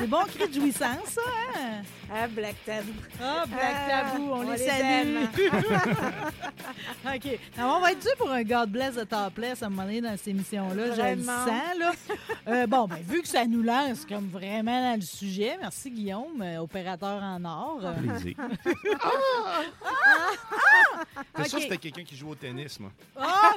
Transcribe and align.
C'est 0.00 0.06
bon 0.06 0.24
cri 0.24 0.48
de 0.48 0.54
jouissance, 0.54 1.04
ça, 1.08 1.20
hein? 1.54 1.82
Ah, 2.12 2.26
Black 2.26 2.56
Tabou. 2.64 2.92
Ah, 3.22 3.44
Black 3.46 3.74
Ah, 3.86 4.02
Tabou, 4.10 4.30
on, 4.32 4.38
on 4.38 4.42
les, 4.50 4.56
les 4.56 4.66
salue. 4.66 4.82
aime. 4.82 5.28
OK. 7.14 7.38
Alors, 7.58 7.76
on 7.76 7.80
va 7.80 7.92
être 7.92 8.00
dû 8.00 8.08
pour 8.18 8.30
un 8.30 8.42
God 8.42 8.70
bless 8.70 8.94
de 8.96 9.04
topless 9.04 9.62
à 9.62 9.66
un 9.66 9.68
moment 9.68 9.84
donné 9.84 10.00
dans 10.00 10.16
cette 10.16 10.28
émission-là. 10.28 10.86
Je 10.94 11.16
le 11.16 11.22
sens, 11.22 11.78
là. 11.78 11.92
Euh, 12.48 12.66
bon, 12.66 12.86
ben, 12.88 12.96
vu 13.06 13.20
que 13.22 13.28
ça 13.28 13.44
nous 13.46 13.62
lance 13.62 14.04
comme 14.06 14.28
vraiment 14.28 14.90
dans 14.90 14.96
le 14.96 15.02
sujet, 15.02 15.56
merci 15.60 15.90
Guillaume, 15.90 16.40
euh, 16.42 16.58
opérateur 16.58 17.22
en 17.22 17.44
or. 17.44 17.80
Euh, 17.84 17.92
Plaisir. 17.92 18.34
C'est 21.36 21.48
sûr 21.48 21.58
Ok. 21.58 21.62
que 21.64 21.68
c'était 21.70 21.76
quelqu'un 21.78 22.04
qui 22.04 22.16
joue 22.16 22.30
au 22.30 22.34
tennis, 22.34 22.78
moi? 22.80 22.90
Ah, 23.16 23.52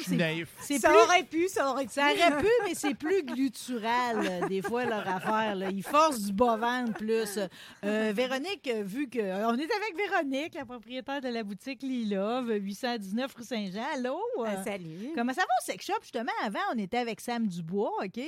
suis 0.00 0.04
c'est 0.10 0.16
naïf. 0.16 0.48
c'est 0.60 0.78
Ça 0.78 0.88
plus 0.88 0.98
aurait 0.98 1.22
pu, 1.24 1.48
ça 1.48 1.68
aurait 1.70 1.84
pu. 1.86 1.92
Ça 1.92 2.02
aurait 2.06 2.42
pu, 2.42 2.48
mais 2.64 2.74
c'est 2.74 2.94
plus 2.94 3.22
glutural, 3.22 4.16
euh, 4.24 4.48
des 4.48 4.62
fois, 4.62 4.84
leur 4.84 5.06
affaire. 5.06 5.54
Là. 5.56 5.70
Ils 5.70 5.82
forcent 5.82 6.20
du 6.22 6.32
bas-ventre 6.32 6.92
plus. 6.94 7.38
Euh, 7.84 8.12
Véronique, 8.14 8.68
euh, 8.68 8.82
vu 8.84 9.08
que. 9.08 9.18
euh, 9.18 9.48
On 9.48 9.54
est 9.56 9.62
avec 9.70 9.96
Véronique, 9.96 10.54
la 10.54 10.64
propriétaire 10.64 11.20
de 11.20 11.28
la 11.28 11.42
boutique 11.42 11.82
Lilove, 11.82 12.50
819 12.52 13.34
rue 13.34 13.42
Saint-Jean. 13.44 13.84
Allô? 13.94 14.18
Ah, 14.44 14.48
euh, 14.58 14.64
salut. 14.64 15.10
Comment 15.14 15.32
ça 15.32 15.42
va 15.42 15.46
au 15.46 15.64
sex 15.64 15.84
shop? 15.86 15.94
Justement, 16.02 16.32
avant, 16.44 16.58
on 16.74 16.78
était 16.78 16.98
avec 16.98 17.20
Sam 17.20 17.46
Dubois, 17.46 17.92
OK? 18.04 18.20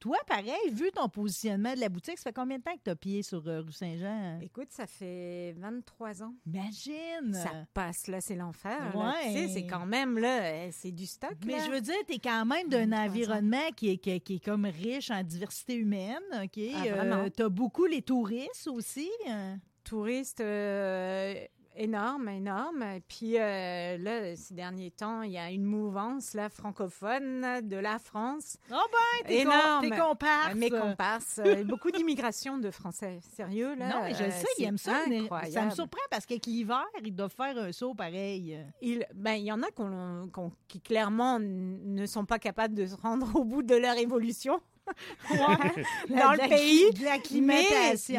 Toi, 0.00 0.16
pareil, 0.26 0.70
vu 0.72 0.90
ton 0.92 1.08
positionnement 1.08 1.74
de 1.74 1.80
la 1.80 1.88
boutique, 1.88 2.18
ça 2.18 2.24
fait 2.24 2.32
combien 2.32 2.58
de 2.58 2.62
temps 2.62 2.74
que 2.74 2.82
tu 2.84 2.90
as 2.90 2.96
pied 2.96 3.22
sur 3.22 3.46
euh, 3.46 3.60
rue 3.60 3.72
Saint-Jean? 3.72 4.38
Écoute, 4.42 4.68
ça 4.70 4.86
fait 4.86 5.54
23 5.58 6.22
ans. 6.22 6.34
Imagine! 6.46 7.34
Ça 7.34 7.50
passe, 7.74 8.06
là, 8.08 8.20
c'est 8.20 8.34
l'enfer. 8.36 8.92
Ouais. 8.94 9.32
Tu 9.32 9.38
sais, 9.38 9.48
c'est 9.48 9.66
quand 9.66 9.86
même, 9.86 10.18
là, 10.18 10.70
c'est 10.72 10.90
du 10.92 11.06
stock, 11.06 11.34
Mais 11.46 11.52
là. 11.58 11.64
je 11.66 11.70
veux 11.70 11.80
dire, 11.80 11.94
tu 12.06 12.14
es 12.14 12.18
quand 12.18 12.44
même 12.44 12.68
d'un 12.68 12.86
23 12.86 12.98
ans. 12.98 13.06
environnement 13.08 13.70
qui 13.76 13.90
est, 13.90 13.96
qui, 13.98 14.10
est- 14.10 14.20
qui 14.20 14.34
est 14.36 14.44
comme 14.44 14.64
riche 14.66 15.10
en 15.10 15.22
diversité 15.22 15.74
humaine. 15.74 16.18
OK? 16.42 16.58
Ah, 16.74 16.88
vraiment? 16.96 17.28
tu 17.30 17.42
as 17.42 17.48
beaucoup 17.48 17.86
les 17.86 18.02
touristes 18.02 18.68
aussi. 18.68 19.10
euh. 19.28 19.54
Touristes 19.84 20.40
euh, 20.40 21.34
énormes, 21.74 22.28
énormes. 22.28 22.82
Et 22.82 23.00
puis 23.00 23.36
euh, 23.36 23.98
là, 23.98 24.36
ces 24.36 24.54
derniers 24.54 24.90
temps, 24.92 25.22
il 25.22 25.32
y 25.32 25.38
a 25.38 25.50
une 25.50 25.64
mouvance 25.64 26.34
là, 26.34 26.48
francophone 26.48 27.60
de 27.62 27.76
la 27.76 27.98
France. 27.98 28.58
Oh 28.70 28.76
ben, 28.92 29.26
t'es 29.26 29.40
Énorme. 29.40 29.80
com- 29.80 29.90
t'es 29.90 29.96
comparse. 29.98 30.54
Mes 30.54 30.70
comparses. 30.70 31.40
euh, 31.44 31.64
beaucoup 31.64 31.90
d'immigration 31.90 32.58
de 32.58 32.70
Français. 32.70 33.18
Sérieux, 33.34 33.74
là? 33.74 33.88
Non, 33.88 34.02
mais 34.02 34.14
je 34.14 34.22
euh, 34.22 34.26
le 34.26 34.32
sais, 34.32 34.46
ils 34.58 34.64
aiment 34.64 34.78
ça. 34.78 34.92
mais 35.08 35.16
Ça 35.16 35.20
me 35.20 35.24
incroyable. 35.24 35.72
surprend 35.72 36.00
parce 36.10 36.26
qu'avec 36.26 36.46
l'hiver, 36.46 36.86
ils 37.04 37.14
doivent 37.14 37.34
faire 37.34 37.56
un 37.58 37.72
saut 37.72 37.94
pareil. 37.94 38.58
Il, 38.80 39.04
ben, 39.14 39.32
il 39.34 39.44
y 39.44 39.52
en 39.52 39.62
a 39.62 39.70
qu'on- 39.70 40.28
qu'on- 40.32 40.52
qui 40.68 40.80
clairement 40.80 41.38
ne 41.40 42.06
sont 42.06 42.24
pas 42.24 42.38
capables 42.38 42.74
de 42.74 42.86
se 42.86 42.94
rendre 42.96 43.34
au 43.34 43.44
bout 43.44 43.62
de 43.62 43.74
leur 43.74 43.96
évolution 43.96 44.60
dans 45.30 46.32
le 46.32 46.48
pays. 46.48 46.90
cli- 46.90 46.98
De 46.98 47.04
la 47.04 47.18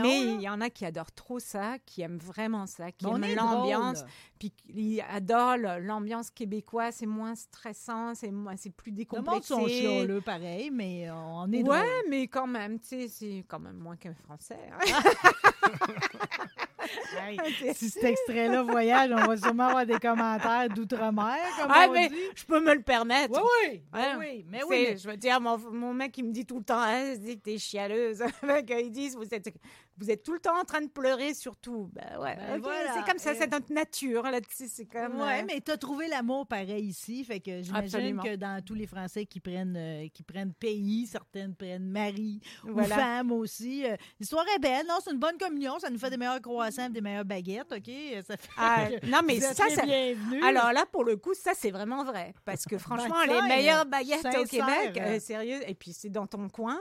Mais 0.02 0.22
il 0.36 0.42
y 0.42 0.50
en 0.50 0.62
a 0.62 0.70
qui 0.70 0.86
adorent 0.86 1.12
trop 1.12 1.40
ça, 1.40 1.78
qui 1.86 2.02
aiment 2.02 2.18
vraiment 2.20 2.66
ça, 2.66 2.92
qui 2.92 3.06
aiment 3.06 3.36
l'ambiance, 3.36 4.04
puis 4.40 4.52
qui 4.52 5.02
adorent 5.02 5.58
le- 5.58 5.80
l'ambiance 5.80 6.30
québécoise. 6.30 6.96
C'est 6.98 7.06
moins 7.06 7.36
stressant, 7.36 8.16
c'est 8.16 8.32
moins, 8.32 8.56
c'est 8.58 8.70
plus 8.72 8.92
Le 8.92 8.96
monde 8.96 8.98
décomplexé. 8.98 9.48
sont 9.54 9.68
chialeux 9.68 10.22
pareil, 10.22 10.72
mais 10.72 11.10
on 11.12 11.52
est 11.52 11.58
Ouais, 11.58 11.64
drôle. 11.64 12.10
mais 12.10 12.28
quand 12.28 12.48
même, 12.48 12.80
tu 12.80 12.88
sais, 12.88 13.08
c'est 13.10 13.46
quand 13.48 13.60
même 13.60 13.78
moins 13.78 13.96
qu'un 13.98 14.14
français. 14.16 14.58
hein. 14.72 14.80
Hey, 17.18 17.38
si 17.76 17.90
cet 17.90 18.04
extrait-là 18.04 18.64
voyage, 18.64 19.12
on 19.12 19.28
va 19.28 19.38
sûrement 19.38 19.68
avoir 19.68 19.86
des 19.86 20.00
commentaires 20.00 20.68
d'outre-mer, 20.70 21.38
comme 21.60 21.68
Ah, 21.70 21.86
on 21.90 21.94
mais 21.94 22.10
dit. 22.10 22.16
je 22.36 22.46
peux 22.46 22.60
me 22.60 22.74
le 22.74 22.82
permettre. 22.82 23.34
Oui, 23.42 23.82
oui. 24.20 24.46
Mais 24.50 24.62
oui, 24.64 24.88
mais- 24.90 24.98
Je 24.98 25.10
veux 25.10 25.18
dire, 25.18 25.40
mon, 25.42 25.58
mon 25.58 25.94
mec, 25.94 26.18
il 26.18 26.26
me 26.26 26.32
dit 26.32 26.46
tout 26.46 26.58
le 26.60 26.64
temps, 26.64 26.80
hein, 26.82 27.14
il 27.14 27.20
dit 27.20 27.38
que 27.38 27.44
t'es 27.44 27.58
chialeuse. 27.58 28.24
Qu'ils 28.68 28.92
disent, 28.92 29.16
vous 29.16 29.34
êtes, 29.34 29.54
vous 29.98 30.10
êtes 30.10 30.24
tout 30.24 30.34
le 30.34 30.40
temps 30.40 30.60
en 30.60 30.64
train 30.64 30.82
de 30.82 30.90
pleurer, 30.90 31.34
surtout. 31.34 31.90
Ben 31.94 32.20
ouais, 32.20 32.36
Ben 32.36 32.60
voilà. 32.62 32.94
c'est 32.96 33.10
comme 33.10 33.20
ça, 33.20 33.36
c'est 33.36 33.52
notre 33.52 33.72
nature, 33.72 34.24
là, 34.24 34.40
c'est 34.50 34.86
comme... 34.86 35.20
Ouais, 35.22 35.42
euh, 35.42 35.46
mais 35.48 35.62
tu 35.62 35.72
as 35.72 35.78
trouvé 35.78 36.08
l'amour 36.08 36.48
pareil 36.48 36.86
ici. 36.86 37.24
Fait 37.24 37.40
que 37.40 37.62
j'imagine 37.62 38.20
que 38.22 38.36
dans 38.36 38.64
tous 38.64 38.74
les 38.74 38.88
Français 38.88 39.26
qui 39.26 39.40
prennent, 39.40 39.76
euh, 39.78 40.08
qui 40.14 40.24
prennent 40.24 40.54
pays, 40.54 41.06
certaines 41.08 41.54
prennent 41.56 41.90
mari 41.90 42.40
ou 42.64 42.80
femme 42.84 43.32
aussi. 43.32 43.86
euh, 43.86 43.96
L'histoire 44.20 44.46
est 44.56 44.60
belle. 44.60 44.86
Non, 44.88 44.96
c'est 45.04 45.12
une 45.12 45.20
bonne 45.20 45.38
communion. 45.38 45.78
Ça 45.80 45.90
nous 45.90 46.00
fait 46.00 46.10
des 46.10 46.18
meilleurs 46.18 46.42
croissants, 46.42 46.90
des 46.90 47.02
meilleures 47.02 47.26
baguettes. 47.26 47.72
OK? 47.72 47.92
Ça 48.28 48.38
fait 48.38 48.50
Ah, 48.58 48.88
non, 49.08 49.20
mais 49.26 49.40
ça, 49.40 49.54
ça- 49.54 49.86
bienvenus. 49.86 50.44
Alors 50.44 50.72
là, 50.74 50.86
pour 50.92 51.04
le 51.04 51.18
coup, 51.18 51.34
ça, 51.34 51.52
c'est 51.56 51.72
vraiment 51.72 52.04
vrai. 52.04 52.34
Parce 52.46 52.66
que 52.66 52.78
franchement, 52.80 53.16
Ben, 53.28 53.42
les 53.42 53.48
meilleures 53.48 53.86
baguettes 53.86 54.26
au. 54.26 54.44
Québec, 54.46 54.98
euh, 55.00 55.20
sérieux, 55.20 55.62
et 55.68 55.74
puis 55.74 55.94
c'est 55.94 56.10
dans 56.10 56.28
ton 56.28 56.48
coin, 56.50 56.80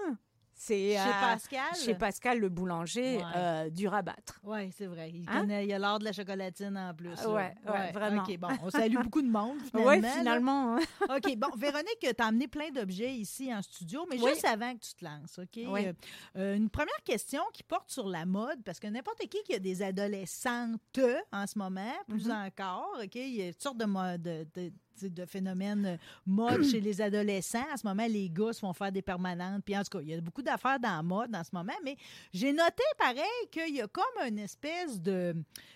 c'est 0.65 0.97
Chez 0.97 1.11
Pascal? 1.21 1.75
chez 1.85 1.95
Pascal 1.95 2.39
le 2.39 2.49
boulanger, 2.49 3.17
Ouais. 3.19 3.23
euh, 3.37 3.71
du 3.71 3.89
rabattre. 3.89 4.39
Oui, 4.45 4.71
c'est 4.77 4.87
vrai. 4.87 5.11
Il, 5.13 5.25
Hein? 5.29 5.41
connaît, 5.41 5.67
il 5.67 5.73
a 5.73 5.79
l'art 5.79 5.99
de 5.99 6.05
la 6.05 6.13
chocolatine 6.13 6.77
en 6.79 6.95
plus. 6.95 7.09
là. 7.17 7.29
Ouais, 7.31 7.55
ouais, 7.67 7.93
vraiment. 7.93 8.23
OK, 8.23 8.39
bon, 8.39 8.49
on 8.63 8.71
salue 8.71 8.97
beaucoup 9.03 9.23
de 9.23 9.29
monde, 9.31 9.59
finalement. 9.71 9.91
Oui, 9.91 10.03
finalement. 10.19 10.77
hein. 10.77 10.81
OK, 11.17 11.37
bon, 11.37 11.49
Véronique, 11.57 11.99
tu 12.01 12.09
as 12.23 12.27
amené 12.27 12.47
plein 12.49 12.71
d'objets 12.71 13.13
ici 13.15 13.53
en 13.53 13.61
studio, 13.63 14.07
mais 14.09 14.21
Oui. 14.23 14.31
juste 14.31 14.45
avant 14.45 14.73
que 14.75 14.81
tu 14.81 14.95
te 14.95 15.05
lances, 15.05 15.39
OK? 15.39 15.61
Oui. 15.67 15.87
Euh, 15.87 15.93
euh, 16.37 16.57
une 16.57 16.71
première 16.71 17.03
question 17.05 17.43
qui 17.53 17.63
porte 17.65 17.91
sur 17.91 18.09
la 18.09 18.25
mode, 18.25 18.63
parce 18.65 18.79
que 18.79 18.87
n'importe 18.87 19.19
qui 19.29 19.43
qui 19.45 19.55
a 19.55 19.59
des 19.59 19.83
adolescentes 19.83 21.01
en 21.33 21.47
ce 21.47 21.59
moment, 21.59 21.93
plus 22.09 22.29
Mm-hmm. 22.29 22.47
encore, 22.47 22.99
OK? 23.03 23.15
Il 23.17 23.35
y 23.35 23.43
a 23.49 23.53
toutes 23.53 23.63
sortes 23.63 23.79
de, 23.79 23.85
mo- 23.85 24.17
de, 24.19 24.47
de- 25.09 25.27
phénomènes 25.27 25.87
euh, 25.87 25.97
mode 26.27 26.65
chez 26.65 26.81
les 26.81 27.01
adolescents. 27.01 27.65
En 27.73 27.77
ce 27.77 27.87
moment, 27.87 28.07
les 28.09 28.29
gars 28.31 28.53
se 28.53 28.61
font 28.61 28.73
faire 28.73 28.93
des 28.93 29.03
permanentes. 29.03 29.63
Puis 29.65 29.77
en 29.77 29.83
tout 29.83 29.99
cas, 29.99 30.03
il 30.03 30.09
y 30.11 30.15
a 30.15 30.21
beaucoup 30.21 30.43
d'affaires 30.43 30.79
dans 30.81 30.97
la 30.97 31.03
mode 31.03 31.35
en 31.35 31.45
ce 31.45 31.51
moment, 31.53 31.73
mais 31.85 31.97
j'ai 32.33 32.53
noté 32.53 32.83
pareil 32.99 33.23
qu'il 33.51 33.75
y 33.75 33.81
a 33.81 33.87
comme 33.89 34.05
une 34.27 34.39
espèce 34.39 35.01
de 35.01 35.35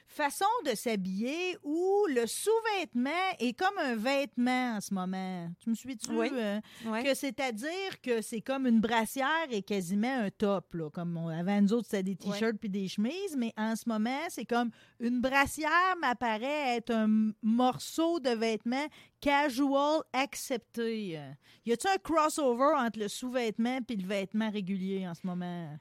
façon 0.08 0.44
de 0.64 0.74
s'habiller 0.76 1.58
où 1.64 2.06
le 2.08 2.26
sous-vêtement 2.26 3.10
est 3.40 3.52
comme 3.58 3.76
un 3.78 3.96
vêtement 3.96 4.76
en 4.76 4.80
ce 4.80 4.94
moment. 4.94 5.50
Tu 5.60 5.70
me 5.70 5.74
suis-tu? 5.74 6.10
Oui. 6.12 6.30
euh, 6.32 6.60
que 7.02 7.14
c'est-à-dire 7.14 8.00
que 8.02 8.22
c'est 8.22 8.40
comme 8.40 8.66
une 8.66 8.80
brassière 8.80 9.26
et 9.50 9.62
quasiment 9.62 10.20
un 10.24 10.30
top. 10.30 10.74
Là. 10.74 10.90
Comme 10.90 11.16
on, 11.16 11.28
avant 11.28 11.60
nous 11.60 11.72
autres, 11.72 11.88
c'était 11.90 12.02
des 12.04 12.16
t-shirts 12.16 12.56
puis 12.58 12.68
des 12.70 12.86
chemises, 12.88 13.36
mais 13.36 13.52
en 13.56 13.74
ce 13.76 13.88
moment, 13.88 14.20
c'est 14.28 14.44
comme 14.44 14.70
une 15.00 15.20
brassière 15.20 15.96
m'apparaît 16.00 16.76
être 16.76 16.92
un 16.92 17.32
morceau 17.42 18.20
de 18.20 18.30
vêtement 18.30 18.86
casual 19.20 20.02
accepté. 20.12 21.18
Y 21.64 21.72
a-t-il 21.72 21.88
un 21.94 21.98
crossover 21.98 22.74
entre 22.76 22.98
le 23.00 23.08
sous-vêtement 23.08 23.80
puis 23.82 23.96
le 23.96 24.06
vêtement 24.06 24.50
régulier 24.50 25.06
en 25.08 25.14
ce 25.14 25.26
moment? 25.26 25.78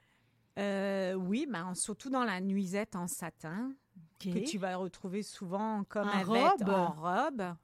Euh, 0.58 1.14
oui, 1.16 1.46
mais 1.50 1.60
en- 1.60 1.76
surtout 1.76 2.10
dans 2.10 2.24
la 2.24 2.40
nuisette 2.40 2.96
en 2.96 3.08
satin, 3.08 3.74
que 4.20 4.40
tu 4.50 4.58
vas 4.58 4.76
retrouver 4.78 5.22
souvent 5.24 5.84
comme 5.84 6.08
En 6.08 6.12
un 6.12 6.24
robe? 6.24 6.64
vêt- 6.64 6.74
en 6.74 6.92
robe. 6.94 7.56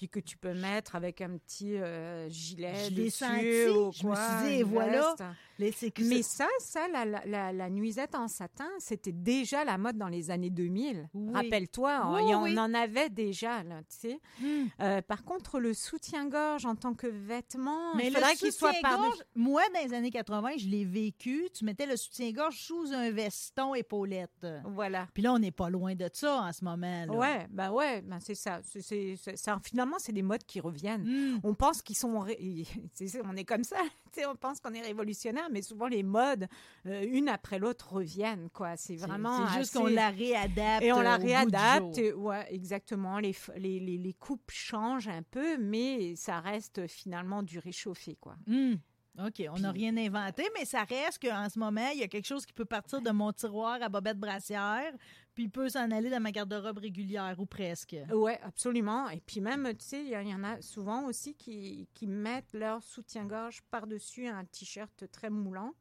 Puis 0.00 0.08
que 0.08 0.18
tu 0.18 0.38
peux 0.38 0.54
mettre 0.54 0.96
avec 0.96 1.20
un 1.20 1.36
petit 1.36 1.76
euh, 1.76 2.26
gilet 2.30 2.72
Je 2.88 2.94
l'ai 2.94 3.04
dessus 3.04 3.68
ou 3.68 3.92
je 3.92 4.06
me 4.06 4.14
quoi, 4.14 4.16
suis 4.16 4.48
dit, 4.48 4.54
et 4.60 4.62
voilà. 4.62 5.14
Les- 5.58 5.74
Mais 5.98 6.22
ça, 6.22 6.48
ça 6.58 6.88
la, 6.88 7.04
la- 7.04 7.52
la- 7.52 7.68
nuisette 7.68 8.14
en 8.14 8.26
satin, 8.26 8.70
c'était 8.78 9.12
déjà 9.12 9.62
la 9.62 9.76
mode 9.76 9.98
dans 9.98 10.08
les 10.08 10.30
années 10.30 10.48
2000. 10.48 11.06
Oui. 11.12 11.34
Rappelle-toi, 11.34 12.00
on, 12.06 12.14
Oui, 12.44 12.58
en 12.58 12.72
avait 12.72 13.10
déjà, 13.10 13.62
là, 13.62 13.80
tu 13.80 14.08
sais. 14.08 14.20
Hmm. 14.40 14.68
Euh, 14.80 15.02
par 15.02 15.22
contre, 15.22 15.60
le 15.60 15.74
soutien-gorge 15.74 16.64
en 16.64 16.76
tant 16.76 16.94
que 16.94 17.06
vêtement, 17.06 17.94
Mais 17.94 18.06
il 18.06 18.14
faudrait 18.14 18.36
qu'il 18.36 18.52
soit 18.52 18.72
par 18.80 18.98
moi, 19.34 19.62
dans 19.74 19.80
les 19.86 19.92
années 19.92 20.10
80, 20.10 20.52
je 20.56 20.66
l'ai 20.68 20.86
vécu. 20.86 21.48
Tu 21.52 21.66
mettais 21.66 21.84
le 21.84 21.96
soutien-gorge 21.98 22.56
sous 22.56 22.90
un 22.94 23.10
veston 23.10 23.74
épaulette. 23.74 24.46
Voilà. 24.64 25.08
Puis 25.12 25.22
là, 25.22 25.34
on 25.34 25.38
n'est 25.38 25.50
pas 25.50 25.68
loin 25.68 25.94
de 25.94 26.08
ça 26.10 26.36
en 26.40 26.52
ce 26.52 26.64
moment. 26.64 27.04
Là. 27.04 27.12
Ouais, 27.12 27.46
bah 27.50 27.70
ouais, 27.70 28.00
bah 28.00 28.16
c'est 28.20 28.34
ça. 28.34 28.60
C'est, 28.64 28.80
c'est- 28.80 29.16
c'est- 29.22 29.36
ça. 29.36 29.58
Finalement, 29.62 29.89
c'est 29.98 30.12
des 30.12 30.22
modes 30.22 30.44
qui 30.44 30.60
reviennent. 30.60 31.04
Hmm. 31.04 31.40
On 31.44 31.54
pense 31.54 31.82
qu'ils 31.82 31.96
sont, 31.96 32.20
ré- 32.20 32.38
on 33.24 33.36
est 33.36 33.44
comme 33.44 33.64
ça. 33.64 33.76
on 34.28 34.34
pense 34.36 34.60
qu'on 34.60 34.72
est 34.74 34.82
révolutionnaire, 34.82 35.48
mais 35.50 35.62
souvent 35.62 35.86
les 35.88 36.02
modes, 36.02 36.46
euh, 36.86 37.04
une 37.10 37.28
après 37.28 37.58
l'autre, 37.58 37.92
reviennent. 37.94 38.48
Quoi, 38.52 38.76
c'est 38.76 38.96
vraiment. 38.96 39.36
C'est 39.48 39.58
juste 39.60 39.76
assez- 39.76 39.78
qu'on 39.78 39.86
la 39.94 40.10
réadapte. 40.10 40.82
Et 40.84 40.92
on 40.92 41.00
la 41.00 41.16
réadapte, 41.16 41.98
et- 41.98 42.12
ouais, 42.12 42.46
exactement. 42.54 43.18
Les, 43.18 43.34
les, 43.56 43.80
les, 43.80 43.98
les 43.98 44.12
coupes 44.14 44.50
changent 44.50 45.08
un 45.08 45.22
peu, 45.22 45.58
mais 45.58 46.14
ça 46.16 46.40
reste 46.40 46.86
finalement 46.86 47.42
du 47.42 47.58
réchauffé, 47.58 48.16
quoi. 48.20 48.36
Hmm. 48.46 48.74
OK, 49.18 49.42
on 49.54 49.58
n'a 49.58 49.72
rien 49.72 49.94
inventé, 49.96 50.44
mais 50.56 50.64
ça 50.64 50.84
reste 50.84 51.20
qu'en 51.20 51.48
ce 51.48 51.58
moment, 51.58 51.88
il 51.92 51.98
y 51.98 52.02
a 52.04 52.08
quelque 52.08 52.26
chose 52.28 52.46
qui 52.46 52.52
peut 52.52 52.64
partir 52.64 53.02
de 53.02 53.10
mon 53.10 53.32
tiroir 53.32 53.82
à 53.82 53.88
bobette 53.88 54.18
brassière, 54.18 54.92
puis 55.40 55.46
il 55.46 55.50
peut 55.50 55.70
s'en 55.70 55.90
aller 55.90 56.10
dans 56.10 56.20
ma 56.20 56.32
garde-robe 56.32 56.76
régulière, 56.78 57.34
ou 57.38 57.46
presque. 57.46 57.96
Ouais, 58.12 58.38
absolument. 58.42 59.08
Et 59.08 59.20
puis 59.24 59.40
même, 59.40 59.66
tu 59.74 59.86
sais, 59.86 60.00
il 60.02 60.08
y, 60.08 60.28
il 60.28 60.34
en 60.34 60.44
a 60.44 60.60
souvent 60.60 61.06
aussi 61.06 61.34
qui, 61.34 61.88
qui 61.94 62.06
mettent 62.06 62.52
leur 62.52 62.82
soutien-gorge 62.82 63.62
par-dessus 63.70 64.26
un 64.26 64.44
t-shirt 64.44 65.10
très 65.10 65.30
moulant. 65.30 65.72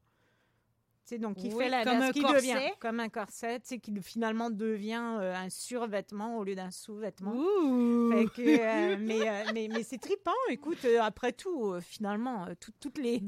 Tu 1.06 1.16
sais, 1.16 1.18
donc 1.18 1.36
qui 1.36 1.50
Oui, 1.54 1.64
fait 1.66 1.70
la 1.70 1.84
comme 1.84 2.02
un 2.02 2.12
qui 2.14 2.22
corset. 2.22 2.36
devient 2.38 2.72
comme 2.80 3.02
un 3.02 3.10
corset, 3.10 3.60
tu 3.60 3.68
sais, 3.68 3.80
qui 3.80 3.94
finalement 4.02 4.50
devient 4.50 5.18
euh, 5.20 5.36
un 5.36 5.50
survêtement 5.50 6.38
au 6.38 6.46
lieu 6.46 6.56
d'un 6.56 6.72
sous-vêtement. 6.72 7.34
Euh, 7.36 8.26
mais 8.38 9.30
euh, 9.30 9.46
mais, 9.54 9.68
mais 9.70 9.84
c'est 9.84 9.98
trippant. 9.98 10.32
Écoute, 10.50 10.86
après 11.02 11.34
tout, 11.34 11.74
finalement, 11.82 12.48
tout- 12.62 12.72
toutes 12.80 12.98
les 12.98 13.22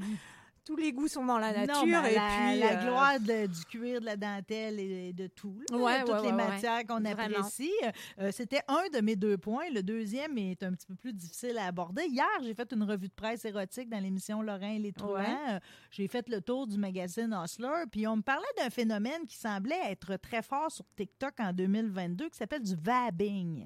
tous 0.66 0.76
les 0.76 0.92
goûts 0.94 1.08
sont 1.08 1.26
dans 1.26 1.38
la 1.40 1.52
nature. 1.54 1.86
Non, 1.86 2.02
mais 2.02 2.12
et 2.12 2.16
la, 2.16 2.28
puis 2.28 2.60
la 2.60 2.80
euh, 2.80 2.86
gloire 2.86 3.20
de- 3.20 3.48
du 3.48 3.66
cuir, 3.66 4.00
de 4.00 4.06
la 4.06 4.16
dentelle 4.16 4.80
et 4.80 5.12
de 5.14 5.28
tout. 5.28 5.60
là, 5.70 5.78
Ouais, 5.78 6.02
de 6.02 6.06
toutes 6.06 6.16
ouais, 6.16 6.22
les 6.22 6.28
ouais, 6.28 6.34
matières 6.34 6.86
qu'on 6.88 7.04
apprécie. 7.06 7.72
Euh, 8.20 8.30
C'était 8.32 8.62
un 8.68 8.84
de 8.94 9.02
mes 9.02 9.16
deux 9.16 9.38
points. 9.38 9.70
Le 9.74 9.82
deuxième 9.84 10.38
est 10.38 10.62
un 10.64 10.74
petit 10.74 10.86
peu 10.88 10.96
plus 10.96 11.14
difficile 11.14 11.58
à 11.58 11.66
aborder. 11.66 12.04
Hier, 12.08 12.28
j'ai 12.44 12.54
fait 12.54 12.72
une 12.74 12.84
revue 12.84 13.08
de 13.08 13.14
presse 13.14 13.44
érotique 13.46 13.90
dans 13.90 14.00
l'émission 14.00 14.42
Lorrain 14.42 14.74
et 14.76 14.80
les. 14.80 14.94
Euh, 15.02 15.60
J'ai 15.90 16.08
fait 16.08 16.28
le 16.30 16.42
tour 16.42 16.68
du 16.68 16.78
magazine 16.78 17.34
Hustler. 17.44 17.86
Puis 17.92 18.06
on 18.08 18.18
me 18.18 18.22
parlait 18.22 18.46
d'un 18.58 18.70
phénomène 18.70 19.26
qui 19.28 19.38
semblait 19.38 19.80
être 19.90 20.16
très 20.18 20.42
fort 20.42 20.72
sur 20.72 20.86
TikTok 20.96 21.34
en 21.40 21.54
2022 21.54 22.30
qui 22.30 22.38
s'appelle 22.38 22.62
du 22.64 22.76
vabbing. 22.76 23.66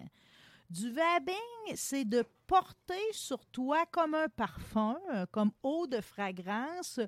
Du 0.69 0.91
vabbing, 0.91 1.75
c'est 1.75 2.05
de 2.05 2.23
porter 2.47 3.11
sur 3.11 3.45
toi 3.45 3.85
comme 3.91 4.15
un 4.15 4.27
parfum, 4.29 4.97
euh, 5.13 5.25
comme 5.31 5.51
eau 5.63 5.85
de 5.85 6.01
fragrance, 6.01 6.99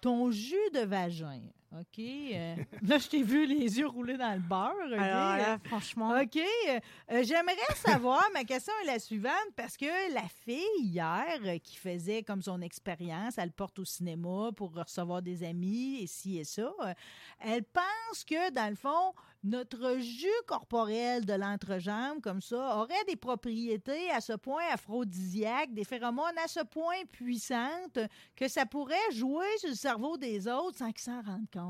ton 0.00 0.30
jus 0.30 0.70
de 0.72 0.80
vagin. 0.80 1.40
OK? 1.80 1.98
euh, 1.98 2.56
là, 2.82 2.98
je 2.98 3.08
t'ai 3.08 3.22
vu 3.22 3.46
les 3.46 3.78
yeux 3.78 3.86
rouler 3.86 4.16
dans 4.16 4.32
le 4.32 4.40
beurre. 4.40 4.74
OK? 4.86 4.92
Alors 4.98 5.36
là, 5.36 5.58
franchement, 5.64 6.10
OK. 6.20 6.36
euh, 6.36 6.80
euh, 7.12 7.22
J'aimerais 7.24 7.56
savoir, 7.76 8.22
ma 8.32 8.44
question 8.44 8.72
est 8.82 8.86
la 8.86 8.98
suivante, 8.98 9.32
parce 9.56 9.76
que 9.76 10.12
la 10.14 10.26
fille, 10.44 10.62
hier, 10.78 11.38
euh, 11.44 11.58
qui 11.58 11.76
faisait 11.76 12.22
comme 12.22 12.42
son 12.42 12.60
expérience, 12.60 13.38
elle 13.38 13.52
porte 13.52 13.78
au 13.78 13.84
cinéma 13.84 14.50
pour 14.56 14.72
recevoir 14.74 15.22
des 15.22 15.42
amis 15.44 16.02
et 16.02 16.06
ci 16.06 16.38
et 16.38 16.44
ça, 16.44 16.72
euh, 16.82 16.94
elle 17.40 17.64
pense 17.64 18.24
que, 18.24 18.50
dans 18.52 18.70
le 18.70 18.76
fond, 18.76 19.12
notre 19.42 19.98
jus 19.98 20.26
corporel 20.46 21.26
de 21.26 21.34
l'entrejambe, 21.34 22.20
comme 22.22 22.40
ça, 22.40 22.78
aurait 22.78 23.04
des 23.06 23.16
propriétés 23.16 24.10
à 24.10 24.20
ce 24.22 24.32
point 24.32 24.62
aphrodisiaques, 24.72 25.74
des 25.74 25.84
phéromones 25.84 26.38
à 26.42 26.48
ce 26.48 26.60
point 26.60 27.04
puissantes 27.12 27.98
que 28.36 28.48
ça 28.48 28.64
pourrait 28.64 28.94
jouer 29.12 29.44
sur 29.58 29.68
le 29.68 29.74
cerveau 29.74 30.16
des 30.16 30.48
autres 30.48 30.78
sans 30.78 30.90
qu'ils 30.92 31.02
s'en 31.04 31.20
rendent 31.20 31.50
compte. 31.52 31.63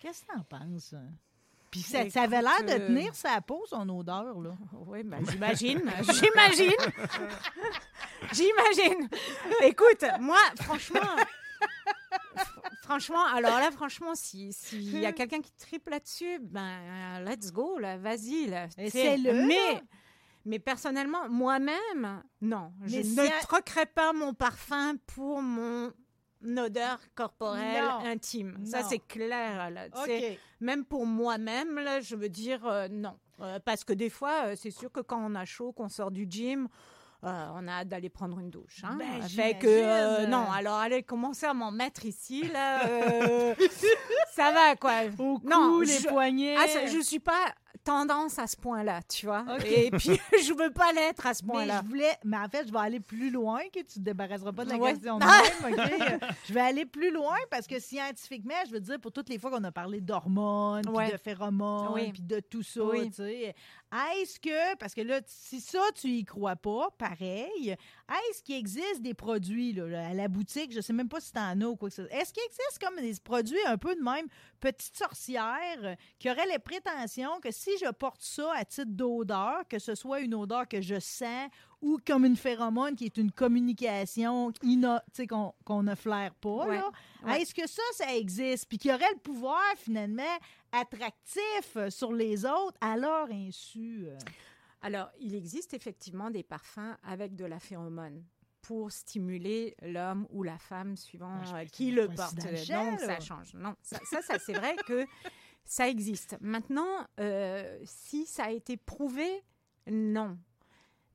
Qu'est-ce 0.00 0.22
que 0.22 0.32
t'en 0.32 0.42
penses? 0.42 0.94
Puis 1.70 1.80
ça, 1.80 2.08
ça 2.10 2.22
avait 2.22 2.42
l'air 2.42 2.62
de 2.64 2.72
euh, 2.72 2.86
tenir 2.88 3.14
sa 3.14 3.40
peau, 3.40 3.64
son 3.66 3.88
odeur, 3.88 4.38
là. 4.40 4.50
Oui, 4.86 5.02
ben, 5.04 5.24
j'imagine, 5.30 5.78
j'imagine, 6.02 6.72
j'imagine. 8.32 9.08
Écoute, 9.62 10.04
moi, 10.20 10.38
franchement, 10.60 11.00
fr- 12.36 12.60
franchement, 12.82 13.24
alors 13.26 13.58
là, 13.58 13.70
franchement, 13.70 14.14
si 14.14 14.52
s'il 14.52 14.98
y 15.00 15.06
a 15.06 15.12
quelqu'un 15.12 15.40
qui 15.40 15.52
triple 15.52 15.90
là-dessus, 15.90 16.38
ben, 16.40 17.20
let's 17.24 17.50
go, 17.52 17.78
là, 17.78 17.96
vas-y, 17.96 18.46
là. 18.48 18.66
Essaie-le. 18.76 19.46
Mais, 19.46 19.82
mais 20.44 20.58
personnellement, 20.58 21.28
moi-même, 21.30 22.22
non, 22.40 22.72
je 22.84 23.00
si 23.02 23.14
ne 23.16 23.42
troquerai 23.42 23.86
pas 23.86 24.12
mon 24.12 24.34
parfum 24.34 24.96
pour 25.06 25.40
mon 25.40 25.92
odeur 26.58 26.98
corporelle 27.14 27.84
Non. 27.84 28.04
intime. 28.06 28.58
Ça, 28.64 28.82
c'est 28.82 28.98
clair, 28.98 29.70
là. 29.70 29.82
même 30.60 30.84
pour 30.84 31.06
moi-même, 31.06 31.76
là, 31.78 32.00
je 32.00 32.16
veux 32.16 32.28
dire 32.28 32.66
euh, 32.66 32.88
non. 32.88 33.18
Euh, 33.40 33.58
parce 33.64 33.82
que 33.84 33.92
des 33.92 34.10
fois, 34.10 34.46
euh, 34.46 34.54
c'est 34.56 34.70
sûr 34.70 34.90
que 34.92 35.00
quand 35.00 35.18
on 35.24 35.34
a 35.34 35.44
chaud, 35.44 35.72
qu'on 35.72 35.88
sort 35.88 36.10
du 36.10 36.26
gym, 36.28 36.68
euh, 37.24 37.46
on 37.54 37.66
a 37.68 37.72
hâte 37.72 37.88
d'aller 37.88 38.08
prendre 38.08 38.38
une 38.40 38.50
douche. 38.50 38.82
Hein? 38.84 38.96
Ben, 38.98 39.22
fait 39.22 39.56
que, 39.58 39.66
euh, 39.66 40.08
j'imagine. 40.16 40.30
non, 40.30 40.50
alors 40.50 40.74
allez 40.78 41.02
commencer 41.02 41.46
à 41.46 41.54
m'en 41.54 41.70
mettre 41.70 42.04
ici, 42.04 42.42
là. 42.48 42.84
euh, 42.86 43.54
ça 44.34 44.50
va, 44.52 44.76
quoi. 44.76 44.92
Au 45.18 45.38
cou, 45.38 45.48
Non, 45.48 45.80
les 45.80 45.98
je- 45.98 46.08
poignets. 46.08 46.56
Ah, 46.58 46.66
ça- 46.68 46.86
je 46.86 47.00
suis 47.00 47.20
pas 47.20 47.54
tendance 47.84 48.38
à 48.38 48.46
ce 48.46 48.56
point-là, 48.56 49.00
tu 49.08 49.26
vois. 49.26 49.44
Et 49.66 49.90
puis, 49.90 50.10
je 50.46 50.52
veux 50.56 50.70
pas 50.70 50.92
l'être 50.92 51.26
à 51.26 51.34
ce 51.34 51.42
Mais 51.44 51.52
point-là. 51.52 51.80
je 51.82 51.88
voulais, 51.88 52.16
mais 52.24 52.36
en 52.36 52.48
fait, 52.48 52.68
je 52.68 52.72
vais 52.72 52.78
aller 52.78 53.00
plus 53.00 53.30
loin, 53.30 53.58
que 53.74 53.80
tu 53.80 53.94
te 53.94 53.98
débarrasseras 54.00 54.52
pas 54.52 54.64
de 54.64 54.70
la 54.70 54.76
Ouais. 54.76 54.92
question 54.92 55.18
de 55.18 55.24
même, 55.24 56.20
je 56.46 56.52
vais 56.54 56.60
aller 56.60 56.86
plus 56.86 57.10
loin 57.10 57.34
parce 57.50 57.66
que 57.66 57.80
scientifiquement, 57.80 58.54
je 58.68 58.72
veux 58.72 58.80
dire, 58.80 59.00
pour 59.00 59.10
toutes 59.10 59.28
les 59.30 59.38
fois 59.38 59.50
qu'on 59.50 59.64
a 59.64 59.72
parlé 59.72 60.00
d'hormones, 60.00 60.82
puis 60.84 60.92
Ouais. 60.94 61.10
de 61.10 61.16
phéromones, 61.16 61.92
Oui. 61.94 62.12
puis 62.12 62.22
de 62.22 62.38
tout 62.38 62.62
ça, 62.62 62.84
Oui. 62.84 63.08
tu 63.10 63.16
sais, 63.16 63.54
est-ce 64.20 64.38
que, 64.38 64.76
parce 64.76 64.94
que 64.94 65.00
là, 65.00 65.20
si 65.26 65.60
ça, 65.60 65.80
tu 66.00 66.06
y 66.08 66.24
crois 66.24 66.56
pas, 66.56 66.88
pareil, 66.96 67.74
est-ce 68.30 68.42
qu'il 68.42 68.56
existe 68.56 69.00
des 69.02 69.14
produits 69.14 69.72
là, 69.72 70.08
à 70.08 70.14
la 70.14 70.28
boutique, 70.28 70.72
je 70.72 70.80
sais 70.80 70.92
même 70.92 71.08
pas 71.08 71.20
si 71.20 71.32
t'en 71.32 71.60
as 71.60 71.64
ou 71.66 71.76
quoi 71.76 71.88
que 71.88 71.94
ce 71.94 72.04
soit, 72.06 72.12
est-ce 72.20 72.32
qu'il 72.32 72.42
existe 72.44 72.78
comme 72.80 72.96
des 73.00 73.14
produits 73.22 73.64
un 73.66 73.76
peu 73.78 73.94
de 73.94 74.00
même, 74.02 74.26
petite 74.60 74.96
sorcière, 74.96 75.78
euh, 75.82 75.94
qui 76.18 76.30
auraient 76.30 76.46
les 76.46 76.58
prétentions 76.58 77.40
que 77.40 77.50
si 77.50 77.70
je 77.84 77.90
porte 77.90 78.22
ça 78.22 78.52
à 78.56 78.64
titre 78.64 78.90
d'odeur, 78.90 79.62
que 79.68 79.78
ce 79.78 79.94
soit 79.94 80.20
une 80.20 80.34
odeur 80.34 80.66
que 80.68 80.80
je 80.80 80.98
sens 81.00 81.48
ou 81.80 81.98
comme 82.06 82.24
une 82.24 82.36
phéromone 82.36 82.94
qui 82.94 83.06
est 83.06 83.16
une 83.16 83.32
communication 83.32 84.52
qu'on 85.66 85.82
ne 85.82 85.94
flaire 85.94 86.34
pas, 86.34 86.66
Ouais. 86.66 86.76
là, 86.76 86.90
Ouais. 87.24 87.42
est-ce 87.42 87.54
que 87.54 87.66
ça, 87.68 87.82
ça 87.94 88.14
existe? 88.14 88.68
Puis 88.68 88.78
qui 88.78 88.92
aurait 88.92 89.12
le 89.12 89.18
pouvoir, 89.20 89.60
finalement, 89.76 90.22
attractif 90.72 91.76
euh, 91.76 91.90
sur 91.90 92.12
les 92.12 92.44
autres 92.44 92.76
à 92.80 92.96
leur 92.96 93.28
insu? 93.30 94.06
euh? 94.06 94.18
Alors, 94.82 95.10
il 95.20 95.34
existe 95.34 95.74
effectivement 95.74 96.30
des 96.30 96.42
parfums 96.42 96.96
avec 97.02 97.34
de 97.36 97.44
la 97.44 97.60
phéromone 97.60 98.24
pour 98.60 98.92
stimuler 98.92 99.74
l'homme 99.82 100.26
ou 100.30 100.42
la 100.42 100.58
femme 100.58 100.96
suivant 100.96 101.40
Ah, 101.46 101.58
euh, 101.60 101.64
qui 101.66 101.90
le 101.90 102.08
porte. 102.08 102.36
Donc, 102.36 103.00
ça 103.00 103.20
change. 103.20 103.54
Non, 103.54 103.74
ça, 103.82 103.98
ça, 104.04 104.22
ça, 104.22 104.38
c'est 104.38 104.52
vrai 104.54 104.76
que 104.86 105.04
ça 105.64 105.88
existe. 105.88 106.36
Maintenant, 106.40 107.06
euh, 107.20 107.78
si 107.84 108.26
ça 108.26 108.44
a 108.44 108.50
été 108.50 108.76
prouvé, 108.76 109.42
non. 109.90 110.38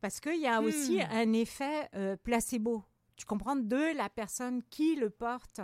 Parce 0.01 0.19
qu'il 0.19 0.39
y 0.39 0.47
a 0.47 0.61
aussi 0.61 0.99
Hmm. 1.01 1.11
un 1.11 1.33
effet 1.33 1.89
euh, 1.95 2.15
placebo. 2.17 2.83
Tu 3.15 3.25
comprends? 3.25 3.55
De 3.55 3.95
la 3.95 4.09
personne 4.09 4.61
qui 4.69 4.95
le 4.95 5.09
porte 5.09 5.61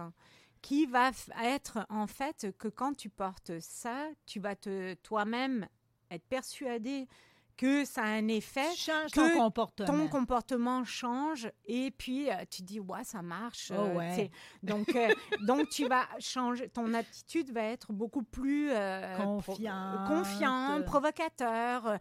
qui 0.62 0.86
va 0.86 1.12
être 1.44 1.86
en 1.90 2.08
fait 2.08 2.56
que 2.58 2.70
quand 2.70 2.94
tu 2.96 3.10
portes 3.10 3.60
ça, 3.60 4.08
tu 4.26 4.40
vas 4.40 4.56
te 4.56 4.94
toi-même 5.04 5.68
être 6.10 6.24
persuadé 6.30 7.08
que 7.58 7.86
ça 7.86 8.02
a 8.04 8.08
un 8.08 8.28
effet 8.28 8.74
Change 8.76 9.12
que 9.12 9.20
ton 9.34 9.38
comportement. 9.38 9.88
ton 9.88 10.08
comportement 10.08 10.84
change 10.84 11.50
et 11.66 11.92
puis 11.92 12.30
euh, 12.30 12.34
tu 12.50 12.62
dis 12.64 12.80
ouais 12.80 13.04
ça 13.04 13.22
marche 13.22 13.72
Oh, 13.72 13.80
euh, 13.82 13.96
ouais. 13.96 14.32
donc 14.64 14.96
euh, 14.96 15.08
donc 15.48 15.70
tu 15.70 15.88
vas 15.88 16.06
changer 16.20 16.70
ton 16.70 16.94
attitude 16.94 17.52
va 17.52 17.64
être 17.64 17.92
beaucoup 17.94 18.24
plus 18.24 18.70
euh, 18.72 19.16
pro- 19.40 19.56
confiante 20.08 20.86
provocateur 20.86 21.98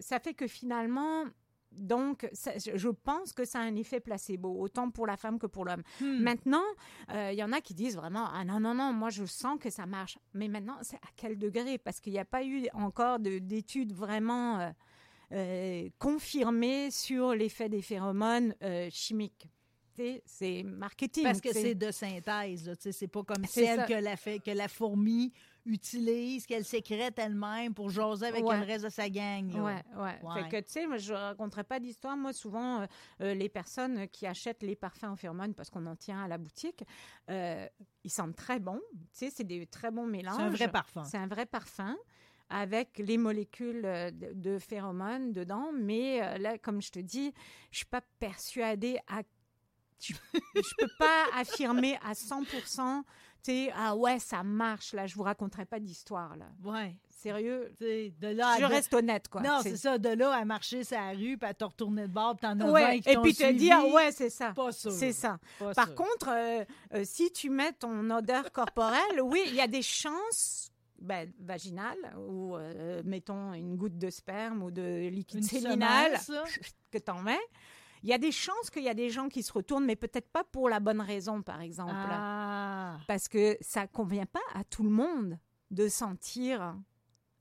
ça 0.00 0.18
fait 0.20 0.34
que 0.34 0.46
finalement 0.46 1.24
donc, 1.72 2.28
ça- 2.32 2.52
je 2.56 2.88
pense 2.88 3.32
que 3.32 3.44
ça 3.44 3.60
a 3.60 3.62
un 3.62 3.76
effet 3.76 4.00
placebo, 4.00 4.54
autant 4.60 4.90
pour 4.90 5.06
la 5.06 5.16
femme 5.16 5.38
que 5.38 5.46
pour 5.46 5.64
l'homme. 5.64 5.82
Hmm. 6.00 6.20
Maintenant, 6.22 6.64
euh, 7.12 7.30
il 7.32 7.38
y 7.38 7.42
en 7.44 7.52
a 7.52 7.60
qui 7.60 7.74
disent 7.74 7.96
vraiment 7.96 8.26
Ah 8.32 8.44
non, 8.44 8.58
non, 8.60 8.74
non, 8.74 8.92
moi 8.92 9.10
je 9.10 9.24
sens 9.24 9.58
que 9.60 9.70
ça 9.70 9.86
marche. 9.86 10.18
Mais 10.34 10.48
maintenant, 10.48 10.78
c'est 10.82 10.96
à 10.96 11.08
quel 11.16 11.38
degré? 11.38 11.78
Parce 11.78 12.00
qu'il 12.00 12.12
n'y 12.12 12.18
a 12.18 12.24
pas 12.24 12.42
eu 12.44 12.66
encore 12.72 13.18
de- 13.18 13.38
d'études 13.38 13.92
vraiment 13.92 14.58
euh, 14.60 14.70
euh, 15.32 15.88
confirmé 15.98 16.90
sur 16.90 17.34
l'effet 17.34 17.68
des 17.68 17.82
phéromones 17.82 18.54
euh, 18.62 18.88
chimiques. 18.90 19.48
C'est 20.26 20.62
marketing. 20.62 21.24
Parce 21.24 21.40
que 21.40 21.52
c'est 21.52 21.74
de 21.74 21.90
synthèse. 21.90 22.72
C'est 22.78 23.08
pas 23.08 23.24
comme 23.24 23.44
celle 23.44 23.80
ça. 23.80 23.84
que 23.84 23.94
la, 23.94 24.16
fait, 24.16 24.38
que 24.38 24.52
la 24.52 24.68
fourmi 24.68 25.32
utilise, 25.68 26.46
qu'elle 26.46 26.64
sécrète 26.64 27.18
elle-même 27.18 27.74
pour 27.74 27.90
jaser 27.90 28.26
avec 28.26 28.44
Ouais. 28.44 28.58
le 28.58 28.64
reste 28.66 28.84
de 28.84 28.90
sa 28.90 29.08
gang. 29.08 29.52
là. 29.52 29.62
Ouais, 29.62 29.84
ouais. 29.96 30.18
Ouais. 30.22 30.42
Fait 30.42 30.48
que, 30.48 30.66
tu 30.66 30.72
sais, 30.72 30.86
moi, 30.86 30.96
je 30.96 31.12
raconterai 31.12 31.64
pas 31.64 31.78
d'histoire. 31.78 32.16
Moi, 32.16 32.32
souvent, 32.32 32.80
euh, 32.80 32.86
euh, 33.20 33.34
les 33.34 33.48
personnes 33.48 34.08
qui 34.08 34.26
achètent 34.26 34.62
les 34.62 34.76
parfums 34.76 35.04
en 35.04 35.16
phéromones 35.16 35.54
parce 35.54 35.70
qu'on 35.70 35.86
en 35.86 35.96
tient 35.96 36.22
à 36.24 36.28
la 36.28 36.38
boutique, 36.38 36.84
euh, 37.30 37.66
ils 38.04 38.10
sentent 38.10 38.36
très 38.36 38.58
bons. 38.58 38.80
Tu 38.92 38.98
sais, 39.12 39.30
c'est 39.30 39.44
des 39.44 39.66
très 39.66 39.90
bons 39.90 40.06
mélanges. 40.06 40.36
C'est 40.36 40.42
un 40.42 40.50
vrai 40.50 40.68
parfum. 40.70 41.04
C'est 41.04 41.18
un 41.18 41.26
vrai 41.28 41.46
parfum 41.46 41.96
avec 42.50 42.98
les 42.98 43.18
molécules 43.18 43.82
de, 43.82 44.58
phéromones 44.58 45.32
dedans. 45.32 45.70
Mais 45.74 46.38
là, 46.38 46.56
comme 46.56 46.80
je 46.80 46.90
te 46.90 46.98
dis, 46.98 47.34
je 47.70 47.78
suis 47.78 47.86
pas 47.86 48.00
persuadée 48.18 48.98
à... 49.06 49.20
Je, 50.00 50.14
je 50.54 50.74
peux 50.78 50.90
pas 50.98 51.24
affirmer 51.34 51.98
à 52.04 52.12
100%, 52.12 53.02
tu 53.42 53.52
sais, 53.52 53.72
ah 53.76 53.94
ouais, 53.96 54.18
ça 54.18 54.42
marche. 54.42 54.92
Là, 54.92 55.06
je 55.06 55.14
vous 55.14 55.22
raconterai 55.22 55.64
pas 55.64 55.78
d'histoire, 55.80 56.36
là. 56.36 56.46
Ouais. 56.64 56.96
Sérieux? 57.10 57.72
Tu 57.78 57.84
sais, 57.84 58.12
De 58.20 58.28
là 58.28 58.50
à 58.50 58.58
Je 58.60 58.64
reste 58.64 58.94
honnête, 58.94 59.26
quoi. 59.28 59.40
Non, 59.42 59.60
C'est- 59.62 59.76
ça. 59.76 59.98
De 59.98 60.10
là 60.10 60.32
à 60.32 60.44
marcher 60.44 60.84
sur 60.84 60.96
la 60.96 61.10
rue, 61.10 61.36
puis 61.36 61.48
à 61.48 61.54
te 61.54 61.64
retourner 61.64 62.02
de 62.02 62.12
bord, 62.12 62.36
puis 62.36 62.42
t'en 62.42 62.58
as 62.60 62.64
20 62.64 62.72
Ouais, 62.72 63.00
qui 63.00 63.10
et 63.10 63.16
puis 63.16 63.34
te 63.34 63.52
dire, 63.52 63.84
ouais, 63.88 64.12
c'est 64.12 64.30
ça. 64.30 64.52
Pas 64.52 64.70
sûr. 64.72 64.92
C'est 64.92 65.12
ça. 65.12 65.38
Pas 65.58 65.72
Par 65.74 65.86
sûr. 65.86 65.94
contre, 65.96 66.28
euh, 66.30 66.64
euh, 66.94 67.02
si 67.04 67.32
tu 67.32 67.50
mets 67.50 67.72
ton 67.72 68.08
odeur 68.10 68.52
corporelle, 68.52 69.20
oui, 69.22 69.42
il 69.46 69.54
y 69.54 69.60
a 69.60 69.66
des 69.66 69.82
chances 69.82 70.70
ben, 71.00 71.30
vaginales 71.40 72.14
ou, 72.18 72.56
euh, 72.56 73.02
mettons, 73.04 73.52
une 73.54 73.76
goutte 73.76 73.98
de 73.98 74.10
sperme 74.10 74.62
ou 74.64 74.70
de 74.70 75.08
liquide 75.08 75.44
séminal 75.44 76.12
que 76.90 76.98
tu 76.98 77.10
en 77.10 77.22
mets. 77.22 77.38
Il 78.02 78.08
y 78.08 78.12
a 78.12 78.18
des 78.18 78.32
chances 78.32 78.70
qu'il 78.70 78.82
y 78.84 78.88
a 78.88 78.94
des 78.94 79.10
gens 79.10 79.28
qui 79.28 79.42
se 79.42 79.52
retournent, 79.52 79.84
mais 79.84 79.96
peut-être 79.96 80.30
pas 80.30 80.44
pour 80.44 80.68
la 80.68 80.80
bonne 80.80 81.00
raison, 81.00 81.42
par 81.42 81.60
exemple. 81.60 81.92
Ah. 81.94 82.98
Parce 83.06 83.28
que 83.28 83.56
ça 83.60 83.86
convient 83.86 84.26
pas 84.26 84.40
à 84.54 84.64
tout 84.64 84.82
le 84.82 84.90
monde 84.90 85.38
de 85.70 85.88
sentir, 85.88 86.76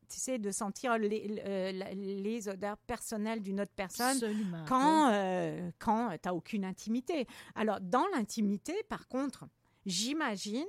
tu 0.10 0.20
sais, 0.20 0.40
de 0.40 0.52
sentir 0.52 0.98
les, 0.98 1.42
euh, 1.46 1.72
les 1.94 2.48
odeurs 2.50 2.78
personnelles 2.78 3.42
d'une 3.42 3.62
autre 3.62 3.74
personne 3.76 4.18
Absolument. 4.18 4.66
quand, 4.68 5.10
euh, 5.12 5.72
quand 5.80 6.10
tu 6.22 6.28
n'as 6.28 6.34
aucune 6.34 6.66
intimité. 6.66 7.28
Alors, 7.56 7.80
dans 7.82 8.06
l'intimité, 8.16 8.74
par 8.90 9.08
contre, 9.08 9.46
j'imagine 9.86 10.66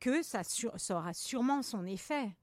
que 0.00 0.22
ça, 0.22 0.42
sur- 0.44 0.78
ça 0.78 0.96
aura 0.96 1.14
sûrement 1.14 1.62
son 1.62 1.86
effet. 1.86 2.34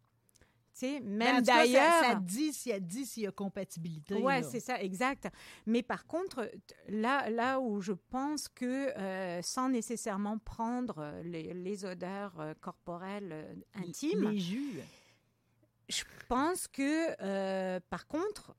Tu 0.80 0.86
sais, 0.86 1.02
Mais 1.04 1.30
en 1.30 1.34
même 1.34 1.46
ça- 1.46 1.56
d'ailleurs. 1.58 2.04
Ça, 2.04 2.16
dit 2.16 2.54
s'il 2.54 2.72
y 2.72 2.76
a 2.76 2.80
dit 2.80 3.06
s'il 3.06 3.24
y 3.24 3.28
a 3.28 3.32
compatibilité. 3.32 4.16
Ouais, 4.16 4.40
là. 4.42 4.48
c'est 4.48 4.62
ça, 4.62 4.82
exact. 4.82 5.28
Mais 5.66 5.84
par 5.84 6.06
contre, 6.08 6.50
là, 6.88 7.30
là 7.30 7.60
où 7.60 7.82
je 7.82 7.92
pense 7.92 8.48
que 8.48 8.66
euh, 8.98 9.42
sans 9.42 9.68
nécessairement 9.68 10.38
prendre 10.38 11.00
euh, 11.00 11.22
les, 11.24 11.54
les 11.54 11.84
odeurs 11.84 12.40
euh, 12.40 12.54
corporelles 12.62 13.30
euh, 13.34 13.54
intimes, 13.76 14.30
Les 14.32 14.40
jus. 14.40 14.80
je 15.90 16.04
pense 16.30 16.68
que, 16.70 17.80
par 17.90 18.08
contre, 18.08 18.56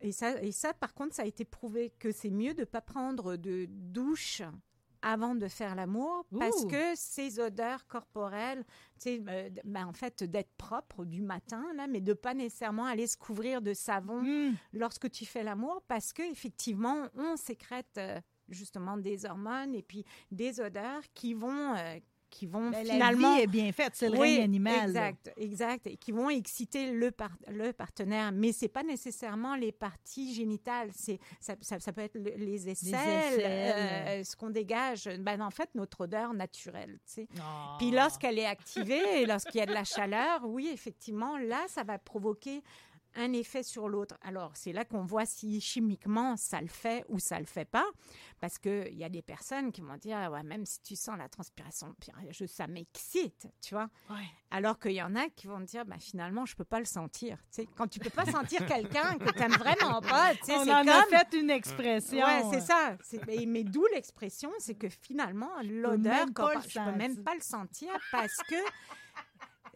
et 0.00 0.12
ça, 0.12 0.42
et 0.42 0.52
ça, 0.52 0.74
par 0.74 0.92
contre, 0.94 1.14
ça 1.14 1.22
a 1.22 1.26
été 1.26 1.44
prouvé 1.44 1.90
que 1.98 2.10
c'est 2.12 2.28
mieux 2.30 2.54
de 2.54 2.60
ne 2.60 2.64
pas 2.66 2.80
prendre 2.82 3.36
de 3.36 3.66
douche 3.68 4.42
avant 5.02 5.34
de 5.34 5.48
faire 5.48 5.74
l'amour 5.74 6.24
parce 6.38 6.64
que 6.66 6.94
ces 6.94 7.40
odeurs 7.40 7.86
corporelles, 7.86 8.64
tu 9.00 9.22
euh, 9.28 9.50
ben, 9.64 9.86
en 9.86 9.92
fait, 9.92 10.22
d'être 10.24 10.52
propre 10.56 11.04
du 11.04 11.22
matin, 11.22 11.64
là, 11.74 11.86
mais 11.88 12.00
de 12.00 12.12
pas 12.12 12.34
nécessairement 12.34 12.84
aller 12.86 13.06
se 13.06 13.16
couvrir 13.16 13.60
de 13.62 13.74
savon 13.74 14.20
Hum. 14.20 14.54
lorsque 14.72 15.10
tu 15.10 15.26
fais 15.26 15.42
l'amour 15.42 15.82
parce 15.88 16.12
que 16.12 16.22
effectivement, 16.22 17.08
on 17.16 17.36
sécrète 17.36 17.98
euh, 17.98 18.20
justement 18.48 18.96
des 18.96 19.24
hormones 19.24 19.74
et 19.74 19.82
puis 19.82 20.04
des 20.30 20.60
odeurs 20.60 21.02
qui 21.14 21.34
vont, 21.34 21.74
euh, 21.76 21.98
qui 22.32 22.46
vont 22.46 22.70
Ben, 22.70 22.84
finalement 22.84 23.30
La 23.30 23.36
vie 23.36 23.42
est 23.42 23.46
bien 23.46 23.70
faite, 23.72 23.92
c'est 23.94 24.08
le 24.08 24.18
oui, 24.18 24.34
règne 24.36 24.42
animal. 24.44 24.92
là. 24.92 25.08
Exact, 25.10 25.32
exact. 25.36 25.86
Et 25.86 25.96
qui 25.96 26.10
vont 26.12 26.30
exciter 26.30 26.90
le, 26.92 27.10
par- 27.10 27.36
le 27.46 27.72
partenaire. 27.72 28.32
Mais 28.32 28.52
c'est 28.52 28.68
pas 28.68 28.82
nécessairement 28.82 29.54
les 29.54 29.70
parties 29.70 30.34
génitales. 30.34 30.90
C'est, 30.94 31.18
ça, 31.40 31.54
ça- 31.60 31.78
ça 31.78 31.92
peut 31.92 32.00
être 32.00 32.14
le- 32.16 32.34
les 32.36 32.68
aisselles, 32.70 32.94
aisselles. 32.94 33.40
euh, 34.20 34.24
ce 34.24 34.34
qu'on 34.34 34.50
dégage. 34.50 35.04
Ben, 35.20 35.40
en 35.42 35.50
fait, 35.50 35.68
notre 35.74 36.00
odeur 36.02 36.32
naturelle. 36.34 36.98
tu 37.06 37.12
sais. 37.12 37.28
Ah. 37.40 37.76
Puis 37.78 37.90
lorsqu'elle 37.90 38.38
est 38.38 38.46
activée 38.46 39.20
et 39.22 39.26
lorsqu'il 39.26 39.58
y 39.58 39.62
a 39.62 39.66
de 39.66 39.74
la 39.74 39.84
chaleur, 39.84 40.40
oui, 40.44 40.70
effectivement, 40.72 41.36
là, 41.38 41.58
ça 41.68 41.82
va 41.84 41.98
provoquer 41.98 42.62
un 43.14 43.32
effet 43.32 43.62
sur 43.62 43.88
l'autre. 43.88 44.16
Alors, 44.22 44.52
c'est 44.54 44.72
là 44.72 44.84
qu'on 44.84 45.04
voit 45.04 45.26
si 45.26 45.60
chimiquement 45.60 46.36
ça 46.36 46.60
le 46.60 46.68
fait 46.68 47.04
ou 47.08 47.18
ça 47.18 47.38
le 47.38 47.46
fait 47.46 47.64
pas. 47.64 47.86
Parce 48.40 48.58
qu'il 48.58 48.94
y 48.94 49.04
a 49.04 49.08
des 49.08 49.22
personnes 49.22 49.70
qui 49.70 49.80
vont 49.82 49.96
dire, 49.96 50.16
ouais, 50.32 50.42
même 50.42 50.66
si 50.66 50.80
tu 50.82 50.96
sens 50.96 51.16
la 51.16 51.28
transpiration, 51.28 51.94
je, 52.30 52.44
ça 52.46 52.66
m'excite, 52.66 53.46
tu 53.60 53.74
vois. 53.74 53.88
Ouais. 54.10 54.26
Alors 54.50 54.78
qu'il 54.78 54.92
y 54.92 55.02
en 55.02 55.14
a 55.14 55.28
qui 55.28 55.46
vont 55.46 55.60
dire, 55.60 55.84
bah, 55.84 55.96
finalement, 56.00 56.44
je 56.44 56.56
peux 56.56 56.64
pas 56.64 56.80
le 56.80 56.84
sentir. 56.84 57.38
Tu 57.50 57.62
sais, 57.62 57.68
quand 57.76 57.86
tu 57.86 58.00
peux 58.00 58.10
pas 58.10 58.26
sentir 58.26 58.66
quelqu'un 58.66 59.16
que 59.18 59.30
tu 59.30 59.38
n'aimes 59.38 59.52
vraiment 59.52 60.00
pas, 60.00 60.34
tu 60.34 60.46
sais, 60.46 60.56
On 60.56 60.62
en 60.62 60.84
comme... 60.84 60.88
a 60.88 61.02
fait 61.06 61.32
une 61.34 61.50
expression. 61.50 62.24
Ouais, 62.24 62.42
c'est 62.50 62.60
ça. 62.60 62.96
Mais, 63.26 63.46
mais 63.46 63.62
d'où 63.62 63.86
l'expression, 63.94 64.50
c'est 64.58 64.74
que 64.74 64.88
finalement, 64.88 65.50
l'odeur, 65.62 66.26
je 66.66 66.78
peux 66.80 66.96
même 66.96 67.22
pas 67.22 67.34
le 67.34 67.40
sentir 67.40 67.92
parce 68.10 68.36
que 68.48 68.56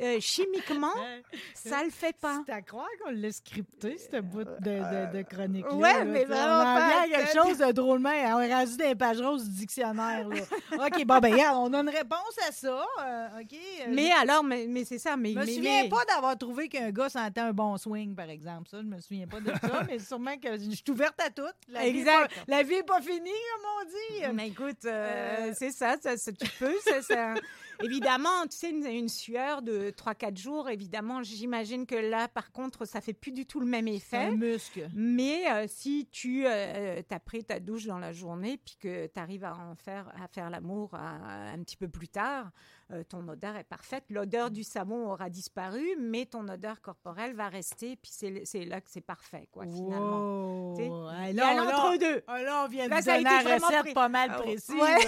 euh, 0.01 0.19
chimiquement, 0.21 0.93
ça 1.55 1.83
le 1.85 1.91
fait 1.91 2.15
pas. 2.17 2.43
C'est 2.47 2.53
à 2.53 2.63
croire 2.63 2.87
qu'on 3.03 3.11
l'a 3.13 3.33
scripté, 3.33 3.97
ce 3.99 4.21
bout 4.21 4.45
de, 4.45 4.51
de, 4.61 5.17
de 5.19 5.23
chronique-là. 5.23 5.75
Ouais, 5.75 5.93
là. 5.95 6.05
mais 6.05 6.25
vraiment 6.25 6.65
pas. 6.65 6.89
vient 6.89 7.03
à 7.03 7.09
quelque 7.25 7.35
chose 7.35 7.59
de 7.59 7.73
drôlement. 7.73 8.11
On 8.11 8.41
est 8.41 8.53
rendu 8.55 8.77
dans 8.77 8.89
les 8.89 8.95
pages 8.95 9.21
roses 9.21 9.49
du 9.49 9.57
dictionnaire. 9.57 10.29
Là. 10.29 10.37
OK, 10.87 11.05
bon, 11.05 11.19
ben, 11.19 11.33
regarde, 11.33 11.57
on 11.59 11.73
a 11.75 11.81
une 11.81 11.89
réponse 11.89 12.37
à 12.49 12.53
ça. 12.53 12.85
euh, 13.05 13.41
OK. 13.41 13.53
euh, 13.55 13.85
Mais 13.89 14.11
alors, 14.13 14.45
mais, 14.45 14.67
mais 14.69 14.85
c'est 14.85 14.99
ça. 14.99 15.17
Mais, 15.17 15.33
Je 15.33 15.39
me 15.39 15.45
mais- 15.47 15.53
souviens 15.55 15.83
mais- 15.85 15.89
pas 15.89 16.05
d'avoir 16.05 16.37
trouvé 16.37 16.69
qu'un 16.69 16.91
gars 16.91 17.09
sentait 17.09 17.41
un 17.41 17.53
bon 17.53 17.77
swing, 17.79 18.15
par 18.15 18.29
exemple. 18.29 18.69
Ça, 18.69 18.79
je 18.79 18.87
me 18.87 19.01
souviens 19.01 19.27
pas 19.27 19.41
de 19.41 19.51
ça, 19.51 19.83
mais 19.89 19.99
sûrement 19.99 20.37
que 20.37 20.53
je 20.59 20.71
suis 20.71 20.85
ouverte 20.91 21.19
à 21.21 21.31
tout. 21.31 21.43
La 21.69 21.81
vie 21.81 21.87
est 21.87 22.01
Exact. 22.01 22.29
pas- 22.35 22.43
la 22.49 22.63
vie 22.63 22.75
n'est 22.77 22.83
pas 22.83 23.01
finie, 23.01 23.31
comme 23.31 23.71
on 23.81 23.85
dit. 23.85 24.35
Mais 24.35 24.49
écoute, 24.49 24.85
euh, 24.85 25.47
Euh, 25.49 25.53
c'est 25.55 25.71
ça, 25.71 25.97
ça, 26.01 26.17
ça, 26.17 26.33
tu 26.33 26.47
peux. 26.59 26.75
ça, 26.85 27.03
ça- 27.03 27.35
Évidemment, 27.83 28.43
tu 28.51 28.57
sais, 28.57 28.71
une, 28.71 28.87
une 28.87 29.09
sueur 29.09 29.63
de 29.63 29.91
3-4 29.91 30.37
jours, 30.39 30.69
évidemment, 30.69 31.23
j'imagine 31.23 31.87
que 31.87 31.95
là, 31.95 32.29
par 32.29 32.53
contre, 32.53 32.85
ça 32.85 33.01
fait 33.01 33.13
plus 33.13 33.33
du 33.33 33.47
tout 33.47 33.61
le 33.61 33.67
même 33.67 33.89
effet. 33.89 34.17
un 34.17 34.31
muscle. 34.33 34.89
Mais 34.95 35.51
euh, 35.51 35.67
si 35.69 36.09
tu 36.11 36.47
as 36.47 37.21
pris 37.25 37.45
ta 37.45 37.61
douche 37.61 37.87
dans 37.87 37.99
la 37.99 38.13
journée 38.13 38.59
puis 38.65 38.77
que 38.81 39.07
tu 39.07 39.21
arrives 39.21 39.45
à 39.45 39.55
en 39.57 39.75
faire 39.75 40.13
à 40.23 40.29
faire 40.29 40.51
l'amour 40.51 40.95
un 40.95 41.59
petit 41.63 41.77
peu 41.77 41.89
plus 41.89 42.09
tard, 42.09 42.51
euh, 42.93 43.03
ton 43.03 43.27
odeur 43.29 43.57
est 43.57 43.65
parfaite. 43.65 44.05
L'odeur 44.11 44.51
du 44.51 44.63
savon 44.63 45.11
aura 45.11 45.29
disparu, 45.29 45.85
mais 45.99 46.25
ton 46.25 46.47
odeur 46.49 46.81
corporelle 46.81 47.35
va 47.35 47.49
rester. 47.49 47.97
Puis 47.97 48.13
c'est 48.45 48.65
là 48.65 48.81
que 48.81 48.89
c'est 48.91 49.01
parfait, 49.01 49.49
quoi, 49.51 49.65
finalement. 49.67 50.71
Wow. 50.71 50.77
Tu 50.77 50.83
sais, 50.85 50.89
Il 50.89 51.31
y 51.31 51.33
là, 51.35 51.49
a 51.49 51.55
là, 51.55 51.65
l'entre-deux. 51.65 52.23
ah, 52.29 52.43
là, 52.43 52.63
on 52.65 52.69
vient 52.69 52.85
de 52.87 52.91
Là, 52.91 53.03
ça 53.03 53.15
a 53.15 53.17
donner 53.19 53.43
vraiment 53.43 53.67
recette 53.67 53.81
pris- 53.83 53.95
pas 53.95 54.09
mal 54.09 54.31
Ah, 54.33 54.39
précise. 54.41 54.71
ouais. 54.75 55.05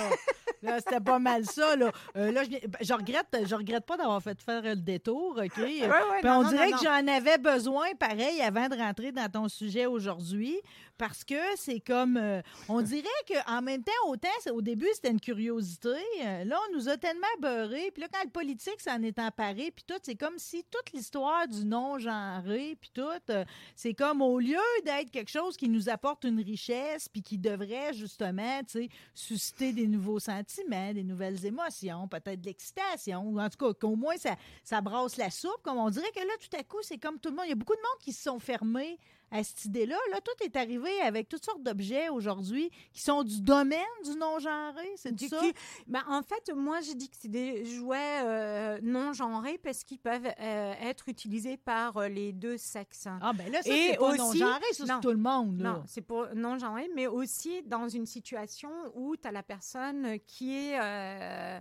C'était 0.79 1.01
pas 1.01 1.19
mal 1.19 1.45
ça. 1.45 1.77
Là, 1.77 1.91
Euh, 2.17 2.33
là 2.33 2.45
je, 2.45 2.51
ben, 2.51 2.79
je 2.81 2.93
regrette, 2.93 3.27
je 3.47 3.55
regrette 3.55 3.85
pas 3.87 3.97
d'avoir 3.97 4.23
fait 4.23 4.41
faire 4.41 4.63
le 4.63 4.77
détour, 4.77 5.39
OK? 5.39 5.57
Ouais, 5.59 5.89
ouais, 5.89 5.89
Puis 6.21 6.29
non, 6.29 6.39
on 6.39 6.43
non, 6.43 6.49
dirait 6.49 6.71
non, 6.71 6.77
que 6.79 6.85
j'en 6.85 7.07
avais 7.07 7.39
besoin, 7.39 7.95
pareil, 7.99 8.41
avant 8.41 8.69
de 8.69 8.77
rentrer 8.77 9.13
dans 9.13 9.29
ton 9.29 9.49
sujet 9.49 9.87
aujourd'hui, 9.87 10.57
parce 10.97 11.23
que 11.23 11.35
c'est 11.57 11.79
comme, 11.81 12.17
euh, 12.17 12.43
on 12.69 12.83
dirait 12.83 13.07
qu'en 13.29 13.63
même 13.63 13.85
temps, 13.85 13.93
autant 14.09 14.29
au 14.53 14.61
début 14.63 14.89
c'était 14.95 15.11
une 15.11 15.21
curiosité, 15.21 15.89
euh, 16.25 16.45
là 16.45 16.59
on 16.69 16.77
nous 16.77 16.89
a 16.89 16.97
tellement 16.97 17.27
beurré, 17.41 17.91
puis 17.93 18.03
là 18.03 18.09
quand 18.13 18.25
le 18.25 18.31
politique 18.31 18.81
s'en 18.81 19.01
est 19.03 19.17
emparé, 19.21 19.71
puis 19.75 19.85
tout, 19.87 19.95
c'est 20.03 20.17
comme 20.17 20.39
si 20.39 20.65
toute 20.69 20.93
l'histoire 20.93 21.47
du 21.47 21.65
non-genré, 21.65 22.77
puis 22.81 22.91
tout, 22.93 23.03
euh, 23.31 23.45
c'est 23.77 23.95
comme 23.95 24.23
au 24.23 24.41
lieu 24.41 24.57
d'être 24.85 25.11
quelque 25.13 25.31
chose 25.31 25.57
qui 25.57 25.69
nous 25.69 25.89
apporte 25.89 26.25
une 26.25 26.41
richesse, 26.41 27.09
puis 27.09 27.23
qui 27.23 27.39
devrait 27.39 27.93
justement, 27.93 28.59
tu 28.65 28.83
sais, 28.83 28.89
susciter 29.15 29.73
des 29.73 29.87
nouveaux 29.87 30.19
sentiments, 30.19 30.47
des 30.95 31.05
nouvelles 31.05 31.45
émotions, 31.45 32.09
peut-être 32.09 32.41
de 32.41 32.47
l'excitation, 32.47 33.23
ou 33.23 33.41
en 33.41 33.49
tout 33.49 33.59
cas 33.59 33.75
qu'au 33.75 33.97
moins 33.97 34.17
ça, 34.17 34.37
ça 34.65 34.81
brasse 34.81 35.17
la 35.17 35.31
soupe, 35.31 35.63
comme 35.63 35.79
on 35.79 35.91
dirait 35.91 36.11
que 36.13 36.21
là, 36.21 36.33
tout 36.41 36.57
à 36.57 36.63
coup, 36.63 36.79
c'est 36.83 36.99
comme 36.99 37.19
tout 37.19 37.31
le 37.31 37.37
monde. 37.37 37.47
Il 37.47 37.51
y 37.51 37.53
a 37.53 37.57
beaucoup 37.57 37.75
de 37.75 37.81
monde 37.81 38.01
qui 38.01 38.13
se 38.13 38.23
sont 38.23 38.39
fermés 38.39 38.99
à 39.31 39.45
cette 39.45 39.65
idée-là. 39.67 39.97
Là, 40.11 40.21
tout 40.21 40.45
est 40.45 40.57
arrivé 40.57 41.01
avec 41.03 41.29
toutes 41.29 41.45
sortes 41.45 41.63
d'objets 41.63 42.09
aujourd'hui 42.09 42.71
qui 42.93 43.01
sont 43.03 43.23
du 43.25 43.41
domaine 43.41 43.79
du 44.05 44.17
non-genré, 44.17 44.91
c'est 44.97 45.15
Du 45.15 45.29
ça? 45.29 45.41
cul. 45.41 45.53
Ben, 45.87 46.03
en 46.09 46.23
fait, 46.23 46.53
moi, 46.55 46.81
j'ai 46.81 46.95
dit 46.95 47.09
que 47.09 47.17
c'est 47.21 47.29
des 47.31 47.65
jouets 47.65 48.23
euh, 48.25 48.79
non 48.83 49.13
genrés 49.13 49.59
parce 49.59 49.85
qu'ils 49.85 49.99
peuvent 49.99 50.27
euh, 50.41 50.73
être 50.83 51.09
utilisés 51.09 51.57
par 51.57 51.97
euh, 51.99 52.09
les 52.09 52.33
deux 52.33 52.57
sexes. 52.57 53.07
Ah, 53.21 53.33
ben 53.35 53.51
là, 53.53 53.63
ça, 53.63 53.71
c'est 53.73 53.97
pas 53.97 54.09
aussi- 54.11 54.19
non-genré, 54.41 54.65
ça, 54.73 54.85
c'est 54.87 55.01
tout 55.01 55.11
le 55.11 55.17
monde. 55.19 55.61
Là. 55.61 55.73
Non, 55.73 55.83
c'est 55.87 56.01
pour 56.03 56.27
non 56.35 56.59
genré, 56.59 56.89
mais 56.95 57.07
aussi 57.07 57.63
dans 57.63 57.89
une 57.89 58.07
situation 58.07 58.71
où 58.95 59.17
tu 59.17 59.29
as 59.29 59.33
la 59.33 59.43
personne 59.43 60.19
qui 60.27 60.57
est 60.57 60.79
euh, 60.81 61.61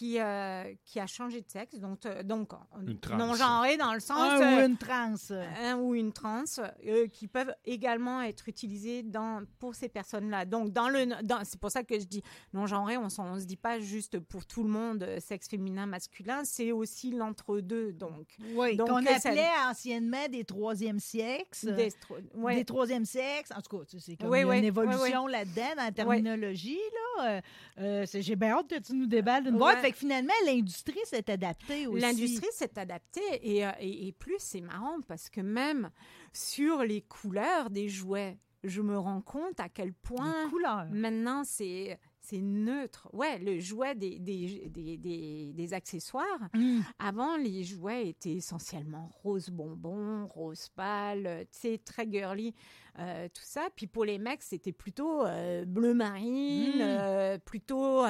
qui, 0.00 0.18
euh, 0.18 0.64
qui 0.86 0.98
a 0.98 1.06
changé 1.06 1.42
de 1.42 1.50
sexe, 1.50 1.76
donc, 1.78 2.06
euh, 2.06 2.22
donc 2.22 2.52
Une 2.86 2.98
trans. 2.98 3.18
non 3.18 3.34
genré 3.34 3.76
dans 3.76 3.92
le 3.92 4.00
sens 4.00 4.16
Un 4.18 4.40
euh, 4.40 4.62
ou 4.62 4.66
une 4.66 4.78
trans. 4.78 5.14
un 5.62 5.76
ou 5.76 5.94
une 5.94 6.10
trans, 6.10 6.44
euh, 6.86 7.06
qui 7.08 7.28
peuvent 7.28 7.54
également 7.66 8.22
être 8.22 8.48
utilisés 8.48 9.02
dans, 9.02 9.44
pour 9.58 9.74
ces 9.74 9.90
personnes-là. 9.90 10.46
Donc, 10.46 10.72
dans 10.72 10.88
le, 10.88 11.04
dans, 11.22 11.44
c'est 11.44 11.60
pour 11.60 11.70
ça 11.70 11.82
que 11.84 12.00
je 12.00 12.06
dis 12.06 12.22
non-genré, 12.54 12.96
on 12.96 13.04
ne 13.34 13.38
se 13.40 13.44
dit 13.44 13.58
pas 13.58 13.78
juste 13.78 14.18
pour 14.20 14.46
tout 14.46 14.62
le 14.62 14.70
monde, 14.70 15.02
euh, 15.02 15.20
sexe 15.20 15.48
féminin, 15.48 15.84
masculin, 15.84 16.44
c'est 16.44 16.72
aussi 16.72 17.10
l'entre-deux. 17.10 17.92
Donc, 17.92 18.36
Oui, 18.54 18.76
Donc, 18.76 18.88
qu'on 18.88 19.04
euh, 19.04 19.18
ça- 19.18 19.28
appelait 19.28 19.48
anciennement 19.68 20.28
des 20.30 20.44
troisième 20.46 20.98
sexes. 20.98 21.66
des, 21.66 21.90
ouais. 22.36 22.56
Des 22.56 22.64
troisième 22.64 23.04
sexes. 23.04 23.50
En 23.54 23.60
tout 23.60 23.76
cas, 23.76 23.84
c'est 23.98 24.16
comme 24.16 24.30
Oui, 24.30 24.40
une 24.40 24.48
oui, 24.48 24.64
évolution 24.64 25.26
là-dedans 25.26 25.74
dans 25.76 25.84
la 25.84 25.92
terminologie. 25.92 26.78
Là. 27.18 27.24
Euh, 27.36 27.40
euh, 27.80 28.06
c'est- 28.06 28.22
J'ai 28.22 28.36
bien 28.36 28.52
hâte 28.56 28.68
que 28.68 28.78
tu 28.78 28.94
nous 28.94 29.06
déballes 29.06 29.46
une 29.46 29.58
boîte. 29.58 29.82
Ouais. 29.82 29.89
Fait 29.90 29.92
que 29.92 29.98
finalement, 29.98 30.32
l'industrie 30.46 31.00
s'est 31.04 31.30
adaptée 31.30 31.86
aussi. 31.86 32.00
L'industrie 32.00 32.48
s'est 32.52 32.78
adaptée 32.78 33.20
et, 33.42 33.66
euh, 33.66 33.70
et, 33.80 34.08
et 34.08 34.12
plus 34.12 34.38
c'est 34.38 34.60
marrant 34.60 35.00
parce 35.08 35.28
que 35.28 35.40
même 35.40 35.90
sur 36.32 36.82
les 36.82 37.02
couleurs 37.02 37.70
des 37.70 37.88
jouets, 37.88 38.38
je 38.64 38.82
me 38.82 38.98
rends 38.98 39.22
compte 39.22 39.58
à 39.58 39.68
quel 39.68 39.92
point 39.92 40.48
maintenant 40.90 41.44
c'est 41.44 41.98
c'est 42.30 42.40
neutre. 42.40 43.08
Ouais, 43.12 43.38
le 43.40 43.58
jouet 43.58 43.94
des, 43.96 44.18
des, 44.20 44.68
des, 44.68 44.96
des, 44.96 45.52
des 45.52 45.74
accessoires. 45.74 46.48
Mm. 46.54 46.80
Avant, 46.98 47.36
les 47.36 47.64
jouets 47.64 48.08
étaient 48.08 48.34
essentiellement 48.34 49.08
rose 49.22 49.48
bonbon, 49.50 50.26
rose 50.28 50.68
pâle, 50.68 51.26
euh, 51.26 51.40
tu 51.50 51.58
sais, 51.58 51.78
très 51.78 52.08
girly, 52.10 52.54
euh, 52.98 53.28
tout 53.34 53.42
ça. 53.44 53.68
Puis 53.74 53.86
pour 53.88 54.04
les 54.04 54.18
mecs, 54.18 54.42
c'était 54.42 54.72
plutôt 54.72 55.24
euh, 55.26 55.64
bleu 55.64 55.92
marine, 55.94 56.78
Mm. 56.78 56.80
euh, 56.80 57.38
plutôt 57.38 58.04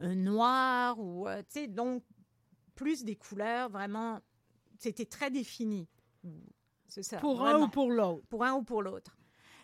noir, 0.00 0.98
ou, 0.98 1.26
tu 1.40 1.60
sais, 1.60 1.66
donc 1.66 2.02
plus 2.74 3.04
des 3.04 3.16
couleurs 3.16 3.68
vraiment, 3.70 4.20
c'était 4.78 5.04
très 5.06 5.30
défini. 5.30 5.88
C'est 6.86 7.02
ça. 7.02 7.18
Pour 7.18 7.44
un 7.44 7.60
ou 7.62 7.68
pour 7.68 7.90
l'autre. 7.90 8.24
pour 8.28 8.44
un 8.44 8.54
ou 8.54 8.62
pour 8.62 8.82
l'autre. 8.82 9.17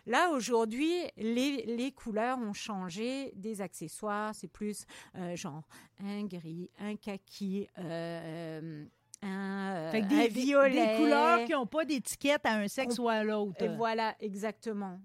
Là, 0.06 0.30
aujourd'hui, 0.30 0.92
les, 1.16 1.64
les 1.66 1.92
couleurs 1.92 2.38
ont 2.38 2.52
changé 2.52 3.32
des 3.37 3.61
accessoires. 3.61 4.34
C'est 4.34 4.49
plus 4.49 4.84
euh, 5.16 5.34
genre 5.37 5.62
un 6.02 6.25
gris, 6.25 6.70
un 6.78 6.96
kaki, 6.96 7.68
euh, 7.78 8.84
un, 9.23 9.90
Fait 9.90 10.02
que 10.02 10.06
un 10.06 10.08
des, 10.08 10.28
violet. 10.28 10.87
des 10.87 11.02
couleurs 11.02 11.44
qui 11.44 11.52
n'ont 11.52 11.66
pas 11.66 11.84
d'étiquette 11.84 12.44
à 12.44 12.54
un 12.54 12.68
sexe 12.68 12.99
ou 12.99 13.08
à 13.08 13.25
l'autre. 13.25 13.62
Et 13.62 13.68
voilà, 13.68 14.14
exactement. 14.20 14.99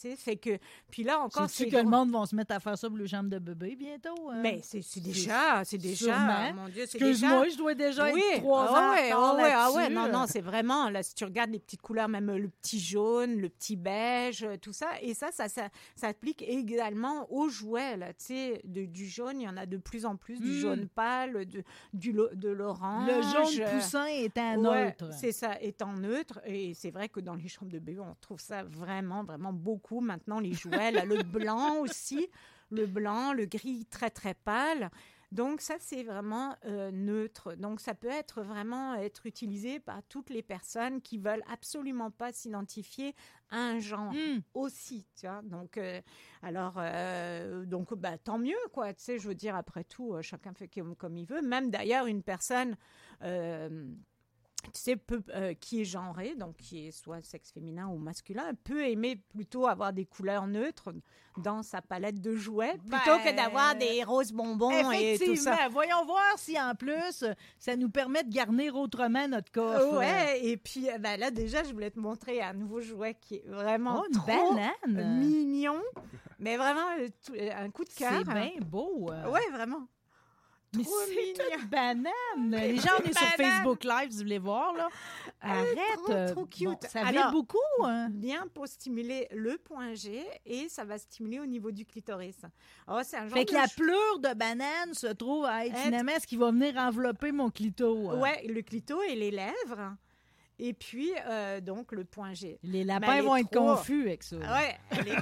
Tu 0.00 0.10
sais, 0.10 0.16
fait 0.16 0.36
que... 0.36 0.58
Puis 0.90 1.04
là 1.04 1.20
encore, 1.20 1.48
c'est... 1.48 1.68
que 1.68 1.76
le 1.76 1.84
monde 1.84 2.10
va 2.10 2.26
se 2.26 2.34
mettre 2.34 2.52
à 2.54 2.60
faire 2.60 2.76
ça 2.76 2.88
pour 2.88 2.98
les 2.98 3.06
jambes 3.06 3.28
de 3.28 3.38
bébé 3.38 3.76
bientôt? 3.76 4.30
hein? 4.30 4.40
Mais 4.42 4.60
c'est 4.62 5.00
déjà, 5.00 5.62
c'est 5.64 5.78
déjà, 5.78 6.52
mon 6.52 6.68
Dieu, 6.68 6.84
c'est 6.86 6.98
déjà... 6.98 7.10
Excuse-moi, 7.10 7.48
je 7.48 7.56
dois 7.56 7.74
déjà 7.74 8.12
oui, 8.12 8.22
être 8.32 8.40
trois 8.40 8.66
ah 8.68 8.72
ans 8.72 8.92
ouais, 8.92 9.12
en 9.12 9.18
ah 9.22 9.34
ouais, 9.36 9.52
ah 9.54 9.72
ouais, 9.72 9.88
non, 9.90 10.08
non, 10.10 10.24
c'est 10.26 10.40
vraiment, 10.40 10.90
là, 10.90 11.02
si 11.02 11.14
tu 11.14 11.24
regardes 11.24 11.50
les 11.50 11.58
petites 11.60 11.82
couleurs, 11.82 12.08
même 12.08 12.30
le 12.34 12.48
petit 12.48 12.80
jaune, 12.80 13.36
le 13.40 13.48
petit 13.48 13.76
beige, 13.76 14.42
euh, 14.42 14.56
tout 14.56 14.72
ça, 14.72 14.88
et 15.00 15.14
ça, 15.14 15.30
ça, 15.30 15.48
ça, 15.48 15.68
ça 15.94 16.08
applique 16.08 16.42
également 16.42 17.30
aux 17.32 17.48
jouets, 17.48 17.96
là, 17.96 18.08
tu 18.14 18.24
sais, 18.26 18.60
du 18.64 19.06
jaune, 19.06 19.40
il 19.40 19.44
y 19.44 19.48
en 19.48 19.56
a 19.56 19.66
de 19.66 19.76
plus 19.76 20.04
en 20.06 20.16
plus, 20.16 20.40
du 20.40 20.48
Mm. 20.50 20.60
jaune 20.60 20.88
pâle, 20.88 21.46
de, 21.46 21.62
du, 21.92 22.12
de 22.12 22.48
l'orange. 22.48 23.08
Le 23.08 23.22
jaune 23.22 23.68
poussin 23.70 24.06
est 24.06 24.36
un 24.38 24.56
Ouais, 24.64 24.86
neutre. 24.86 25.10
c'est 25.12 25.32
ça, 25.32 25.60
étant 25.60 25.92
neutre. 25.92 26.40
Et 26.46 26.74
c'est 26.74 26.90
vrai 26.90 27.08
que 27.08 27.20
dans 27.20 27.34
les 27.34 27.48
chambres 27.48 27.70
de 27.72 27.78
bébé, 27.78 28.00
on 28.00 28.14
trouve 28.20 28.40
ça 28.40 28.62
vraiment, 28.64 29.22
vraiment 29.24 29.52
beaucoup. 29.52 29.83
Maintenant, 29.92 30.40
les 30.40 30.52
jouets, 30.52 30.90
là, 30.92 31.04
le 31.04 31.22
blanc 31.22 31.76
aussi, 31.80 32.28
le 32.70 32.86
blanc, 32.86 33.32
le 33.32 33.46
gris 33.46 33.86
très, 33.86 34.10
très 34.10 34.34
pâle. 34.34 34.90
Donc 35.32 35.60
ça, 35.60 35.74
c'est 35.80 36.04
vraiment 36.04 36.54
euh, 36.64 36.92
neutre. 36.92 37.54
Donc 37.56 37.80
ça 37.80 37.92
peut 37.94 38.08
être 38.08 38.42
vraiment 38.42 38.94
être 38.94 39.26
utilisé 39.26 39.80
par 39.80 40.00
toutes 40.08 40.30
les 40.30 40.42
personnes 40.42 41.00
qui 41.02 41.18
veulent 41.18 41.42
absolument 41.52 42.12
pas 42.12 42.32
s'identifier 42.32 43.16
à 43.50 43.56
un 43.58 43.80
genre 43.80 44.12
Hmm. 44.12 44.40
aussi, 44.54 45.08
tu 45.18 45.26
vois. 45.26 45.42
Donc, 45.42 45.76
euh, 45.76 46.00
alors, 46.42 46.74
euh, 46.78 47.64
donc, 47.64 47.94
bah, 47.94 48.16
tant 48.16 48.38
mieux, 48.38 48.54
quoi. 48.72 48.94
Tu 48.94 49.02
sais, 49.02 49.18
je 49.18 49.26
veux 49.26 49.34
dire, 49.34 49.56
après 49.56 49.82
tout, 49.82 50.14
chacun 50.22 50.54
fait 50.54 50.68
comme, 50.68 50.94
comme 50.94 51.16
il 51.16 51.26
veut. 51.26 51.42
Même 51.42 51.68
d'ailleurs, 51.68 52.06
une 52.06 52.22
personne, 52.22 52.76
tu 54.72 54.80
sais, 54.80 54.96
peut, 54.96 55.22
euh, 55.34 55.54
qui 55.54 55.80
est 55.80 55.84
genrée, 55.84 56.34
donc 56.36 56.56
qui 56.56 56.86
est 56.86 56.90
soit 56.90 57.22
sexe 57.22 57.52
féminin 57.52 57.88
ou 57.88 57.96
masculin, 57.98 58.52
peut 58.64 58.86
aimer 58.86 59.16
plutôt 59.34 59.66
avoir 59.66 59.92
des 59.92 60.04
couleurs 60.04 60.46
neutres 60.46 60.90
dans 61.38 61.62
sa 61.64 61.82
palette 61.82 62.20
de 62.20 62.36
jouets 62.36 62.76
plutôt 62.78 63.16
Ben, 63.16 63.18
que 63.24 63.36
d'avoir 63.36 63.74
des 63.74 64.04
roses 64.04 64.30
bonbons 64.32 64.70
et 64.92 65.18
tout 65.18 65.24
ça. 65.36 65.52
Effectivement. 65.54 65.68
Voyons 65.70 66.04
voir 66.04 66.34
si 66.36 66.60
en 66.60 66.74
plus, 66.74 67.24
ça 67.58 67.74
nous 67.76 67.90
permet 67.90 68.22
de 68.22 68.30
garnir 68.32 68.76
autrement 68.76 69.26
notre 69.26 69.50
coffre. 69.50 69.98
Ouais, 69.98 70.44
et 70.46 70.56
puis 70.56 70.88
euh, 70.90 70.98
ben 70.98 71.18
là 71.18 71.30
déjà, 71.32 71.64
je 71.64 71.72
voulais 71.72 71.90
te 71.90 71.98
montrer 71.98 72.40
un 72.40 72.52
nouveau 72.52 72.80
jouet 72.80 73.14
qui 73.20 73.36
est 73.36 73.48
vraiment 73.48 74.00
Oh, 74.02 74.06
une 74.08 74.14
trop 74.16 74.54
banane. 74.86 75.18
mignon, 75.18 75.80
mais 76.38 76.56
vraiment 76.56 76.86
euh, 77.00 77.50
un 77.56 77.70
coup 77.70 77.84
de 77.84 77.90
cœur. 77.92 78.12
C'est 78.24 78.32
bien 78.32 78.50
beau. 78.64 79.08
Ouais, 79.10 79.50
vraiment. 79.50 79.88
Mais 80.76 80.84
c'est 80.84 81.30
une 81.60 81.68
banane. 81.68 82.12
Les 82.50 82.76
gens, 82.76 82.90
on 83.00 83.08
est 83.08 83.12
sur. 83.16 83.26
Facebook 83.36 83.84
Live, 83.84 84.10
si 84.10 84.16
vous 84.18 84.22
voulez 84.22 84.38
voir. 84.38 84.74
Là. 84.74 84.88
Arrête. 85.40 85.76
trop, 86.04 86.12
euh, 86.12 86.28
trop 86.32 86.46
cute. 86.46 86.64
bon, 86.68 86.78
ça 86.88 87.06
Alors- 87.06 87.32
beaucoup. 87.32 87.58
hein. 87.84 88.08
Bien 88.10 88.46
pour 88.54 88.66
stimuler 88.66 89.28
le 89.32 89.56
point 89.58 89.94
G 89.94 90.24
et 90.46 90.68
ça 90.68 90.84
va 90.84 90.98
stimuler 90.98 91.40
au 91.40 91.46
niveau 91.46 91.70
du 91.70 91.84
clitoris. 91.84 92.36
Oh, 92.88 93.00
c'est 93.02 93.16
un 93.16 93.28
genre 93.28 93.38
Fait 93.38 93.44
que 93.44 93.52
la 93.54 93.68
pleure 93.68 94.18
de 94.20 94.34
banane 94.34 94.94
se 94.94 95.08
trouve 95.08 95.44
à 95.44 95.66
être 95.66 95.74
Être- 95.74 95.82
finalement 95.84 96.12
ce 96.20 96.26
qui 96.26 96.36
va 96.36 96.50
venir 96.50 96.76
envelopper 96.76 97.32
mon 97.32 97.50
clito. 97.50 98.10
hein. 98.10 98.20
Ouais, 98.20 98.46
le 98.46 98.62
clito 98.62 99.02
et 99.02 99.14
les 99.14 99.30
lèvres. 99.30 99.94
Et 100.56 100.72
puis, 100.72 101.10
euh, 101.26 101.60
donc, 101.60 101.90
le 101.90 102.04
point 102.04 102.32
G. 102.32 102.60
Les 102.62 102.84
lapins 102.84 103.20
vont 103.22 103.34
être 103.34 103.50
trop- 103.50 103.74
confus 103.74 104.02
avec 104.06 104.22
ça. 104.22 104.36
Ouais, 104.36 104.78
elle 104.90 105.08
est- 105.08 105.16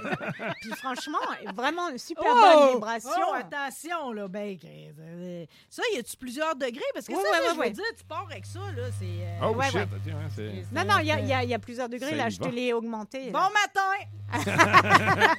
puis 0.60 0.70
franchement, 0.72 1.16
vraiment 1.54 1.88
une 1.88 1.96
super 1.96 2.24
Oh! 2.26 2.40
bonne 2.40 2.74
vibration. 2.74 3.10
Oh, 3.30 3.34
attention, 3.34 4.12
là, 4.12 4.28
ben, 4.28 4.58
euh, 4.64 5.46
ça, 5.70 5.82
y 5.94 5.98
a-tu 5.98 6.18
plusieurs 6.18 6.54
degrés? 6.54 6.82
Parce 6.92 7.06
que 7.06 7.12
Ouais, 7.12 7.22
ça, 7.22 7.30
ouais, 7.30 7.36
là, 7.38 7.42
ouais, 7.44 7.48
je 7.48 7.54
veux 7.54 7.60
ouais. 7.60 7.70
dire, 7.70 7.84
tu 7.96 8.04
pars 8.04 8.26
avec 8.30 8.44
ça, 8.44 8.58
là, 8.76 8.82
c'est... 8.98 9.06
euh, 9.06 9.38
Oh 9.42 9.54
Ouais, 9.56 9.66
shit, 9.66 9.74
ouais. 9.76 10.12
ouais, 10.12 10.64
non, 10.70 10.84
non, 10.84 10.98
il 11.00 11.06
y, 11.06 11.12
a- 11.12 11.20
il 11.20 11.26
y 11.28 11.32
a- 11.32 11.42
il 11.44 11.48
y 11.48 11.54
a 11.54 11.58
plusieurs 11.58 11.88
degrés. 11.88 12.14
Là, 12.14 12.28
je 12.28 12.38
te 12.38 12.48
l'ai 12.48 12.74
augmenté. 12.74 13.30
Bon 13.30 13.38
là. 13.38 13.50
matin! 13.54 13.90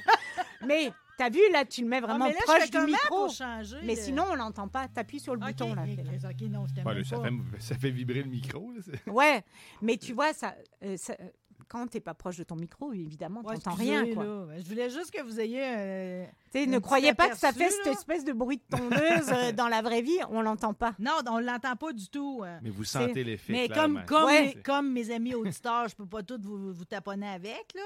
Mais 0.66 0.92
t'as 1.16 1.30
vu, 1.30 1.40
là, 1.52 1.64
tu 1.64 1.82
le 1.82 1.88
mets 1.88 1.96
Ah, 1.98 2.06
vraiment 2.06 2.26
mais 2.26 2.32
là, 2.32 2.38
je 2.40 2.44
proche 2.44 2.70
du 2.70 2.78
micro. 2.92 3.08
pour 3.24 3.30
changer? 3.30 3.78
Mais 3.84 3.96
sinon, 3.96 4.24
on 4.30 4.34
l'entend 4.34 4.68
pas. 4.68 4.88
T'appuies 4.88 5.20
sur 5.20 5.34
le 5.34 5.40
bouton, 5.40 5.74
là. 5.74 5.82
OK, 5.82 5.96
t'es 5.96 6.02
là. 6.02 6.30
OK, 6.30 6.40
non, 6.50 6.66
je 6.66 6.82
Ouais, 6.82 7.04
ça, 7.04 7.16
fait, 7.22 7.60
ça 7.60 7.74
fait 7.76 7.90
vibrer 7.90 8.22
le 8.22 8.30
micro. 8.30 8.70
Là, 8.72 8.80
Ouais, 9.12 9.44
mais 9.82 9.96
tu 9.96 10.12
vois, 10.12 10.32
ça, 10.32 10.54
euh, 10.82 10.96
ça- 10.96 11.16
euh, 11.20 11.28
quand 11.66 11.86
t'es 11.86 12.00
pas 12.00 12.12
proche 12.14 12.36
de 12.36 12.44
ton 12.44 12.56
micro, 12.56 12.92
évidemment, 12.92 13.40
Ouais, 13.40 13.54
t'entends 13.54 13.70
excusez, 13.72 13.98
rien, 13.98 14.14
quoi. 14.14 14.24
là. 14.24 14.46
Je 14.58 14.64
voulais 14.68 14.90
juste 14.90 15.10
que 15.10 15.22
vous 15.22 15.40
ayez... 15.40 15.62
euh, 15.64 16.26
Tu 16.52 16.66
ne 16.68 16.78
croyez 16.78 17.14
pas 17.14 17.30
que 17.30 17.38
ça 17.38 17.52
fait 17.52 17.70
cette 17.70 17.86
espèce 17.86 18.22
de 18.24 18.32
bruit 18.32 18.58
de 18.70 18.76
tondeuse 18.76 19.30
euh, 19.32 19.50
dans 19.56 19.68
la 19.68 19.80
vraie 19.80 20.02
vie, 20.02 20.18
on 20.30 20.42
l'entend 20.42 20.74
pas. 20.74 20.94
Non, 20.98 21.12
on 21.28 21.38
l'entend 21.38 21.74
pas 21.76 21.92
du 21.92 22.08
tout. 22.08 22.42
euh. 22.44 22.58
Mais 22.62 22.68
vous 22.70 22.84
sentez 22.84 23.24
l'effet. 23.24 23.52
Mais 23.52 23.68
clairement. 23.68 24.00
comme, 24.00 24.18
comme, 24.20 24.24
Ouais. 24.26 24.42
mes, 24.56 24.62
comme 24.62 24.92
mes 24.92 25.10
amis 25.10 25.34
auditeurs, 25.34 25.88
je 25.88 25.96
peux 25.96 26.06
pas 26.06 26.22
toutes 26.22 26.44
vous, 26.44 26.72
vous 26.74 26.84
taponner 26.84 27.28
avec, 27.28 27.66
là. 27.74 27.82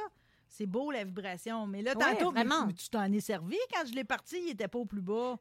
C'est 0.48 0.66
beau, 0.66 0.90
la 0.90 1.04
vibration. 1.04 1.66
Mais 1.66 1.82
là, 1.82 1.92
Ouais, 1.96 2.04
tantôt, 2.14 2.30
vraiment. 2.32 2.66
mais 2.66 2.72
tu 2.72 2.88
t'en 2.88 3.10
es 3.12 3.20
servi 3.20 3.56
quand 3.72 3.86
je 3.86 3.92
l'ai 3.94 4.04
parti, 4.04 4.36
il 4.46 4.50
était 4.50 4.68
pas 4.68 4.78
au 4.78 4.86
plus 4.86 5.02
bas. 5.02 5.36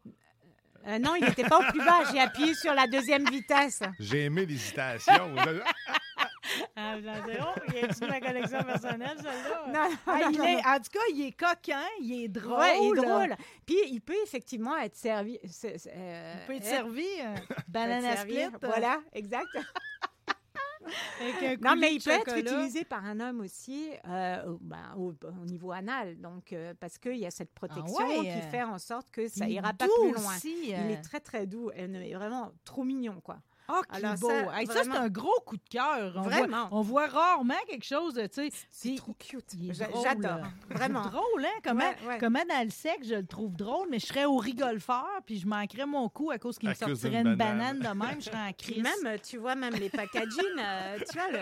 Euh, 0.85 0.99
non, 0.99 1.15
il 1.15 1.23
n'était 1.25 1.43
pas 1.43 1.59
au 1.59 1.71
plus 1.71 1.79
bas. 1.83 2.03
J'ai 2.11 2.19
appuyé 2.19 2.53
sur 2.53 2.73
la 2.73 2.87
deuxième 2.87 3.25
vitesse. 3.29 3.81
J'ai 3.99 4.25
aimé 4.25 4.45
l'hésitation. 4.45 5.13
Ah, 6.77 6.93
oh, 6.95 7.59
il 7.67 7.81
de 7.99 8.07
ma 8.07 8.19
collection 8.21 8.63
personnelle, 8.63 9.17
celle-là? 9.17 9.63
Non, 9.67 9.95
Ah, 10.07 10.19
non, 10.21 10.29
il 10.31 10.37
non, 10.37 10.43
est, 10.45 10.53
non. 10.55 10.59
en 10.69 10.77
tout 10.77 10.91
cas, 10.93 10.99
il 11.13 11.21
est 11.27 11.31
coquin, 11.33 11.83
il 11.99 12.23
est 12.23 12.27
drôle. 12.29 12.59
Ouais, 12.59 12.77
il 12.81 12.97
est 12.97 13.01
drôle. 13.01 13.35
Puis 13.65 13.75
il 13.91 13.99
peut 13.99 14.15
effectivement 14.23 14.77
être 14.77 14.95
servi. 14.95 15.37
euh, 15.37 16.33
Il 16.41 16.47
peut 16.47 16.53
être 16.53 16.63
être- 16.63 16.65
servi, 16.65 17.05
euh, 17.21 17.35
banana 17.67 18.15
split. 18.17 18.43
euh, 18.45 18.49
Voilà, 18.61 18.99
exact. 19.11 19.45
Avec 21.21 21.61
un 21.63 21.69
Non, 21.69 21.75
mais 21.79 21.93
il 21.95 22.01
peut 22.03 22.11
être 22.11 22.37
utilisé 22.55 22.85
par 22.85 23.05
un 23.05 23.19
homme 23.19 23.41
aussi 23.41 23.89
euh, 24.07 24.45
au, 24.51 24.57
ben, 24.61 24.93
au- 24.97 25.13
au 25.41 25.45
niveau 25.45 25.71
anal. 25.71 26.19
Donc, 26.19 26.53
euh, 26.53 26.73
parce 26.79 26.97
qu'il 26.97 27.17
y 27.17 27.25
a 27.25 27.31
cette 27.31 27.53
protection 27.53 27.95
ouais, 28.07 28.19
qui 28.21 28.29
euh, 28.29 28.51
fait 28.51 28.63
en 28.63 28.77
sorte 28.79 29.09
que 29.11 29.27
ça 29.27 29.45
Il 29.47 29.53
ira 29.53 29.73
pas 29.73 29.85
plus 30.01 30.13
loin. 30.13 30.35
aussi, 30.35 30.55
Il 30.67 30.91
est 30.91 31.01
très, 31.01 31.19
très 31.19 31.45
doux. 31.47 31.71
Vraiment 32.13 32.51
trop 32.65 32.83
mignon, 32.83 33.19
quoi. 33.21 33.37
Ah, 33.67 33.81
qui 33.91 33.97
Alors 33.97 34.15
beau. 34.17 34.29
ça, 34.29 34.59
Hey, 34.59 34.67
ça, 34.67 34.83
c'est 34.83 34.89
un 34.95 35.09
gros 35.09 35.39
coup 35.45 35.57
de 35.57 35.69
cœur. 35.69 36.13
On 36.15 36.21
Vraiment. 36.21 36.67
Voit, 36.69 36.77
on 36.79 36.81
voit 36.81 37.07
rarement 37.07 37.53
quelque 37.67 37.83
chose, 37.85 38.13
tu 38.15 38.29
sais. 38.31 38.49
C'est 38.69 38.95
trop 38.95 39.13
cute. 39.13 39.55
J'adore. 39.71 40.39
Vraiment. 40.69 41.01
drôle, 41.09 41.43
hein? 41.45 41.59
Comment, 41.63 41.83
Ouais, 41.83 42.07
ouais. 42.07 42.17
comment 42.19 42.43
dans 42.47 42.63
le 42.63 42.69
sexe, 42.69 43.07
je 43.07 43.15
le 43.15 43.25
trouve 43.25 43.55
drôle, 43.55 43.87
mais 43.91 43.99
je 43.99 44.05
serais 44.05 44.25
au 44.25 44.37
rigolfeur, 44.37 45.07
puis 45.25 45.37
je 45.39 45.47
manquerais 45.47 45.85
mon 45.85 46.07
coup 46.09 46.31
à 46.31 46.37
cause 46.37 46.57
qu'il 46.57 46.69
me 46.69 46.73
sortirait 46.73 47.21
une 47.21 47.35
banane. 47.35 47.79
de 47.79 47.87
même, 47.89 48.15
je 48.19 48.25
serais 48.25 48.47
en 48.49 48.53
crise. 48.53 48.83
même, 48.83 48.93
euh, 49.05 49.17
tu 49.21 49.37
vois, 49.37 49.55
même 49.55 49.73
les 49.75 49.89
packaging, 49.89 50.43
euh, 50.59 50.97
tu 51.09 51.17
vois, 51.19 51.29
le, 51.31 51.39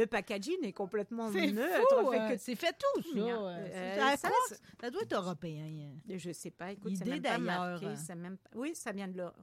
le 0.00 0.06
packaging 0.06 0.62
est 0.64 0.72
complètement 0.72 1.30
c'est 1.32 1.50
neutre. 1.52 1.88
fou, 2.00 2.10
fait 2.12 2.18
euh, 2.20 2.36
c'est 2.38 2.54
fait 2.54 2.76
tout, 2.78 3.02
ça. 3.02 3.18
euh, 3.18 3.66
Euh, 3.74 4.16
ça, 4.16 4.90
doit 4.90 5.02
être 5.02 5.12
européen. 5.14 5.64
hein. 5.64 5.98
Je 6.16 6.32
sais 6.32 6.50
pas, 6.50 6.72
écoute, 6.72 6.92
c'est 6.96 7.06
Idée 7.06 7.10
même 7.12 7.22
pas 7.22 7.28
d'ailleurs, 7.38 7.70
marqué. 7.70 7.86
hein. 7.86 7.94
c'est 7.96 8.14
Même... 8.14 8.36
pas- 8.36 8.50
Oui, 8.54 8.74
ça 8.74 8.92
vient 8.92 9.08
de 9.08 9.16
l'Europe. 9.16 9.34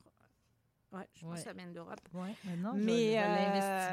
Ouais, 0.93 1.07
je 1.13 1.21
pense 1.21 1.31
Ouais. 1.31 1.37
que 1.37 1.43
ça 1.43 1.53
vient 1.53 1.67
d'Europe. 1.67 1.99
Mais 2.13 2.55
non, 2.57 2.71
Mais, 2.75 2.81
je 2.81 2.85
vais, 2.85 2.95
je 2.95 3.11
vais 3.11 3.17
euh, 3.17 3.35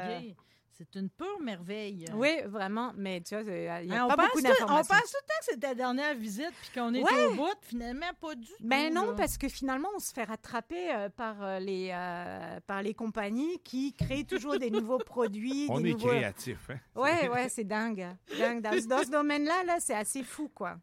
l'investiguer. 0.07 0.35
C'est 0.77 0.95
une 0.95 1.09
pure 1.09 1.39
merveille. 1.41 2.03
Oui, 2.15 2.41
vraiment, 2.47 2.91
mais 2.97 3.21
tu 3.21 3.33
vois, 3.33 3.43
il 3.49 3.61
n'y 3.61 3.93
a 3.95 4.03
Hein, 4.03 4.05
on, 4.05 4.09
pas 4.09 4.17
pense 4.17 4.25
beaucoup 4.25 4.41
tout, 4.41 4.45
on 4.45 4.49
pense 4.49 4.59
d'informations. 4.59 4.95
tout 4.97 5.17
le 5.21 5.27
temps 5.27 5.39
que 5.39 5.45
c'est 5.45 5.59
ta 5.61 5.73
dernière 5.73 6.13
visite 6.15 6.51
puis 6.59 6.69
qu'on 6.77 6.93
est 6.93 7.01
Ouais. 7.01 7.25
au 7.27 7.35
bout. 7.35 7.55
Finalement, 7.61 8.07
pas 8.19 8.35
du 8.35 8.45
tout. 8.45 8.53
Ben 8.59 8.93
non, 8.93 9.05
là. 9.11 9.13
parce 9.15 9.37
que 9.37 9.47
finalement, 9.47 9.87
on 9.95 9.99
se 9.99 10.11
fait 10.11 10.25
rattraper 10.25 10.93
euh, 10.93 11.07
par, 11.07 11.41
euh, 11.41 11.59
les, 11.59 11.91
euh, 11.93 12.59
par 12.67 12.81
les 12.81 12.93
compagnies 12.93 13.57
qui 13.63 13.93
créent 13.93 14.25
toujours 14.25 14.59
des 14.59 14.69
nouveaux 14.69 14.97
produits. 15.05 15.67
On 15.69 15.79
des 15.79 15.91
est 15.91 15.93
nouveaux... 15.93 16.09
créatif, 16.09 16.69
hein? 16.69 16.79
Ouais, 16.93 17.29
ouais, 17.29 17.47
c'est 17.47 17.63
dingue. 17.63 18.07
dingue. 18.37 18.61
Dans, 18.61 18.71
dans 18.97 19.03
ce 19.05 19.09
domaine-là, 19.11 19.63
là, 19.63 19.77
c'est 19.79 19.95
assez 19.95 20.23
fou, 20.23 20.49
quoi. 20.53 20.75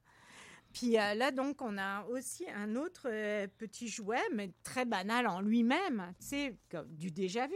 Puis 0.72 0.98
euh, 0.98 1.14
là, 1.14 1.30
donc, 1.30 1.60
on 1.62 1.76
a 1.78 2.04
aussi 2.06 2.44
un 2.54 2.76
autre 2.76 3.02
euh, 3.06 3.46
petit 3.58 3.88
jouet, 3.88 4.22
mais 4.32 4.50
très 4.62 4.84
banal 4.84 5.26
en 5.26 5.40
lui-même. 5.40 6.12
Tu 6.20 6.26
sais, 6.26 6.56
comme 6.70 6.88
du 6.94 7.10
déjà 7.10 7.46
vu. 7.46 7.54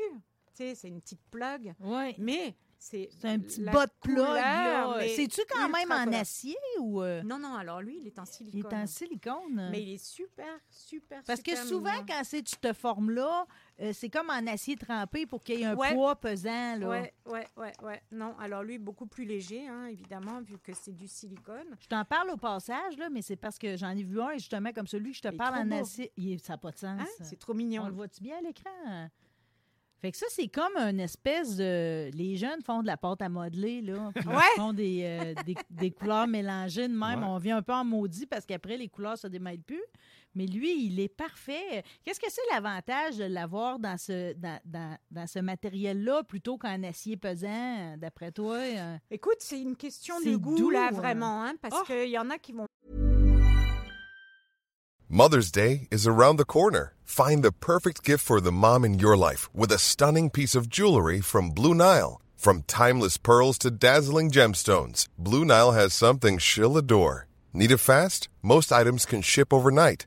Tu 0.55 0.63
sais, 0.65 0.75
c'est 0.75 0.89
une 0.89 1.01
petite 1.01 1.21
plug. 1.31 1.75
Ouais. 1.81 2.15
Mais 2.19 2.57
c'est. 2.79 3.09
C'est 3.21 3.29
un 3.29 3.39
petit 3.39 3.61
bas 3.63 3.87
de 3.87 3.93
plug. 4.01 4.17
là. 4.19 4.99
C'est-tu 5.15 5.41
quand 5.51 5.69
même 5.69 5.91
en 5.93 6.13
acier 6.13 6.57
ou. 6.81 7.03
euh, 7.03 7.23
Non, 7.23 7.39
non, 7.39 7.55
alors 7.55 7.81
lui, 7.83 7.99
il 8.01 8.07
est 8.07 8.19
en 8.19 8.25
Il 8.25 8.27
silicone. 8.29 8.73
est 8.73 8.75
en 8.83 8.87
silicone. 8.87 9.69
Mais 9.71 9.83
il 9.83 9.95
est 9.95 10.05
super, 10.05 10.59
super, 10.71 11.23
Parce 11.25 11.43
que 11.43 11.55
souvent, 11.57 11.93
mignon. 11.93 12.05
quand 12.09 12.23
c'est 12.25 12.47
cette 12.49 12.73
forme-là, 12.75 13.47
euh, 13.81 13.93
c'est 13.93 14.09
comme 14.09 14.31
en 14.31 14.47
acier 14.47 14.75
trempé 14.77 15.27
pour 15.27 15.43
qu'il 15.45 15.61
y 15.61 15.63
ait 15.63 15.67
un 15.67 15.77
Ouais. 15.77 15.93
poids 15.95 16.17
pesant. 16.17 16.77
Là. 16.79 16.89
Ouais, 16.89 17.13
ouais, 17.27 17.47
ouais, 17.57 17.73
ouais. 17.83 18.03
Non, 18.11 18.35
alors 18.39 18.63
lui, 18.63 18.79
beaucoup 18.79 19.07
plus 19.07 19.25
léger, 19.25 19.67
hein, 19.69 19.87
évidemment, 19.87 20.41
vu 20.41 20.57
que 20.59 20.73
c'est 20.73 20.95
du 20.97 21.07
silicone. 21.09 21.77
Je 21.81 21.87
t'en 21.89 22.05
parle 22.05 22.31
au 22.31 22.37
passage, 22.37 22.97
là, 22.99 23.09
mais 23.11 23.23
c'est 23.23 23.37
parce 23.37 23.59
que 23.59 23.77
j'en 23.77 23.91
ai 23.91 24.03
vu 24.03 24.21
un, 24.21 24.33
justement, 24.35 24.71
comme 24.73 24.87
celui 24.87 25.11
que 25.11 25.17
je 25.19 25.23
te 25.23 25.29
Il 25.29 25.37
parle 25.37 25.57
en 25.59 25.67
beau. 25.67 25.75
acier. 25.83 26.11
Il 26.17 26.33
est- 26.33 26.45
ça 26.45 26.55
n'a 26.55 26.59
pas 26.59 26.71
de 26.71 26.79
sens. 26.79 27.01
Hein? 27.01 27.07
C'est 27.23 27.39
trop 27.39 27.53
On 27.53 27.57
mignon. 27.57 27.87
le 27.87 27.93
voit-tu 27.93 28.23
bien 28.23 28.39
à 28.39 28.41
l'écran? 28.41 29.09
Fait 29.99 30.11
que 30.13 30.19
ça, 30.19 30.27
c'est 30.29 30.49
comme 30.49 30.77
une 30.77 31.01
espèce 31.01 31.57
de. 31.57 32.11
Les 32.15 32.37
jeunes 32.37 32.61
font 32.63 32.83
de 32.83 32.87
la 32.87 32.99
pâte 32.99 33.23
à 33.23 33.31
modeler, 33.31 33.81
là. 33.81 34.11
Puis 34.15 34.29
Ouais. 34.29 34.35
Ils 34.55 34.61
font 34.61 34.73
des, 34.75 35.01
euh, 35.05 35.43
des, 35.45 35.57
des 35.71 35.91
couleurs 35.91 36.27
mélangées 36.27 36.87
de 36.87 36.93
même. 36.93 37.21
Ouais. 37.21 37.27
On 37.29 37.39
vient 37.39 37.57
un 37.57 37.63
peu 37.63 37.73
en 37.73 37.83
maudit 37.85 38.27
parce 38.27 38.45
qu'après, 38.45 38.77
les 38.77 38.89
couleurs 38.89 39.17
se 39.17 39.27
démêlent 39.27 39.63
plus. 39.63 39.83
Mais 40.37 40.47
lui, 40.47 40.85
il 40.87 41.01
est 41.01 41.09
parfait. 41.09 41.83
Qu'est-ce 42.05 42.21
que 42.21 42.31
c'est 42.31 42.43
l'avantage 42.53 43.17
de 43.17 43.25
l'avoir 43.25 43.79
dans 43.79 43.97
ce, 43.97 44.35
dans, 44.35 44.61
dans- 44.67 44.97
dans 45.11 45.27
ce 45.27 45.39
matériel-là 45.39 46.23
plutôt 46.25 46.59
qu'en 46.59 46.83
acier 46.85 47.17
pesant, 47.17 47.97
d'après 47.97 48.31
toi? 48.33 48.57
euh? 48.59 48.99
Écoute, 49.11 49.39
c'est 49.41 49.61
une 49.61 49.77
question 49.77 50.21
de 50.21 50.37
goût, 50.37 50.57
doux, 50.57 50.71
là, 50.71 50.89
hein. 50.89 50.95
vraiment, 50.95 51.43
hein, 51.43 51.55
parce 51.63 51.75
Oh. 51.81 51.85
qu'il 51.87 52.11
y 52.11 52.19
en 52.19 52.29
a 52.31 52.37
qui 52.39 52.53
vont 52.53 52.67
Mother's 55.09 55.51
Day 55.53 55.89
is 55.91 56.07
around 56.07 56.37
the 56.37 56.45
corner. 56.45 56.95
Find 57.05 57.43
the 57.43 57.53
perfect 57.53 58.05
gift 58.05 58.25
for 58.25 58.41
the 58.41 58.53
mom 58.53 58.85
in 58.85 58.99
your 58.99 59.17
life 59.17 59.49
with 59.55 59.71
a 59.73 59.79
stunning 59.79 60.31
piece 60.31 60.55
of 60.55 60.69
jewelry 60.69 61.21
from 61.21 61.51
Blue 61.53 61.75
Nile. 61.75 62.21
From 62.37 62.63
timeless 62.67 63.17
pearls 63.17 63.57
to 63.59 63.71
dazzling 63.71 64.31
gemstones, 64.31 65.07
Blue 65.17 65.45
Nile 65.45 65.73
has 65.73 65.95
something 65.95 66.39
she'll 66.39 66.77
adore. 66.77 67.27
Need 67.55 67.71
it 67.71 67.79
fast? 67.79 68.29
Most 68.43 68.71
items 68.73 69.07
can 69.07 69.23
ship 69.23 69.53
overnight. 69.53 70.07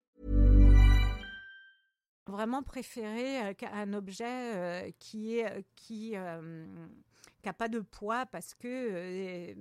Vraiment 2.31 2.63
préférer 2.63 3.45
euh, 3.45 3.53
un 3.73 3.93
objet 3.93 4.25
euh, 4.55 4.91
qui 4.99 5.39
est 5.39 5.65
qui 5.75 6.15
euh, 6.15 6.65
qui 7.41 7.49
a 7.49 7.53
pas 7.53 7.67
de 7.67 7.79
poids 7.79 8.25
parce 8.27 8.53
que 8.53 8.67
euh, 8.67 9.53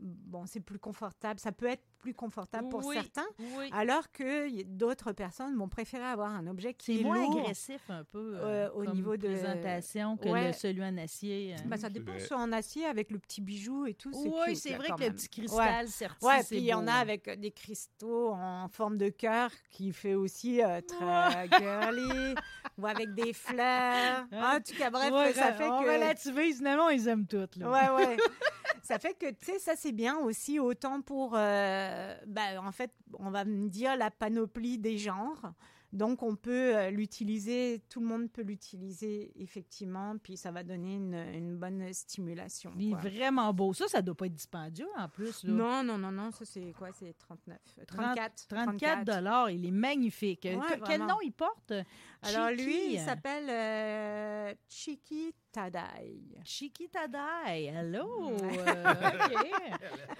bon 0.00 0.46
c'est 0.46 0.60
plus 0.60 0.78
confortable 0.78 1.38
ça 1.40 1.52
peut 1.52 1.66
être 1.66 1.82
plus 1.98 2.14
confortable 2.14 2.68
pour 2.70 2.84
Oui, 2.86 2.94
certains 2.96 3.26
Oui. 3.58 3.68
alors 3.72 4.10
que 4.10 4.62
d'autres 4.62 5.12
personnes 5.12 5.54
vont 5.56 5.68
préférer 5.68 6.04
avoir 6.04 6.30
un 6.30 6.46
objet 6.46 6.72
qui 6.72 7.00
est 7.00 7.02
moins 7.02 7.18
lourd 7.20 7.40
agressif 7.40 7.82
un 7.90 8.04
peu 8.04 8.36
euh, 8.36 8.68
euh, 8.68 8.70
au 8.72 8.84
comme 8.84 8.94
niveau 8.94 9.16
de- 9.18 9.26
présentation 9.28 10.16
que 10.16 10.28
Ouais. 10.30 10.46
le- 10.48 10.52
celui 10.54 10.82
en 10.82 10.96
acier. 10.96 11.54
euh. 11.54 11.58
Bah, 11.66 11.76
ça 11.76 11.90
dépend 11.90 12.18
soit 12.18 12.38
en 12.38 12.52
acier 12.52 12.86
avec 12.86 13.10
le 13.10 13.18
petit 13.18 13.42
bijou 13.42 13.84
et 13.86 13.92
tout 13.94 14.10
oui, 14.14 14.56
c'est 14.56 14.74
vrai 14.76 14.88
que 14.96 15.04
le 15.04 15.12
petit 15.12 15.28
Ouais. 15.42 15.46
cristal 15.46 15.86
Ouais, 16.22 16.42
c'est 16.42 16.48
puis 16.54 16.58
il 16.58 16.64
y 16.64 16.72
en 16.74 16.86
a 16.86 16.92
hein. 16.92 17.00
avec 17.00 17.28
des 17.38 17.50
cristaux 17.50 18.30
en 18.32 18.68
forme 18.68 18.96
de 18.96 19.10
cœur 19.10 19.50
qui 19.70 19.92
fait 19.92 20.14
aussi 20.14 20.62
euh, 20.62 20.80
très 20.80 21.48
girly 21.58 22.34
ou 22.78 22.86
avec 22.86 23.14
des 23.14 23.32
fleurs. 23.32 24.26
Hein? 24.32 24.56
En 24.56 24.60
tout 24.60 24.76
cas, 24.76 24.90
bref, 24.90 25.12
Ouais, 25.12 25.32
ça 25.32 25.52
fait 25.52 25.68
on 25.68 25.82
que 25.82 25.90
relativise, 25.90 26.58
finalement, 26.58 26.88
ils 26.88 27.08
aiment 27.08 27.26
toutes. 27.26 27.56
Là. 27.56 27.70
Ouais, 27.70 28.06
ouais. 28.06 28.16
ça 28.82 28.98
fait 28.98 29.14
que, 29.14 29.30
tu 29.30 29.52
sais, 29.52 29.58
ça 29.58 29.72
c'est 29.76 29.92
bien 29.92 30.16
aussi, 30.18 30.58
autant 30.58 31.00
pour, 31.00 31.32
euh, 31.34 32.16
ben, 32.26 32.58
en 32.58 32.72
fait, 32.72 32.90
on 33.18 33.30
va 33.30 33.44
me 33.44 33.68
dire 33.68 33.96
la 33.96 34.10
panoplie 34.10 34.78
des 34.78 34.98
genres. 34.98 35.52
Donc, 35.92 36.22
on 36.22 36.36
peut 36.36 36.76
euh, 36.76 36.90
l'utiliser, 36.90 37.82
tout 37.88 38.00
le 38.00 38.06
monde 38.06 38.30
peut 38.30 38.42
l'utiliser, 38.42 39.32
effectivement, 39.36 40.16
puis 40.22 40.36
ça 40.36 40.52
va 40.52 40.62
donner 40.62 40.94
une, 40.94 41.14
une 41.14 41.56
bonne 41.56 41.92
stimulation. 41.92 42.72
Il 42.78 42.88
est 42.88 42.90
quoi. 42.90 43.00
vraiment 43.00 43.52
beau. 43.52 43.72
Ça, 43.72 43.88
ça 43.88 44.00
doit 44.00 44.14
pas 44.14 44.26
être 44.26 44.34
dispendieux 44.34 44.88
en 44.96 45.08
plus. 45.08 45.42
Là. 45.44 45.52
Non, 45.52 45.82
non, 45.82 45.98
non, 45.98 46.12
non, 46.12 46.30
ça 46.30 46.44
c'est 46.44 46.72
quoi? 46.78 46.90
C'est 46.92 47.16
39. 47.18 47.58
euh, 47.78 47.84
34. 47.86 48.46
34 48.48 49.04
dollars, 49.04 49.50
il 49.50 49.66
est 49.66 49.70
magnifique. 49.72 50.44
Ouais, 50.44 50.56
Que- 50.56 50.68
Quel 50.70 50.78
vraiment. 50.80 51.06
nom 51.08 51.16
il 51.24 51.32
porte? 51.32 51.72
Alors 52.22 52.50
lui, 52.50 52.94
il 52.94 52.98
euh, 52.98 53.04
s'appelle 53.04 53.48
euh, 53.48 54.54
Chiki 54.68 55.34
Tadai. 55.52 56.14
Chiki 56.44 56.88
Tadai. 56.88 57.66
Hello. 57.66 58.30
Ouais. 58.30 58.58
Euh, 58.58 58.94
OK. 59.30 59.46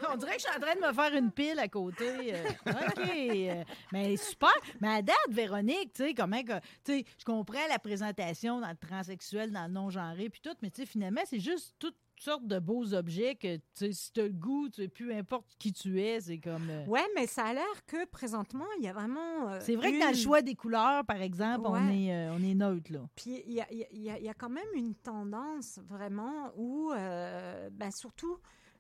On 0.13 0.17
dirait 0.17 0.37
que 0.37 0.43
je 0.43 0.47
suis 0.49 0.57
en 0.57 0.61
train 0.61 0.75
de 0.75 0.81
me 0.81 0.93
faire 0.93 1.15
une 1.15 1.31
pile 1.31 1.59
à 1.59 1.69
côté. 1.69 2.35
Euh, 2.35 2.49
OK. 2.67 3.11
Euh, 3.11 3.65
Mais 3.93 4.17
super. 4.17 4.53
Mais 4.81 4.89
à 4.89 5.03
date, 5.03 5.17
Véronique, 5.31 5.93
tu 5.93 6.05
sais, 6.05 6.15
comment 6.15 6.43
que. 6.43 6.59
Tu 6.85 6.99
sais, 6.99 7.05
je 7.19 7.25
comprends 7.25 7.67
la 7.69 7.79
présentation 7.79 8.61
dans 8.61 8.71
le 8.71 8.77
transsexuel, 8.77 9.53
dans 9.53 9.67
le 9.67 9.73
non-genré, 9.73 10.29
puis 10.31 10.41
tout, 10.41 10.57
mais 10.63 10.71
tu 10.71 10.83
sais, 10.83 10.87
finalement, 10.87 11.23
c'est 11.25 11.41
juste 11.41 11.75
toutes 12.21 12.25
sortes 12.33 12.47
de 12.47 12.59
beaux 12.59 12.93
objets 12.93 13.35
que, 13.35 13.57
tu 13.57 13.63
sais, 13.73 13.93
si 13.93 14.13
tu 14.13 14.21
as 14.21 14.25
le 14.25 14.33
goût, 14.35 14.69
tu 14.69 14.83
sais, 14.83 14.89
peu 14.89 15.11
importe 15.15 15.47
qui 15.59 15.73
tu 15.73 16.03
es, 16.03 16.21
c'est 16.21 16.39
comme. 16.39 16.69
euh, 16.69 16.85
Ouais, 16.85 17.07
mais 17.15 17.27
ça 17.27 17.47
a 17.47 17.55
l'air 17.55 17.87
que 17.87 18.05
présentement, 18.05 18.67
il 18.79 18.85
y 18.85 18.89
a 18.89 18.93
vraiment. 18.93 19.49
euh, 19.49 19.59
C'est 19.63 19.75
vrai 19.75 19.91
que 19.93 19.99
dans 20.01 20.05
le 20.11 20.11
une- 20.13 20.17
choix 20.23 20.43
des 20.43 20.55
couleurs, 20.55 21.03
par 21.07 21.23
exemple, 21.23 21.67
on, 21.67 21.89
est, 21.89 22.15
euh, 22.15 22.35
on 22.35 22.43
est 22.43 22.53
neutre, 22.55 22.93
là. 22.93 23.01
Puis 23.17 23.43
il 23.47 23.53
y 23.55 23.61
a, 23.63 23.73
y 23.73 23.85
a- 23.85 23.87
il 23.93 24.03
y 24.03 24.11
a- 24.11 24.19
il 24.19 24.25
y 24.25 24.29
a 24.29 24.35
quand 24.35 24.51
même 24.51 24.69
une 24.75 24.95
tendance 24.95 25.79
vraiment 25.89 26.53
où, 26.57 26.93
euh, 26.93 27.71
ben, 27.73 27.91
surtout 27.91 28.37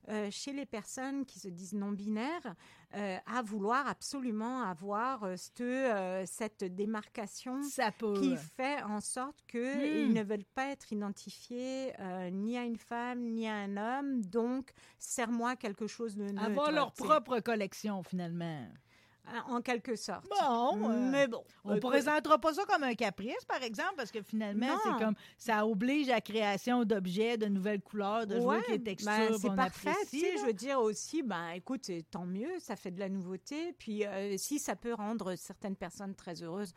euh, 0.08 0.28
chez 0.30 0.52
les 0.52 0.66
personnes 0.66 1.24
qui 1.26 1.38
se 1.38 1.48
disent 1.48 1.74
non-binaires, 1.74 2.54
euh, 2.96 3.18
à 3.26 3.42
vouloir 3.42 3.86
absolument 3.86 4.62
avoir 4.62 5.24
euh, 5.24 5.34
cette, 5.36 6.28
cette 6.28 6.64
démarcation 6.74 7.60
qui 7.60 8.36
fait 8.56 8.82
en 8.82 9.00
sorte 9.00 9.44
qu'ils 9.46 10.08
Hmm. 10.08 10.12
ne 10.14 10.22
veulent 10.22 10.44
pas 10.54 10.68
être 10.70 10.92
identifiés 10.92 11.92
ni 12.32 12.56
à 12.56 12.64
une 12.64 12.76
femme 12.78 13.20
ni 13.20 13.46
à 13.48 13.54
un 13.54 13.76
homme. 13.76 14.24
Donc, 14.24 14.72
serre-moi 14.98 15.56
quelque 15.56 15.86
chose 15.86 16.16
de 16.16 16.24
neutre. 16.24 16.42
Avoir 16.42 16.72
leur 16.72 16.92
propre 16.92 17.40
collection, 17.40 18.02
finalement. 18.02 18.66
En 19.48 19.60
quelque 19.60 19.96
sorte. 19.96 20.24
Bon, 20.28 20.90
euh, 20.90 21.10
Mais 21.10 21.28
bon. 21.28 21.42
On 21.64 21.74
ne 21.74 21.80
présentera 21.80 22.38
pas 22.38 22.54
ça 22.54 22.64
comme 22.64 22.82
un 22.82 22.94
caprice, 22.94 23.44
par 23.46 23.62
exemple, 23.62 23.94
parce 23.96 24.10
que 24.10 24.22
finalement, 24.22 24.76
c'est 24.82 25.04
comme 25.04 25.14
ça 25.38 25.66
oblige 25.66 26.08
à 26.08 26.14
la 26.14 26.20
création 26.20 26.84
d'objets, 26.84 27.36
de 27.36 27.46
nouvelles 27.46 27.80
couleurs, 27.80 28.26
de 28.26 28.36
jouer 28.36 28.46
Ouais, 28.46 28.54
avec 28.56 28.68
les 28.68 28.82
textures. 28.82 29.12
ben, 29.12 29.38
c'est 29.40 29.54
parfait. 29.54 29.90
apprécie, 29.90 30.26
je 30.40 30.46
veux 30.46 30.52
dire 30.52 30.80
aussi, 30.80 31.22
ben, 31.22 31.50
écoute, 31.50 31.90
tant 32.10 32.24
mieux, 32.26 32.58
ça 32.58 32.76
fait 32.76 32.90
de 32.90 32.98
la 33.00 33.08
nouveauté. 33.08 33.72
Puis 33.78 34.04
euh, 34.06 34.36
si 34.36 34.58
ça 34.58 34.74
peut 34.76 34.94
rendre 34.94 35.34
certaines 35.36 35.76
personnes 35.76 36.14
très 36.14 36.42
heureuses, 36.42 36.74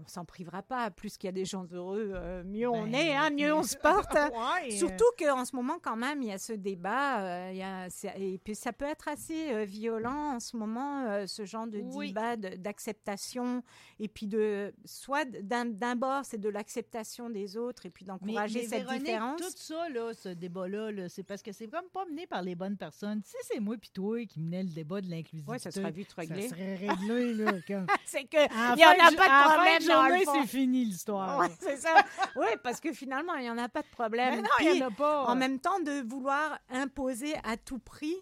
on 0.00 0.06
s'en 0.08 0.24
privera 0.24 0.62
pas. 0.62 0.90
Plus 0.90 1.16
qu'il 1.16 1.28
y 1.28 1.30
a 1.30 1.32
des 1.32 1.44
gens 1.44 1.66
heureux, 1.72 2.12
euh, 2.14 2.42
mieux 2.44 2.68
on 2.68 2.84
Ben, 2.84 2.94
est, 2.94 3.14
hein, 3.16 3.30
mieux 3.30 3.54
on 3.54 3.62
se 3.62 3.76
porte. 3.82 4.12
Ouais, 4.14 4.70
Surtout 4.70 5.04
qu'en 5.18 5.44
ce 5.44 5.54
moment, 5.54 5.78
quand 5.82 5.96
même, 5.96 6.20
il 6.22 6.28
y 6.28 6.32
a 6.32 6.38
ce 6.38 6.52
débat, 6.52 7.20
euh, 7.20 7.50
il 7.52 7.58
y 7.58 7.62
a- 7.62 7.88
c'est- 7.90 8.12
et 8.20 8.38
puis 8.38 8.54
ça 8.54 8.72
peut 8.72 8.84
être 8.86 9.08
assez 9.08 9.52
euh, 9.52 9.64
violent 9.64 10.34
en 10.34 10.40
ce 10.40 10.56
moment, 10.56 11.26
ce 11.26 11.44
genre 11.44 11.66
de 11.66 11.78
Oui. 11.94 12.08
débat 12.08 12.36
d'acceptation, 12.36 13.62
et 14.00 14.08
puis 14.08 14.26
de 14.26 14.74
soit 14.84 15.24
d'un 15.24 15.96
bord, 15.96 16.24
c'est 16.24 16.38
de 16.40 16.48
l'acceptation 16.48 17.30
des 17.30 17.56
autres, 17.56 17.86
et 17.86 17.90
puis 17.90 18.04
d'encourager 18.04 18.62
cette 18.66 18.82
Véronique, 18.82 19.04
différence. 19.04 19.40
tout 19.40 19.52
ça, 19.56 19.88
là, 19.88 20.12
ce 20.12 20.28
débat-là, 20.28 20.90
là, 20.90 21.08
c'est 21.08 21.22
parce 21.22 21.42
que 21.42 21.52
c'est 21.52 21.68
comme 21.68 21.86
pas 21.92 22.04
mené 22.06 22.26
par 22.26 22.42
les 22.42 22.54
bonnes 22.54 22.76
personnes. 22.76 23.22
Tu 23.22 23.30
sais, 23.30 23.38
c'est 23.42 23.60
moi 23.60 23.76
puis 23.80 23.90
toi 23.90 24.24
qui 24.26 24.40
menait 24.40 24.62
le 24.64 24.70
débat 24.70 25.00
de 25.00 25.08
l'inclusivité. 25.08 25.50
Ouais, 25.50 25.58
ça 25.58 25.70
sera 25.70 25.90
vite 25.90 26.12
réglé. 26.12 26.42
Ça 26.42 26.56
serait 26.56 26.74
réglé, 26.76 27.34
là. 27.34 27.52
C'est 28.04 28.24
que 28.24 28.36
il 28.36 28.80
y 28.80 28.84
en 28.84 28.90
a 28.90 29.10
pas 29.16 29.28
de 29.28 29.54
problème 29.54 29.83
journée, 29.84 30.24
c'est 30.24 30.46
fini 30.46 30.84
l'histoire. 30.84 31.38
Ouais, 31.38 31.48
c'est 31.60 31.76
ça. 31.76 31.94
Oui, 32.36 32.46
parce 32.62 32.80
que 32.80 32.92
finalement, 32.92 33.34
il 33.34 33.42
n'y 33.42 33.50
en 33.50 33.58
a 33.58 33.68
pas 33.68 33.82
de 33.82 33.88
problème. 33.88 34.36
Mais 34.36 34.42
non, 34.42 34.48
il 34.60 34.72
n'y 34.72 34.82
en 34.82 34.88
a 34.88 34.90
pas. 34.90 35.24
en 35.26 35.36
même 35.36 35.60
temps, 35.60 35.78
de 35.80 36.06
vouloir 36.06 36.58
imposer 36.70 37.34
à 37.44 37.56
tout 37.56 37.78
prix, 37.78 38.16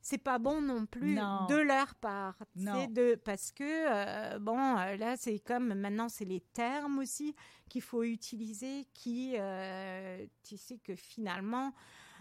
c'est 0.00 0.18
pas 0.18 0.38
bon 0.38 0.60
non 0.60 0.86
plus 0.86 1.14
Non. 1.16 1.46
de 1.46 1.56
leur 1.56 1.94
part. 1.96 2.36
Non. 2.54 2.86
De, 2.86 3.16
parce 3.24 3.50
que, 3.50 3.64
euh, 3.64 4.38
bon, 4.38 4.58
euh, 4.78 4.96
là, 4.96 5.16
c'est 5.16 5.40
comme 5.40 5.74
maintenant, 5.74 6.08
c'est 6.08 6.24
les 6.24 6.40
termes 6.40 7.00
aussi 7.00 7.34
qu'il 7.68 7.82
faut 7.82 8.04
utiliser 8.04 8.86
qui, 8.94 9.34
euh, 9.36 10.24
tu 10.44 10.56
sais, 10.56 10.78
que 10.78 10.94
finalement. 10.94 11.72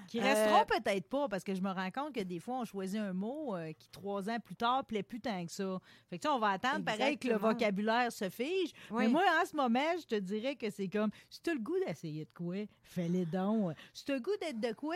Qui 0.07 0.19
Euh, 0.19 0.23
resteront 0.23 0.65
peut-être 0.65 1.07
pas, 1.09 1.27
parce 1.27 1.43
que 1.43 1.55
je 1.55 1.61
me 1.61 1.71
rends 1.71 1.89
compte 1.91 2.13
que 2.13 2.21
des 2.21 2.39
fois, 2.39 2.59
on 2.59 2.65
choisit 2.65 2.99
un 2.99 3.13
mot 3.13 3.55
euh, 3.55 3.71
qui, 3.73 3.89
trois 3.89 4.29
ans 4.29 4.39
plus 4.39 4.55
tard, 4.55 4.85
plaît 4.85 5.03
plus 5.03 5.19
tant 5.19 5.45
que 5.45 5.51
ça. 5.51 5.79
Fait 6.09 6.17
que 6.17 6.21
tu 6.23 6.27
sais, 6.29 6.33
on 6.33 6.39
va 6.39 6.49
attendre 6.49 6.85
pareil 6.85 7.17
que 7.17 7.27
le 7.27 7.37
vocabulaire 7.37 8.11
se 8.11 8.29
fige. 8.29 8.71
Oui. 8.91 9.03
Mais 9.03 9.07
moi, 9.07 9.23
en 9.41 9.45
ce 9.45 9.55
moment, 9.55 9.79
je 9.99 10.05
te 10.05 10.15
dirais 10.15 10.55
que 10.55 10.69
c'est 10.69 10.87
comme, 10.89 11.09
si 11.29 11.41
tu 11.41 11.49
as 11.49 11.53
le 11.53 11.59
goût 11.59 11.77
d'essayer 11.85 12.25
de 12.25 12.31
quoi, 12.33 12.55
fais-le 12.83 13.25
donc. 13.25 13.73
Si 13.93 14.05
tu 14.05 14.11
as 14.11 14.15
le 14.15 14.21
goût 14.21 14.37
d'être 14.39 14.59
de 14.59 14.73
quoi, 14.73 14.95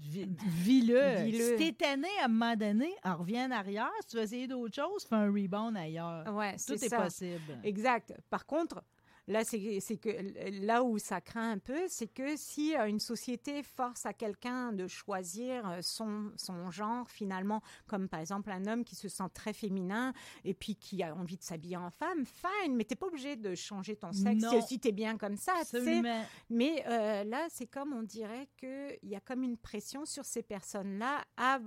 vi- 0.00 0.28
vis-le. 0.46 1.56
Si 1.56 1.56
t'es 1.56 1.72
tanné 1.72 2.08
à 2.20 2.26
un 2.26 2.28
moment 2.28 2.56
donné, 2.56 2.94
on 3.04 3.16
revient 3.16 3.42
en 3.42 3.50
arrière. 3.50 3.90
Si 4.00 4.08
tu 4.08 4.16
veux 4.16 4.22
essayer 4.22 4.46
d'autres 4.46 4.74
choses, 4.74 5.04
fais 5.04 5.16
un 5.16 5.26
rebound 5.32 5.76
ailleurs. 5.76 6.32
Ouais, 6.34 6.56
Tout 6.66 6.74
est 6.82 6.94
possible. 6.96 7.58
Exact. 7.64 8.14
Par 8.30 8.46
contre, 8.46 8.82
là, 9.28 9.44
c'est 9.44 9.78
c'est 9.80 9.96
que 9.96 10.10
là 10.66 10.82
où 10.82 10.98
ça 10.98 11.20
craint 11.20 11.52
un 11.52 11.58
peu, 11.58 11.86
c'est 11.88 12.08
que 12.08 12.36
si 12.36 12.74
euh, 12.74 12.86
une 12.86 12.98
société 12.98 13.62
force 13.62 14.06
à 14.06 14.12
quelqu'un 14.12 14.72
de 14.72 14.86
choisir 14.86 15.68
euh, 15.68 15.78
son, 15.82 16.32
son 16.36 16.70
genre, 16.70 17.08
finalement, 17.08 17.62
comme 17.86 18.08
par 18.08 18.20
exemple 18.20 18.50
un 18.50 18.66
homme 18.66 18.84
qui 18.84 18.96
se 18.96 19.08
sent 19.08 19.28
très 19.34 19.52
féminin 19.52 20.12
et 20.44 20.54
puis 20.54 20.74
qui 20.74 21.02
a 21.02 21.14
envie 21.14 21.36
de 21.36 21.42
s'habiller 21.42 21.76
en 21.76 21.90
femme, 21.90 22.24
fine, 22.24 22.74
mais 22.74 22.84
t'es 22.84 22.96
pas 22.96 23.06
obligé 23.06 23.36
de 23.36 23.54
changer 23.54 23.96
ton 23.96 24.12
sexe 24.12 24.42
Non. 24.42 24.60
si 24.66 24.80
t'es 24.80 24.92
bien 24.92 25.16
comme 25.16 25.36
ça. 25.36 25.52
Mais 26.50 26.84
euh, 26.88 27.24
là, 27.24 27.46
c'est 27.50 27.66
comme 27.66 27.92
on 27.92 28.02
dirait 28.02 28.48
qu'il 28.56 28.98
y 29.10 29.14
a 29.14 29.20
comme 29.20 29.42
une 29.42 29.56
pression 29.56 30.04
sur 30.04 30.24
ces 30.24 30.42
personnes-là 30.42 31.24
à 31.36 31.60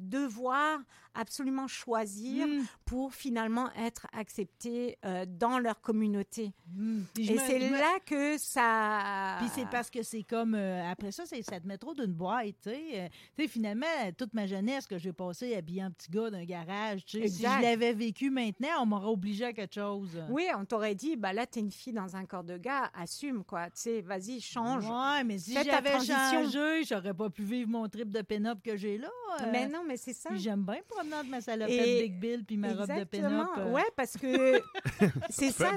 devoir 0.00 0.80
absolument 1.14 1.66
choisir 1.66 2.46
Mm. 2.46 2.62
pour 2.84 3.12
finalement 3.14 3.68
être 3.74 4.06
acceptés 4.12 4.96
euh, 5.04 5.24
dans 5.28 5.58
leur 5.58 5.80
communauté. 5.80 6.52
Mm. 6.72 7.00
Je 7.16 7.32
Et 7.32 7.38
c'est 7.38 7.58
là 7.70 7.98
que 8.06 8.38
ça... 8.38 9.36
Puis 9.40 9.48
c'est 9.54 9.68
parce 9.68 9.90
que 9.90 10.02
c'est 10.04 10.22
comme 10.22 10.54
euh, 10.54 10.88
après 10.90 11.10
ça, 11.12 11.24
c'est 11.26 11.42
ça 11.42 11.58
te 11.60 11.66
met 11.66 11.78
trop 11.78 11.94
d'une 11.94 12.12
boîte, 12.12 12.54
tu 12.62 12.70
sais. 12.70 12.80
Euh, 12.94 13.08
tu 13.36 13.42
sais, 13.42 13.48
finalement, 13.48 13.86
toute 14.16 14.34
ma 14.34 14.46
jeunesse 14.46 14.86
que 14.86 14.98
j'ai 14.98 15.12
passée 15.12 15.56
habillé 15.56 15.84
en 15.84 15.90
petit 15.90 16.10
gars 16.10 16.30
d'un 16.30 16.44
garage, 16.44 17.04
tu 17.04 17.20
sais, 17.20 17.28
si 17.28 17.42
je 17.42 17.62
l'avais 17.62 17.92
vécu 17.92 18.30
maintenant, 18.30 18.68
on 18.82 18.86
m'aurait 18.86 19.08
obligé 19.10 19.46
à 19.46 19.52
quelque 19.52 19.74
chose. 19.74 20.22
Oui, 20.30 20.46
on 20.56 20.64
t'aurait 20.64 20.94
dit, 20.94 21.16
bah 21.16 21.32
là, 21.32 21.44
t'es 21.46 21.60
une 21.60 21.72
fille 21.72 21.92
dans 21.92 22.14
un 22.14 22.24
corps 22.24 22.44
de 22.44 22.56
gars, 22.56 22.90
assume, 22.94 23.42
quoi. 23.44 23.66
Tu 23.66 23.80
sais, 23.80 24.00
vas-y, 24.00 24.40
change. 24.40 24.86
Ouais, 24.88 25.24
mais 25.24 25.38
si 25.38 25.54
j'avais 25.54 25.98
changé, 26.04 26.84
j'aurais 26.84 27.14
pas 27.14 27.30
pu 27.30 27.42
vivre 27.42 27.68
mon 27.70 27.88
trip 27.88 28.10
de 28.10 28.22
pin-up 28.22 28.60
que 28.64 28.76
j'ai 28.76 28.96
là. 28.98 29.08
euh. 29.40 29.48
Mais 29.50 29.66
non, 29.68 29.82
mais 29.86 29.89
c'est 29.96 30.12
ça. 30.12 30.30
J'aime 30.34 30.64
bien 30.64 30.80
promener 30.88 31.22
de 31.24 31.28
ma 31.30 31.40
salopette 31.40 31.86
Et- 31.86 32.02
Big 32.02 32.18
Bill 32.20 32.44
puis 32.44 32.56
ma 32.56 32.68
robe 32.68 32.78
de 32.78 32.82
Exactement. 32.92 33.46
pin-up. 33.46 33.66
euh. 33.66 33.72
Ouais, 33.72 33.84
parce 33.96 34.16
que 34.16 34.60
c'est 35.30 35.50
ça. 35.52 35.72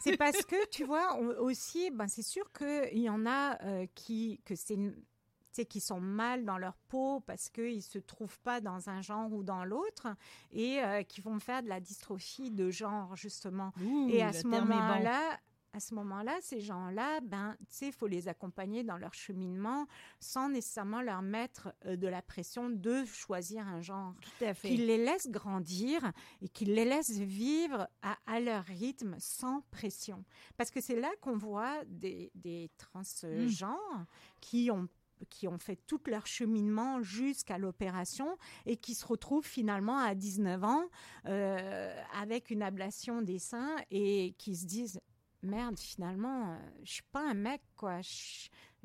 c'est- 0.00 0.16
parce 0.16 0.44
que 0.44 0.68
tu 0.70 0.84
vois 0.84 1.16
on- 1.18 1.42
aussi, 1.44 1.90
ben 1.90 2.08
c'est 2.08 2.22
sûr 2.22 2.50
qu'il 2.52 2.98
y 3.00 3.08
en 3.08 3.26
a 3.26 3.60
euh, 3.64 3.86
qui 3.94 4.40
que 4.44 4.54
c'est 4.54 4.74
une- 4.74 4.94
tu 4.94 5.62
sais, 5.62 5.64
qui 5.64 5.80
sont 5.80 6.00
mal 6.00 6.44
dans 6.44 6.58
leur 6.58 6.76
peau 6.88 7.20
parce 7.20 7.48
qu'ils 7.48 7.76
ne 7.76 7.80
se 7.80 7.98
trouvent 7.98 8.38
pas 8.40 8.60
dans 8.60 8.90
un 8.90 9.00
genre 9.00 9.32
ou 9.32 9.42
dans 9.42 9.64
l'autre 9.64 10.06
et 10.52 10.82
euh, 10.82 11.02
qui 11.02 11.20
vont 11.22 11.38
faire 11.40 11.62
de 11.62 11.68
la 11.68 11.80
dystrophie 11.80 12.50
de 12.50 12.70
genre, 12.70 13.16
justement. 13.16 13.72
Ouh, 13.82 14.08
et 14.10 14.22
à 14.22 14.32
ce 14.34 14.46
moment-là, 14.46 15.38
à 15.72 15.80
ce 15.80 15.94
moment-là, 15.94 16.36
ces 16.40 16.60
gens-là, 16.60 17.20
ben, 17.20 17.56
tu 17.60 17.66
sais, 17.68 17.86
il 17.88 17.92
faut 17.92 18.06
les 18.06 18.28
accompagner 18.28 18.84
dans 18.84 18.96
leur 18.96 19.14
cheminement 19.14 19.86
sans 20.18 20.48
nécessairement 20.48 21.02
leur 21.02 21.22
mettre 21.22 21.72
euh, 21.84 21.96
de 21.96 22.08
la 22.08 22.22
pression 22.22 22.70
de 22.70 23.04
choisir 23.04 23.66
un 23.66 23.80
genre 23.80 24.14
Tout 24.20 24.44
à 24.44 24.54
fait. 24.54 24.68
qu'ils 24.68 24.86
les 24.86 24.98
laissent 24.98 25.30
grandir 25.30 26.12
et 26.40 26.48
qu'ils 26.48 26.74
les 26.74 26.84
laissent 26.84 27.18
vivre 27.18 27.88
à, 28.02 28.16
à 28.26 28.40
leur 28.40 28.64
rythme 28.64 29.16
sans 29.18 29.62
pression. 29.70 30.24
Parce 30.56 30.70
que 30.70 30.80
c'est 30.80 30.98
là 30.98 31.10
qu'on 31.20 31.36
voit 31.36 31.84
des, 31.86 32.30
des 32.34 32.70
transgenres 32.78 34.06
qui 34.40 34.70
ont 34.70 34.88
qui 35.30 35.48
ont 35.48 35.58
fait 35.58 35.74
tout 35.88 36.00
leur 36.06 36.28
cheminement 36.28 37.02
jusqu'à 37.02 37.58
l'opération 37.58 38.38
et 38.66 38.76
qui 38.76 38.94
se 38.94 39.04
retrouvent 39.04 39.44
finalement 39.44 39.98
à 39.98 40.14
19 40.14 40.62
ans 40.62 40.84
euh, 41.26 41.92
avec 42.20 42.50
une 42.50 42.62
ablation 42.62 43.20
des 43.20 43.40
seins 43.40 43.74
et 43.90 44.34
qui 44.38 44.54
se 44.54 44.66
disent 44.66 45.00
merde 45.42 45.78
finalement 45.78 46.52
euh, 46.52 46.56
je 46.82 46.92
suis 46.94 47.02
pas 47.12 47.28
un 47.30 47.34
mec 47.34 47.62
quoi 47.76 48.00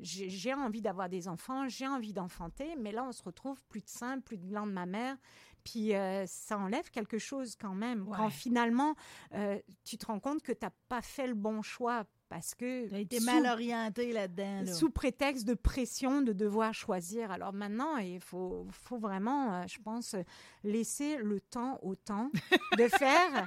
j'ai 0.00 0.54
envie 0.54 0.80
d'avoir 0.82 1.08
des 1.08 1.28
enfants 1.28 1.68
j'ai 1.68 1.86
envie 1.86 2.12
d'enfanter 2.12 2.74
mais 2.78 2.92
là 2.92 3.04
on 3.04 3.12
se 3.12 3.22
retrouve 3.22 3.62
plus 3.68 3.80
de 3.82 3.88
seins 3.88 4.20
plus 4.20 4.36
de 4.38 4.46
glandes 4.46 4.72
mammaires 4.72 5.16
puis 5.64 5.94
euh, 5.94 6.24
ça 6.26 6.58
enlève 6.58 6.90
quelque 6.90 7.18
chose 7.18 7.56
quand 7.56 7.74
même 7.74 8.06
quand 8.06 8.28
finalement 8.30 8.94
euh, 9.34 9.58
tu 9.84 9.96
te 9.98 10.06
rends 10.06 10.20
compte 10.20 10.42
que 10.42 10.52
t'as 10.52 10.70
pas 10.88 11.00
fait 11.02 11.26
le 11.26 11.34
bon 11.34 11.62
choix 11.62 12.04
parce 12.28 12.54
que 12.54 12.88
T'as 12.88 12.98
été 12.98 13.20
sous- 13.20 13.26
mal 13.26 13.46
orienté 13.46 14.12
là-dedans. 14.12 14.62
là. 14.62 14.72
sous 14.72 14.90
prétexte 14.90 15.44
de 15.46 15.54
pression 15.54 16.20
de 16.20 16.32
devoir 16.32 16.74
choisir. 16.74 17.30
Alors 17.30 17.52
maintenant, 17.52 17.96
il 17.98 18.18
faut, 18.18 18.66
faut 18.72 18.98
vraiment, 18.98 19.52
euh, 19.54 19.64
je 19.68 19.78
pense, 19.78 20.16
laisser 20.64 21.18
le 21.18 21.38
temps 21.40 21.78
au 21.82 21.94
temps 21.94 22.30
de 22.76 22.88
faire, 22.98 23.46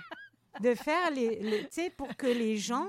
de 0.62 0.76
faire 0.76 1.12
les, 1.12 1.39
les- 1.41 1.62
tu 1.63 1.67
sais, 1.72 1.89
pour 1.89 2.15
que 2.15 2.28
les 2.28 2.58
gens, 2.58 2.88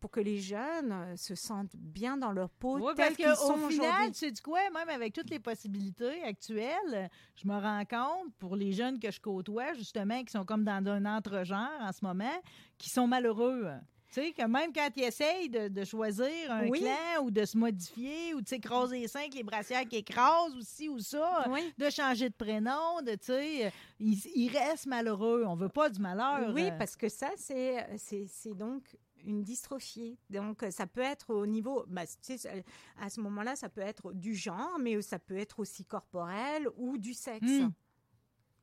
pour 0.00 0.10
que 0.10 0.20
les 0.20 0.38
jeunes 0.38 0.92
euh, 0.92 1.16
se 1.16 1.34
sentent 1.34 1.74
bien 1.74 2.16
dans 2.16 2.32
leur 2.32 2.50
peau 2.50 2.78
Oui, 2.78 2.92
tels 2.96 3.16
qu'ils 3.16 3.34
sont 3.34 3.54
qu'au 3.54 3.68
final, 3.68 3.88
aujourd'hui. 3.88 4.12
tu 4.12 4.18
sais 4.18 4.30
du 4.30 4.42
quoi, 4.42 4.60
même 4.70 4.88
avec 4.88 5.12
toutes 5.14 5.30
les 5.30 5.38
possibilités 5.40 6.22
actuelles, 6.22 7.10
je 7.34 7.48
me 7.48 7.54
rends 7.54 7.84
compte, 7.84 8.32
pour 8.38 8.56
les 8.56 8.72
jeunes 8.72 8.98
que 9.00 9.10
je 9.10 9.20
côtoie, 9.20 9.72
justement, 9.74 10.22
qui 10.22 10.30
sont 10.32 10.44
comme 10.44 10.64
dans 10.64 10.86
un 10.88 11.04
entre-genre 11.16 11.70
en 11.80 11.92
ce 11.92 12.04
moment, 12.04 12.40
qui 12.78 12.90
sont 12.90 13.06
malheureux. 13.06 13.68
Tu 14.16 14.22
sais, 14.22 14.32
que 14.32 14.46
même 14.46 14.72
quand 14.72 14.88
ils 14.96 15.02
essayent 15.04 15.50
de, 15.50 15.68
de 15.68 15.84
choisir 15.84 16.50
un 16.50 16.68
Oui. 16.68 16.80
clan 16.80 17.22
ou 17.24 17.30
de 17.30 17.44
se 17.44 17.58
modifier 17.58 18.32
ou 18.32 18.40
de 18.40 18.48
s'écraser 18.48 19.00
les 19.00 19.08
seins 19.08 19.20
avec 19.20 19.34
les 19.34 19.42
brassières 19.42 19.86
qui 19.86 19.96
écrasent 19.96 20.54
ou 20.56 20.62
ci 20.62 20.88
ou 20.88 20.98
ça, 21.00 21.44
Oui. 21.50 21.60
de 21.76 21.90
changer 21.90 22.30
de 22.30 22.34
prénom, 22.34 23.02
de, 23.02 23.10
tu 23.12 23.26
sais, 23.26 23.72
ils, 24.00 24.18
ils 24.34 24.48
restent 24.48 24.86
malheureux. 24.86 25.44
On 25.46 25.54
veut 25.54 25.68
pas 25.68 25.90
du 25.90 26.00
malheur. 26.00 26.50
Oui, 26.54 26.68
euh. 26.70 26.78
parce 26.78 26.96
que 26.96 27.10
ça, 27.10 27.28
c'est 27.36 27.86
c'est- 27.98 28.54
donc 28.54 28.96
une 29.24 29.42
dystrophie. 29.42 30.16
Donc, 30.30 30.64
ça 30.70 30.86
peut 30.86 31.00
être 31.02 31.34
au 31.34 31.46
niveau, 31.46 31.84
bah, 31.88 32.06
tu 32.06 32.38
sais, 32.38 32.64
à 32.98 33.10
ce 33.10 33.20
moment-là, 33.20 33.54
ça 33.54 33.68
peut 33.68 33.80
être 33.82 34.12
du 34.14 34.34
genre, 34.34 34.78
mais 34.80 35.02
ça 35.02 35.18
peut 35.18 35.36
être 35.36 35.58
aussi 35.58 35.84
corporel 35.84 36.68
ou 36.76 36.96
du 36.96 37.12
sexe. 37.12 37.42
Hmm. 37.46 37.70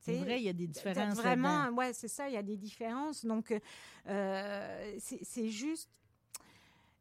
C'est 0.04 0.18
vrai, 0.18 0.40
il 0.40 0.44
y 0.44 0.48
a 0.48 0.52
des 0.52 0.66
différences. 0.66 1.16
Vraiment, 1.16 1.68
ouais, 1.70 1.92
c'est 1.92 2.08
ça, 2.08 2.28
il 2.28 2.34
y 2.34 2.36
a 2.36 2.42
des 2.42 2.56
différences. 2.56 3.24
Donc, 3.24 3.54
euh, 4.06 4.96
c'est 4.98 5.48
juste. 5.48 5.88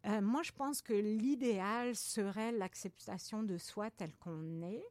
euh, 0.06 0.22
moi, 0.22 0.42
je 0.44 0.52
pense 0.52 0.82
que 0.82 0.94
l'idéal 0.94 1.96
serait 1.96 2.52
l'acceptation 2.52 3.44
de 3.44 3.58
soi 3.58 3.90
tel 3.92 4.14
qu'on 4.16 4.62
est 4.62 4.84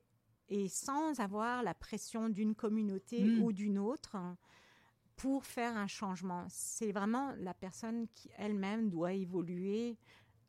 et 0.48 0.68
sans 0.68 1.18
avoir 1.20 1.62
la 1.62 1.74
pression 1.74 2.28
d'une 2.28 2.54
communauté 2.54 3.20
Mm. 3.24 3.42
ou 3.42 3.52
d'une 3.52 3.78
autre 3.78 4.16
pour 5.16 5.44
faire 5.44 5.76
un 5.76 5.86
changement. 5.86 6.44
C'est 6.48 6.92
vraiment 6.92 7.32
la 7.38 7.54
personne 7.54 8.06
qui 8.14 8.30
elle-même 8.38 8.88
doit 8.90 9.12
évoluer 9.12 9.96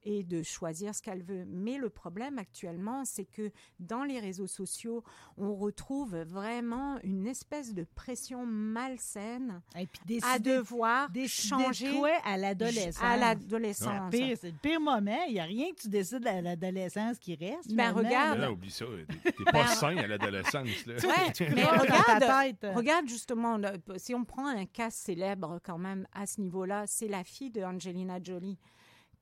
et 0.04 0.24
de 0.24 0.44
choisir 0.44 0.94
ce 0.94 1.02
qu'elle 1.02 1.24
veut. 1.24 1.46
Mais 1.48 1.78
le 1.78 1.90
problème 1.90 2.38
actuellement, 2.38 3.06
c'est 3.06 3.26
que 3.26 3.52
dans 3.80 4.04
les 4.04 4.20
réseaux 4.20 4.48
sociaux, 4.48 5.04
on 5.38 5.56
retrouve 5.56 6.18
vraiment 6.18 6.98
une 7.04 7.28
espèce 7.28 7.74
de 7.74 7.86
pression 7.96 8.46
malsaine 8.46 9.62
Et 9.78 9.88
puis 9.88 10.20
à 10.24 10.40
devoir 10.40 11.10
changer 11.28 11.92
de 11.94 11.98
quoi 11.98 12.12
à 12.26 12.38
l'adolescence. 12.38 13.04
à 13.04 13.18
l'adolescence. 13.18 14.12
C'est 14.12 14.18
le 14.20 14.26
pire, 14.26 14.38
c'est 14.40 14.52
le 14.52 14.58
pire 14.62 14.82
moment. 14.82 15.24
Il 15.28 15.34
n'y 15.34 15.40
a 15.40 15.46
rien 15.46 15.72
que 15.72 15.82
tu 15.82 15.90
décides 15.90 16.26
à 16.28 16.42
l'adolescence 16.42 17.18
qui 17.20 17.36
reste. 17.36 17.74
Ben, 17.74 17.92
regarde. 17.92 18.40
là. 18.40 18.52
Oublie 18.52 18.72
ça. 18.72 18.86
T'es 19.24 19.44
pas 19.52 19.68
sain 19.68 19.98
à 19.98 20.08
l'adolescence. 20.08 20.86
là. 20.86 20.96
Ouais, 20.96 21.50
mais 21.54 21.64
regarde, 21.64 22.76
regarde 22.76 23.08
justement, 23.08 23.58
là, 23.58 23.74
si 23.98 24.14
on 24.14 24.24
prend 24.24 24.48
un 24.48 24.66
cas 24.66 24.90
célèbre 24.90 25.60
quand 25.64 25.78
même 25.78 26.08
à 26.14 26.26
ce 26.26 26.42
niveau-là, 26.42 26.86
c'est 26.88 27.08
la 27.08 27.24
fille 27.24 27.52
de 27.52 27.62
Angelina 27.62 28.20
Jolie 28.22 28.58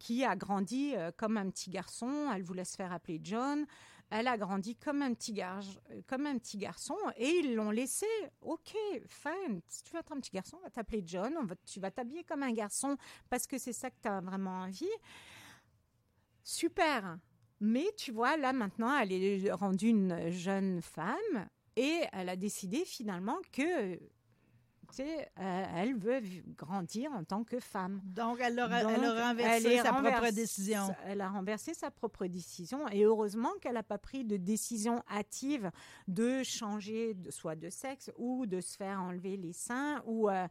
qui 0.01 0.25
a 0.25 0.35
grandi 0.35 0.95
euh, 0.95 1.11
comme 1.15 1.37
un 1.37 1.47
petit 1.51 1.69
garçon. 1.69 2.31
Elle 2.33 2.41
voulait 2.41 2.65
se 2.65 2.75
faire 2.75 2.91
appeler 2.91 3.19
John. 3.23 3.67
Elle 4.09 4.27
a 4.27 4.35
grandi 4.35 4.75
comme 4.75 5.03
un 5.03 5.13
petit, 5.13 5.31
gar- 5.31 5.61
euh, 5.91 6.01
comme 6.07 6.25
un 6.25 6.37
petit 6.39 6.57
garçon 6.57 6.97
et 7.15 7.29
ils 7.29 7.53
l'ont 7.53 7.69
laissé. 7.69 8.07
Ok, 8.41 8.73
fine. 9.07 9.61
Si 9.67 9.83
tu 9.83 9.93
veux 9.93 9.99
être 9.99 10.11
un 10.11 10.19
petit 10.19 10.31
garçon, 10.31 10.57
on 10.59 10.63
va 10.63 10.71
t'appeler 10.71 11.03
John. 11.05 11.33
On 11.39 11.45
va, 11.45 11.55
tu 11.67 11.79
vas 11.79 11.91
t'habiller 11.91 12.23
comme 12.23 12.41
un 12.41 12.51
garçon 12.51 12.97
parce 13.29 13.45
que 13.45 13.59
c'est 13.59 13.73
ça 13.73 13.91
que 13.91 13.95
tu 14.01 14.09
as 14.09 14.19
vraiment 14.21 14.61
envie. 14.63 14.89
Super. 16.43 17.17
Mais 17.59 17.85
tu 17.95 18.11
vois, 18.11 18.37
là 18.37 18.53
maintenant, 18.53 18.97
elle 18.97 19.11
est 19.13 19.51
rendue 19.51 19.89
une 19.89 20.31
jeune 20.31 20.81
femme 20.81 21.47
et 21.75 22.01
elle 22.11 22.29
a 22.29 22.35
décidé 22.35 22.85
finalement 22.85 23.37
que, 23.53 23.99
euh, 24.99 25.63
elle 25.75 25.95
veut 25.95 26.21
grandir 26.57 27.11
en 27.13 27.23
tant 27.23 27.43
que 27.43 27.59
femme. 27.59 28.01
Donc, 28.03 28.39
elle 28.41 28.59
a, 28.59 28.79
elle 28.79 28.85
Donc, 28.85 29.17
a 29.17 29.29
renversé 29.29 29.67
elle 29.69 29.81
sa 29.81 29.93
propre 29.93 30.31
décision. 30.31 30.95
Elle 31.05 31.21
a 31.21 31.29
renversé 31.29 31.73
sa 31.73 31.91
propre 31.91 32.25
décision 32.27 32.87
et 32.89 33.03
heureusement 33.03 33.51
qu'elle 33.61 33.73
n'a 33.73 33.83
pas 33.83 33.97
pris 33.97 34.23
de 34.23 34.37
décision 34.37 35.03
hâtive 35.09 35.71
de 36.07 36.43
changer 36.43 37.13
de, 37.13 37.31
soit 37.31 37.55
de 37.55 37.69
sexe 37.69 38.11
ou 38.17 38.45
de 38.45 38.61
se 38.61 38.75
faire 38.75 39.01
enlever 39.01 39.37
les 39.37 39.53
seins 39.53 40.01
ou 40.05 40.29
euh, 40.29 40.47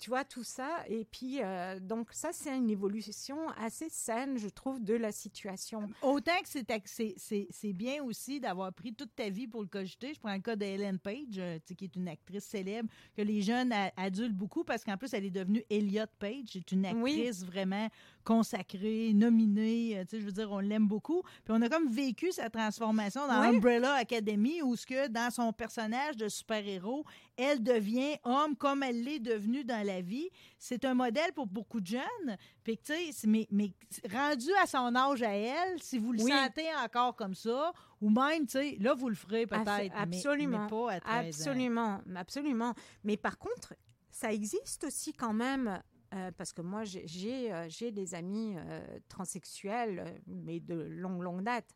tu 0.00 0.10
vois 0.10 0.24
tout 0.24 0.42
ça 0.42 0.82
et 0.88 1.04
puis 1.04 1.40
euh, 1.42 1.78
donc 1.78 2.08
ça 2.12 2.30
c'est 2.32 2.56
une 2.56 2.70
évolution 2.70 3.48
assez 3.50 3.88
saine 3.90 4.38
je 4.38 4.48
trouve 4.48 4.82
de 4.82 4.94
la 4.94 5.12
situation. 5.12 5.88
Autant 6.02 6.32
que 6.42 6.48
c'est 6.48 7.72
bien 7.72 8.02
aussi 8.02 8.40
d'avoir 8.40 8.72
pris 8.72 8.94
toute 8.94 9.14
ta 9.14 9.28
vie 9.28 9.46
pour 9.46 9.60
le 9.62 9.68
cogiter. 9.68 10.14
Je 10.14 10.20
prends 10.20 10.32
le 10.34 10.40
cas 10.40 10.56
de 10.56 10.64
Ellen 10.64 10.98
Page, 10.98 11.38
euh, 11.38 11.58
qui 11.76 11.84
est 11.84 11.94
une 11.96 12.08
actrice 12.08 12.44
célèbre, 12.44 12.88
que 13.16 13.22
les 13.22 13.42
jeunes 13.42 13.72
a- 13.72 13.92
adultent 13.96 14.34
beaucoup 14.36 14.64
parce 14.64 14.82
qu'en 14.84 14.96
plus, 14.96 15.12
elle 15.14 15.24
est 15.26 15.30
devenue 15.30 15.62
Elliot 15.70 16.04
Page. 16.18 16.44
C'est 16.52 16.72
une 16.72 16.86
Oui. 16.96 17.12
actrice 17.20 17.44
vraiment 17.44 17.88
consacrée, 18.24 19.12
nominée. 19.14 19.98
euh, 19.98 20.04
tu 20.04 20.10
sais, 20.16 20.20
je 20.20 20.26
veux 20.26 20.32
dire, 20.32 20.50
on 20.50 20.58
l'aime 20.60 20.86
beaucoup. 20.88 21.22
Puis 21.44 21.54
on 21.54 21.60
a 21.62 21.68
comme 21.68 21.88
vécu 21.88 22.32
sa 22.32 22.50
transformation 22.50 23.26
dans 23.26 23.40
Oui. 23.40 23.56
Umbrella 23.56 23.94
Academy 23.94 24.62
où 24.62 24.76
ce 24.76 24.86
que 24.86 25.08
dans 25.08 25.30
son 25.30 25.52
personnage 25.52 26.16
de 26.16 26.28
super-héros, 26.28 27.04
elle 27.36 27.62
devient 27.62 28.16
homme 28.24 28.56
comme 28.56 28.82
elle 28.82 29.02
l'est 29.02 29.20
devenue 29.20 29.64
dans 29.64 29.84
la 29.86 30.00
vie. 30.00 30.28
C'est 30.58 30.84
un 30.84 30.94
modèle 30.94 31.32
pour 31.32 31.46
beaucoup 31.46 31.80
de 31.80 31.86
jeunes. 31.86 32.36
Puis, 32.62 32.78
tu 32.78 32.92
sais, 33.12 33.26
mais, 33.26 33.46
mais 33.50 33.72
rendu 34.12 34.48
à 34.62 34.66
son 34.66 34.94
âge 34.94 35.22
à 35.22 35.32
elle, 35.34 35.82
si 35.82 35.98
vous 35.98 36.12
le 36.12 36.22
Oui. 36.22 36.30
sentez 36.30 36.66
encore 36.84 37.16
comme 37.16 37.34
ça, 37.34 37.72
ou 38.00 38.10
même, 38.10 38.46
tu 38.46 38.52
sais, 38.52 38.76
là, 38.80 38.94
vous 38.94 39.08
le 39.08 39.14
ferez 39.14 39.46
peut-être. 39.46 39.94
Absolument. 39.96 40.62
Mais, 40.64 40.68
pas 40.68 40.92
à 40.92 41.00
13 41.00 41.06
ans. 41.12 41.26
Absolument, 41.50 42.00
absolument. 42.16 42.74
Mais 43.04 43.16
par 43.16 43.38
contre, 43.38 43.74
ça 44.10 44.32
existe 44.32 44.84
aussi 44.84 45.12
quand 45.12 45.32
même, 45.32 45.80
euh, 46.14 46.30
parce 46.36 46.52
que 46.52 46.62
moi, 46.62 46.84
j'ai- 46.84 47.52
euh, 47.52 47.68
des 47.92 48.14
amis 48.14 48.54
euh, 48.56 48.98
transsexuels, 49.08 49.98
euh, 50.00 50.18
mais 50.26 50.60
de 50.60 50.74
longue, 50.74 51.22
longue 51.22 51.42
date. 51.42 51.74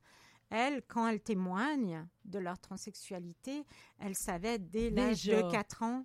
Elles, 0.51 0.83
quand 0.87 1.07
elles 1.09 1.23
témoignent 1.23 2.07
de 2.25 2.39
leur 2.39 2.59
transsexualité, 2.59 3.65
elles 3.99 4.15
savaient 4.15 4.59
dès 4.59 4.91
l'âge 4.91 5.25
de 5.25 5.51
4 5.51 5.83
ans 5.83 6.05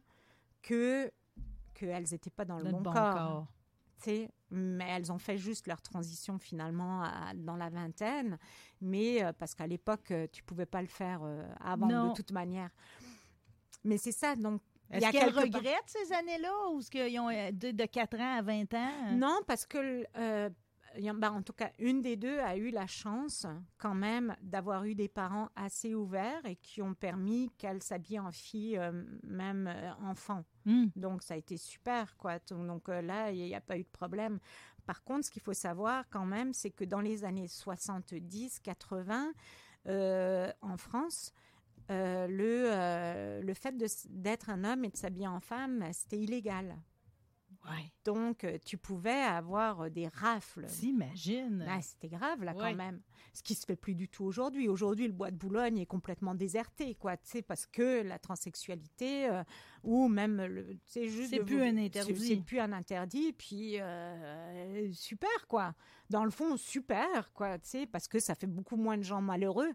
que 0.62 1.12
qu'elles 1.74 2.06
n'étaient 2.12 2.30
pas 2.30 2.46
dans 2.46 2.58
le 2.60 2.72
bon, 2.72 2.82
bon 2.82 2.92
corps. 2.92 3.48
Mais 4.52 4.86
elles 4.90 5.12
ont 5.12 5.18
fait 5.20 5.38
juste 5.38 5.68
leur 5.68 5.82
transition 5.82 6.40
finalement 6.40 7.04
à- 7.04 7.34
dans 7.36 7.56
la 7.56 7.70
vingtaine. 7.70 8.38
Mais 8.82 9.24
euh, 9.24 9.34
parce 9.34 9.54
qu'à 9.56 9.68
l'époque, 9.68 10.14
tu 10.32 10.44
pouvais 10.44 10.66
pas 10.66 10.82
le 10.82 10.88
faire 10.88 11.22
avant 11.60 11.88
Non. 11.88 12.10
de 12.10 12.14
toute 12.14 12.32
manière. 12.32 12.70
Mais 13.84 13.98
c'est 13.98 14.12
ça, 14.12 14.36
donc. 14.36 14.62
Il 14.92 14.96
y 14.96 14.98
Est-ce 14.98 15.06
a 15.06 15.12
qu'elle 15.12 15.34
quelque 15.34 15.56
regrette 15.56 15.84
ces 15.86 16.14
années-là 16.14 16.54
ou 16.72 16.80
est-ce 16.80 16.90
qu'ils 16.90 17.20
ont 17.20 17.30
euh, 17.30 17.52
de, 17.52 17.72
de 17.72 17.86
4 17.86 18.20
ans 18.20 18.38
à 18.38 18.42
20 18.42 18.74
ans? 18.74 18.92
Non, 19.12 19.40
parce 19.46 19.66
que, 19.66 20.06
euh, 20.18 20.50
ben, 20.96 21.32
en 21.32 21.42
tout 21.42 21.54
cas, 21.54 21.72
une 21.78 22.02
des 22.02 22.16
deux 22.16 22.40
a 22.40 22.56
eu 22.56 22.72
la 22.72 22.88
chance 22.88 23.46
quand 23.78 23.94
même 23.94 24.36
d'avoir 24.42 24.86
eu 24.86 24.96
des 24.96 25.08
parents 25.08 25.50
assez 25.56 25.94
ouverts 25.94 26.46
et 26.46 26.56
qui 26.56 26.82
ont 26.82 26.96
permis 26.96 27.52
qu'elle 27.58 27.84
s'habille 27.84 28.20
en 28.20 28.32
fille, 28.32 28.78
euh, 28.78 29.04
même 29.24 29.68
euh, 29.68 29.92
enfant. 30.04 30.44
Hmm. 30.66 30.88
Donc, 30.96 31.22
ça 31.22 31.36
a 31.36 31.38
été 31.38 31.58
super, 31.58 32.18
quoi. 32.18 32.40
Donc, 32.50 32.88
là, 32.88 33.32
il 33.32 33.44
n'y 33.44 33.56
a 33.56 33.62
pas 33.62 33.78
eu 33.78 33.84
de 33.84 33.90
problème. 33.90 34.40
Par 34.88 35.04
contre, 35.04 35.26
ce 35.26 35.32
qu'il 35.32 35.44
faut 35.44 35.54
savoir 35.54 36.06
quand 36.10 36.26
même, 36.26 36.52
c'est 36.54 36.72
que 36.72 36.84
dans 36.84 37.02
les 37.02 37.24
années 37.24 37.48
70, 37.48 38.60
80, 38.62 39.34
euh, 39.88 40.52
en 40.62 40.78
France, 40.78 41.34
euh, 41.90 42.28
le, 42.28 42.66
euh, 42.72 43.42
le 43.42 43.54
fait 43.54 43.76
d'être 44.10 44.50
un 44.50 44.64
homme 44.64 44.86
et 44.86 44.90
de 44.90 44.98
s'habiller 44.98 45.28
en 45.28 45.40
femme, 45.40 45.84
c'était 45.92 46.20
illégal. 46.20 46.78
Ouais. 47.66 47.92
Donc, 48.06 48.46
euh, 48.46 48.58
tu 48.66 48.78
pouvais 48.78 49.12
avoir 49.22 49.92
des 49.92 50.08
rafles. 50.08 50.66
T'imagines? 50.68 51.66
Ah, 51.70 51.82
c'était 51.82 52.08
grave, 52.08 52.42
là, 52.44 52.54
Ouais. 52.56 52.72
quand 52.72 52.76
même. 52.76 53.02
Ce 53.34 53.44
qui 53.44 53.54
se 53.54 53.66
fait 53.66 53.76
plus 53.76 53.96
du 53.96 54.08
tout 54.08 54.24
aujourd'hui. 54.24 54.70
Aujourd'hui, 54.70 55.08
le 55.08 55.14
bois 55.14 55.30
de 55.30 55.36
Boulogne 55.36 55.78
est 55.78 55.86
complètement 55.86 56.34
déserté, 56.36 56.96
quoi, 56.96 57.18
tu 57.18 57.28
sais, 57.30 57.42
parce 57.42 57.66
que 57.66 58.02
la 58.02 58.18
transsexualité, 58.18 59.28
euh, 59.30 59.44
ou 59.84 60.08
même, 60.08 60.38
le- 60.46 60.78
c'est 60.86 61.10
juste... 61.10 61.32
C'est 61.32 61.44
plus 61.44 61.62
un 61.62 61.78
interdit. 61.78 62.16
C'est 62.16 62.28
c'est 62.36 62.42
plus 62.42 62.60
un 62.60 62.72
interdit, 62.72 63.34
puis 63.34 63.76
euh, 63.80 64.90
super, 64.94 65.48
quoi. 65.48 65.76
Dans 66.10 66.24
le 66.24 66.32
fond, 66.32 66.56
super, 66.56 67.32
quoi, 67.34 67.60
tu 67.60 67.70
sais, 67.70 67.86
parce 67.86 68.08
que 68.08 68.20
ça 68.20 68.36
fait 68.36 68.48
beaucoup 68.48 68.78
moins 68.78 68.98
de 68.98 69.04
gens 69.04 69.22
malheureux. 69.22 69.72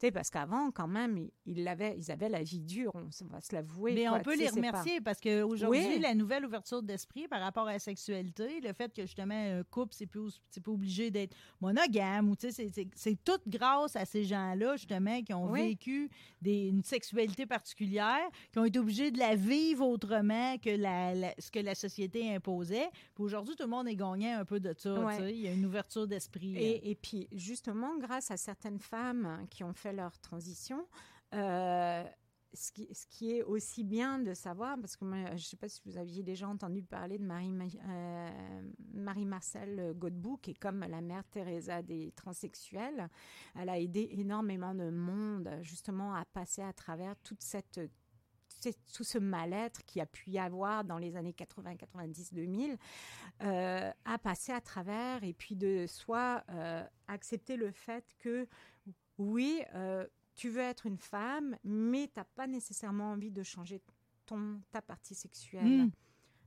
Tu 0.00 0.06
sais, 0.06 0.10
parce 0.10 0.28
qu'avant, 0.30 0.70
quand 0.72 0.88
même, 0.88 1.16
ils, 1.18 1.30
ils, 1.46 1.62
l'avaient- 1.64 1.94
ils 1.96 2.10
avaient 2.10 2.28
la 2.28 2.42
vie 2.42 2.60
dure, 2.60 2.90
on 2.94 3.08
va 3.28 3.40
se 3.40 3.54
l'avouer. 3.54 3.92
Mais 3.94 4.06
quoi, 4.06 4.18
on 4.18 4.22
peut 4.22 4.36
les 4.36 4.46
pas- 4.46 4.50
remercier 4.56 5.00
parce 5.00 5.20
qu'aujourd'hui, 5.20 5.86
Oui. 5.86 5.98
la 6.00 6.14
nouvelle 6.14 6.44
ouverture 6.44 6.82
d'esprit 6.82 7.28
par 7.28 7.40
rapport 7.40 7.68
à 7.68 7.72
la 7.74 7.78
sexualité, 7.78 8.60
le 8.60 8.72
fait 8.72 8.92
que 8.92 9.02
justement 9.02 9.34
un 9.34 9.62
couple, 9.62 9.94
c'est 9.94 10.06
plus, 10.06 10.40
pas 10.64 10.70
obligé 10.72 11.10
d'être 11.10 11.36
monogame, 11.60 12.28
ou 12.30 12.36
tu 12.36 12.48
sais, 12.48 12.52
c'est- 12.52 12.70
c'est- 12.74 12.90
c'est 12.94 13.24
tout 13.24 13.38
grâce 13.46 13.96
à 13.96 14.04
ces 14.04 14.24
gens-là, 14.24 14.76
justement, 14.76 15.22
qui 15.22 15.32
ont 15.32 15.50
Oui. 15.50 15.68
vécu 15.68 16.10
des, 16.42 16.68
une 16.68 16.82
sexualité 16.82 17.46
particulière, 17.46 18.28
qui 18.52 18.58
ont 18.58 18.64
été 18.64 18.78
obligés 18.78 19.10
de 19.10 19.18
la 19.18 19.34
vivre 19.36 19.86
autrement 19.86 20.56
que 20.58 20.70
la, 20.70 21.14
la- 21.14 21.34
ce 21.38 21.50
que 21.50 21.60
la 21.60 21.74
société 21.74 22.34
imposait. 22.34 22.88
Puis 23.14 23.24
aujourd'hui, 23.24 23.54
tout 23.56 23.64
le 23.64 23.70
monde 23.70 23.88
est 23.88 23.96
gagnant 23.96 24.38
un 24.40 24.44
peu 24.44 24.60
de 24.60 24.74
ça. 24.76 24.94
Ouais. 25.04 25.16
tu 25.16 25.22
sais. 25.22 25.32
Il 25.34 25.40
y 25.40 25.48
a 25.48 25.52
une 25.52 25.64
ouverture 25.66 26.06
d'esprit. 26.06 26.56
Et, 26.56 26.90
et 26.90 26.94
puis, 26.94 27.28
justement, 27.32 27.96
grâce 27.98 28.30
à 28.30 28.36
certaines 28.36 28.78
femmes 28.78 29.46
qui 29.50 29.62
ont 29.64 29.72
fait 29.72 29.83
leur 29.92 30.18
transition, 30.18 30.86
euh, 31.34 32.04
ce, 32.52 32.72
qui, 32.72 32.88
qui 33.10 33.32
est 33.32 33.42
aussi 33.42 33.84
bien 33.84 34.18
de 34.18 34.32
savoir, 34.34 34.76
parce 34.80 34.96
que 34.96 35.04
je 35.04 35.32
ne 35.32 35.38
sais 35.38 35.56
pas 35.56 35.68
si 35.68 35.80
vous 35.84 35.98
aviez 35.98 36.22
déjà 36.22 36.48
entendu 36.48 36.82
parler 36.82 37.18
de 37.18 37.28
euh, 37.28 38.62
Marie-Marcel 38.92 39.92
Godbout, 39.96 40.38
qui 40.38 40.52
est 40.52 40.58
comme 40.58 40.80
la 40.80 41.00
mère 41.00 41.24
Teresa 41.30 41.82
des 41.82 42.12
transsexuels. 42.12 43.08
Elle 43.54 43.68
a 43.68 43.78
aidé 43.78 44.08
énormément 44.12 44.74
de 44.74 44.90
monde, 44.90 45.50
justement, 45.62 46.14
à 46.14 46.24
passer 46.24 46.62
à 46.62 46.72
travers 46.72 47.16
tout 47.20 47.36
ce 49.04 49.18
mal-être 49.18 49.84
qu'il 49.84 49.98
y 50.00 50.02
a 50.02 50.06
pu 50.06 50.30
y 50.30 50.38
avoir 50.38 50.84
dans 50.84 50.98
les 50.98 51.16
années 51.16 51.32
80, 51.32 51.76
90, 51.76 52.32
2000, 52.32 52.78
euh, 53.42 53.90
à 54.04 54.18
passer 54.18 54.52
à 54.52 54.60
travers 54.60 55.24
et 55.24 55.32
puis 55.32 55.56
de 55.56 55.86
soit 55.86 56.44
euh, 56.50 56.82
accepter 57.08 57.56
le 57.56 57.70
fait 57.70 58.04
que 58.18 58.46
oui, 59.18 59.62
euh, 59.74 60.06
tu 60.34 60.48
veux 60.48 60.62
être 60.62 60.86
une 60.86 60.98
femme, 60.98 61.56
mais 61.64 62.08
tu 62.12 62.18
n'as 62.18 62.24
pas 62.24 62.46
nécessairement 62.46 63.12
envie 63.12 63.30
de 63.30 63.42
changer 63.42 63.80
ton, 64.26 64.60
ta 64.72 64.82
partie 64.82 65.14
sexuelle. 65.14 65.86
Mm. 65.86 65.90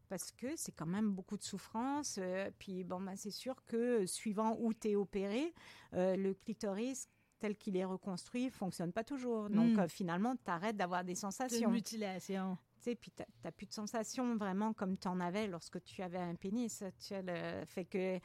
Parce 0.09 0.31
que 0.31 0.55
c'est 0.55 0.71
quand 0.71 0.85
même 0.85 1.11
beaucoup 1.11 1.35
de 1.37 1.43
souffrance. 1.43 2.17
euh, 2.21 2.49
puis 2.59 2.83
bon, 2.83 3.01
bah, 3.01 3.15
c'est 3.15 3.31
sûr 3.31 3.55
que 3.65 4.05
suivant 4.05 4.55
où 4.59 4.73
tu 4.73 4.89
es 4.89 4.95
opéré, 4.95 5.53
euh, 5.93 6.15
le 6.15 6.33
clitoris 6.33 7.09
tel 7.39 7.55
qu'il 7.55 7.75
est 7.77 7.85
reconstruit 7.85 8.49
fonctionne 8.49 8.91
pas 8.91 9.03
toujours. 9.03 9.49
Donc 9.49 9.75
Mm. 9.75 9.79
euh, 9.79 9.87
finalement, 9.87 10.35
tu 10.37 10.49
arrêtes 10.49 10.77
d'avoir 10.77 11.03
des 11.03 11.13
sensations. 11.15 11.69
mutilation. 11.69 12.57
Tu 12.81 12.91
sais, 12.91 12.95
puis 12.95 13.11
tu 13.11 13.23
n'as 13.43 13.51
plus 13.51 13.65
de 13.67 13.73
sensations 13.73 14.35
vraiment 14.37 14.71
comme 14.73 14.97
tu 14.97 15.07
en 15.07 15.19
avais 15.19 15.47
lorsque 15.47 15.83
tu 15.83 16.01
avais 16.01 16.19
un 16.19 16.35
pénis. 16.35 16.83
Tu 16.99 17.13
vois, 17.13 17.21
le 17.23 17.65
fait 17.65 17.85
que 17.85 18.19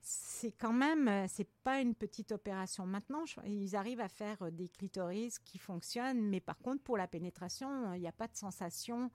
c'est 0.00 0.52
quand 0.52 0.72
même, 0.72 1.08
euh, 1.08 1.26
c'est 1.28 1.48
pas 1.64 1.80
une 1.80 1.94
petite 1.94 2.32
opération. 2.32 2.86
Maintenant, 2.86 3.24
je- 3.26 3.40
ils 3.44 3.74
arrivent 3.76 4.00
à 4.00 4.08
faire 4.08 4.40
euh, 4.42 4.50
des 4.50 4.68
clitoris 4.68 5.38
qui 5.38 5.58
fonctionnent, 5.58 6.22
mais 6.22 6.40
par 6.40 6.58
contre, 6.58 6.82
pour 6.82 6.96
la 6.96 7.06
pénétration, 7.08 7.92
il 7.94 8.00
n'y 8.00 8.08
a 8.08 8.12
pas 8.12 8.28
de 8.28 8.36
sensation, 8.36 9.10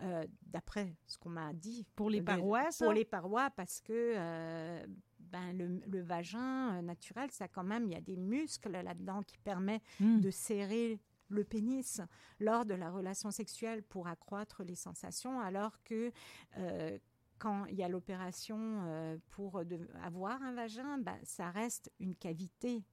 euh, 0.00 0.24
d'après 0.42 0.96
ce 1.06 1.18
qu'on 1.18 1.28
m'a 1.30 1.52
dit. 1.52 1.86
Pour 1.94 2.10
les 2.10 2.22
parois, 2.22 2.70
ça? 2.72 2.84
Pour 2.86 2.94
les 2.94 3.04
parois, 3.04 3.50
parce 3.50 3.80
que, 3.80 3.92
euh, 4.16 4.86
ben, 5.20 5.52
le, 5.56 5.80
le 5.86 6.00
vagin 6.00 6.78
euh, 6.78 6.82
naturel, 6.82 7.30
ça 7.30 7.46
quand 7.48 7.62
même, 7.64 7.84
il 7.86 7.92
y 7.92 7.96
a 7.96 8.00
des 8.00 8.16
muscles 8.16 8.72
là-dedans 8.72 9.22
qui 9.22 9.38
permettent 9.38 9.82
Hmm. 10.00 10.20
de 10.20 10.30
serrer 10.30 10.98
le 11.28 11.44
pénis 11.44 12.00
lors 12.40 12.64
de 12.66 12.74
la 12.74 12.90
relation 12.90 13.30
sexuelle 13.30 13.82
pour 13.82 14.06
accroître 14.06 14.62
les 14.64 14.74
sensations, 14.74 15.40
alors 15.40 15.82
que 15.84 16.12
euh, 16.58 16.98
quand 17.42 17.64
il 17.66 17.74
y 17.74 17.82
a 17.82 17.88
l'opération 17.88 18.84
euh, 18.84 19.16
pour 19.30 19.60
avoir 20.04 20.40
un 20.42 20.52
vagin, 20.52 20.98
ben, 20.98 21.18
ça 21.24 21.50
reste 21.50 21.90
une 21.98 22.14
cavité 22.14 22.84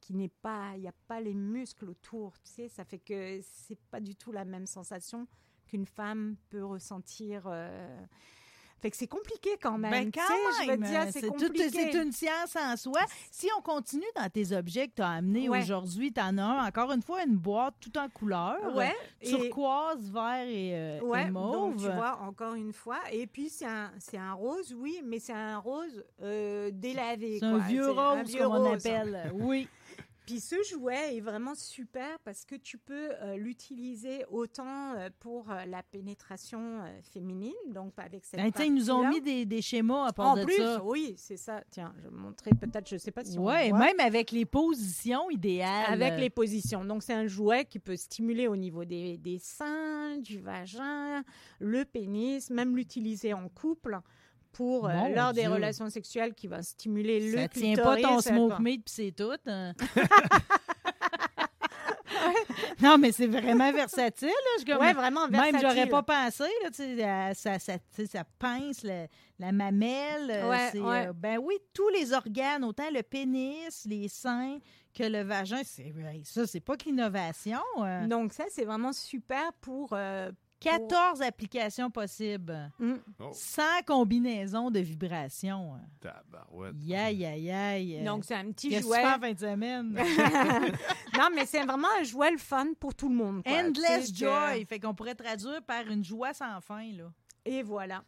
qui 0.00 0.12
n'est 0.14 0.28
pas, 0.42 0.72
il 0.74 0.80
n'y 0.80 0.88
a 0.88 0.94
pas 1.06 1.20
les 1.20 1.34
muscles 1.34 1.88
autour, 1.88 2.36
tu 2.40 2.50
sais, 2.50 2.68
ça 2.68 2.84
fait 2.84 2.98
que 2.98 3.38
c'est 3.42 3.78
pas 3.92 4.00
du 4.00 4.16
tout 4.16 4.32
la 4.32 4.44
même 4.44 4.66
sensation 4.66 5.28
qu'une 5.66 5.86
femme 5.86 6.34
peut 6.50 6.64
ressentir. 6.64 7.44
euh, 7.46 8.04
Fait 8.82 8.90
que 8.90 8.96
c'est 8.96 9.06
compliqué 9.06 9.50
quand 9.62 9.78
même. 9.78 9.92
Ben, 9.92 10.10
tu 10.10 10.18
quand 10.18 10.26
sais, 10.26 10.64
je 10.66 10.70
veux 10.72 10.76
même, 10.76 10.90
dire, 10.90 11.04
c'est 11.12 11.20
tout- 11.20 11.28
compliqué. 11.28 11.70
c'est 11.70 11.92
une 12.02 12.10
science 12.10 12.56
en 12.56 12.76
soi. 12.76 13.00
Si 13.30 13.48
on 13.56 13.62
continue 13.62 14.02
dans 14.16 14.28
tes 14.28 14.52
objets 14.56 14.88
que 14.88 14.94
tu 14.96 15.02
as 15.02 15.08
amenés 15.10 15.48
Ouais. 15.48 15.60
aujourd'hui, 15.62 16.12
tu 16.12 16.20
en 16.20 16.36
as 16.36 16.42
un, 16.42 16.66
encore 16.66 16.90
une 16.90 17.00
fois, 17.02 17.22
une 17.24 17.36
boîte 17.36 17.74
tout 17.80 17.96
en 17.96 18.08
couleur. 18.08 18.56
Ouais, 18.74 18.92
et- 19.20 19.28
Turquoise, 19.30 20.10
vert 20.10 20.46
et, 20.48 20.72
euh, 20.74 20.98
et 20.98 21.02
Ouais, 21.04 21.30
mauve. 21.30 21.52
donc 21.52 21.76
tu 21.76 21.84
vois, 21.92 22.18
encore 22.22 22.54
une 22.54 22.72
fois. 22.72 22.98
Et 23.12 23.28
puis, 23.28 23.48
c'est 23.50 23.66
un, 23.66 23.92
c'est 24.00 24.18
un 24.18 24.32
rose, 24.32 24.74
oui, 24.76 25.00
mais 25.04 25.20
c'est 25.20 25.32
un 25.32 25.58
rose 25.58 26.04
euh, 26.20 26.70
délavé. 26.72 27.38
C'est 27.38 27.46
un 27.46 27.58
vieux 27.58 27.88
rose, 27.88 28.26
vieux 28.26 28.42
comme 28.42 28.52
on 28.52 28.68
rose. 28.70 28.84
appelle. 28.86 29.30
Oui. 29.34 29.68
Puis 30.26 30.38
ce 30.40 30.54
jouet 30.70 31.16
est 31.16 31.20
vraiment 31.20 31.54
super 31.56 32.18
parce 32.24 32.44
que 32.44 32.54
tu 32.54 32.78
peux 32.78 33.10
euh, 33.22 33.36
l'utiliser 33.36 34.24
autant 34.30 34.94
euh, 34.94 35.10
pour 35.18 35.50
euh, 35.50 35.64
la 35.66 35.82
pénétration 35.82 36.80
féminine, 37.12 37.52
donc 37.68 37.92
avec 37.96 38.24
cette 38.24 38.38
Ben, 38.40 38.52
ils 38.64 38.72
nous 38.74 38.90
ont 38.90 39.08
mis 39.08 39.20
des, 39.20 39.44
des 39.44 39.60
schémas 39.60 40.06
à 40.06 40.12
part 40.12 40.26
En 40.32 40.36
de 40.36 40.44
plus, 40.44 40.56
ça. 40.56 40.82
oui, 40.84 41.14
c'est 41.16 41.36
ça. 41.36 41.62
Tiens, 41.70 41.92
je 41.98 42.02
vais 42.08 42.14
montrer 42.14 42.50
peut-être, 42.52 42.88
je 42.88 42.96
sais 42.98 43.10
pas 43.10 43.24
si 43.24 43.36
on 43.38 43.46
Oui, 43.46 43.70
voit. 43.70 43.78
même 43.78 43.98
avec 44.00 44.30
les 44.30 44.44
positions 44.44 45.28
idéales. 45.30 45.86
Avec 45.92 46.18
les 46.20 46.30
positions. 46.30 46.84
Donc, 46.84 47.02
c'est 47.02 47.14
un 47.14 47.26
jouet 47.26 47.64
qui 47.64 47.78
peut 47.80 47.96
stimuler 47.96 48.46
au 48.46 48.56
niveau 48.56 48.84
des, 48.84 49.18
des 49.18 49.38
seins, 49.40 50.18
du 50.18 50.38
vagin, 50.40 51.24
le 51.58 51.84
pénis, 51.84 52.48
même 52.50 52.76
l'utiliser 52.76 53.34
en 53.34 53.48
couple 53.48 53.98
pour, 54.52 54.88
euh, 54.88 54.92
lors 55.14 55.32
des 55.32 55.46
relations 55.46 55.88
sexuelles, 55.90 56.34
qui 56.34 56.46
va 56.46 56.62
stimuler 56.62 57.30
le 57.30 57.36
Ça 57.38 57.48
tient 57.48 57.76
pas 57.76 57.94
clitoris. 57.96 58.02
ton 58.02 58.20
ça 58.20 58.30
smoke 58.30 58.60
meat 58.62 58.84
puis 58.84 58.94
c'est 58.94 59.12
tout. 59.16 59.36
hein. 59.46 59.72
non, 62.82 62.98
mais 62.98 63.12
c'est 63.12 63.26
vraiment 63.26 63.72
versatile. 63.72 64.28
Là. 64.28 64.64
Je 64.66 64.72
Ouais, 64.78 64.92
vraiment 64.92 65.28
Même, 65.28 65.56
j'aurais 65.60 65.86
versatile. 65.86 65.90
pas 65.90 66.02
pensé. 66.02 66.44
Là, 66.62 67.26
à- 67.30 67.34
ça, 67.34 67.58
ça, 67.58 67.74
ça 68.10 68.24
pince 68.38 68.82
le- 68.84 69.06
la 69.38 69.52
mamelle. 69.52 70.30
euh, 70.30 70.50
Ouais, 70.50 70.80
ouais. 70.80 71.06
euh, 71.08 71.12
ben 71.14 71.38
oui, 71.42 71.54
tous 71.72 71.88
les 71.90 72.12
organes, 72.12 72.64
autant 72.64 72.90
le 72.92 73.02
pénis, 73.02 73.84
les 73.86 74.08
seins 74.08 74.58
que 74.94 75.04
le 75.04 75.22
vagin. 75.22 75.60
C'est, 75.64 75.92
ça, 76.24 76.46
c'est 76.46 76.60
pas 76.60 76.76
que 76.76 76.84
l'innovation. 76.84 77.60
euh. 77.80 78.06
Donc, 78.06 78.32
ça, 78.32 78.44
c'est 78.50 78.64
vraiment 78.64 78.92
super 78.92 79.52
pour... 79.60 79.90
euh, 79.92 80.30
14 80.62 81.22
applications 81.22 81.90
possibles. 81.90 82.70
mm, 82.78 82.94
Oh, 83.20 83.30
100 83.32 83.62
combinaisons 83.86 84.70
de 84.70 84.80
vibrations. 84.80 85.72
tabarouette. 86.00 86.74
Aïe, 86.94 87.24
aïe, 87.26 87.50
aïe. 87.50 88.04
Donc, 88.04 88.24
c'est 88.24 88.34
un 88.34 88.50
petit 88.52 88.68
Qu'est-ce 88.70 88.82
jouet. 88.86 89.04
en 89.04 89.18
fin 89.20 89.32
de 89.32 89.38
semaine? 89.38 89.92
non, 91.18 91.28
mais 91.34 91.46
c'est 91.46 91.64
vraiment 91.64 91.88
un 92.00 92.04
jouet 92.04 92.30
le 92.30 92.38
fun 92.38 92.68
pour 92.78 92.94
tout 92.94 93.08
le 93.08 93.14
monde. 93.14 93.42
quoi. 93.42 93.52
Endless 93.52 94.10
que- 94.12 94.16
joy. 94.18 94.64
Fait 94.66 94.78
qu'on 94.80 94.94
pourrait 94.94 95.14
traduire 95.14 95.62
par 95.62 95.86
une 95.88 96.04
joie 96.04 96.32
sans 96.32 96.60
fin, 96.60 96.84
là. 96.92 97.10
Et 97.44 97.62
voilà. 97.62 98.02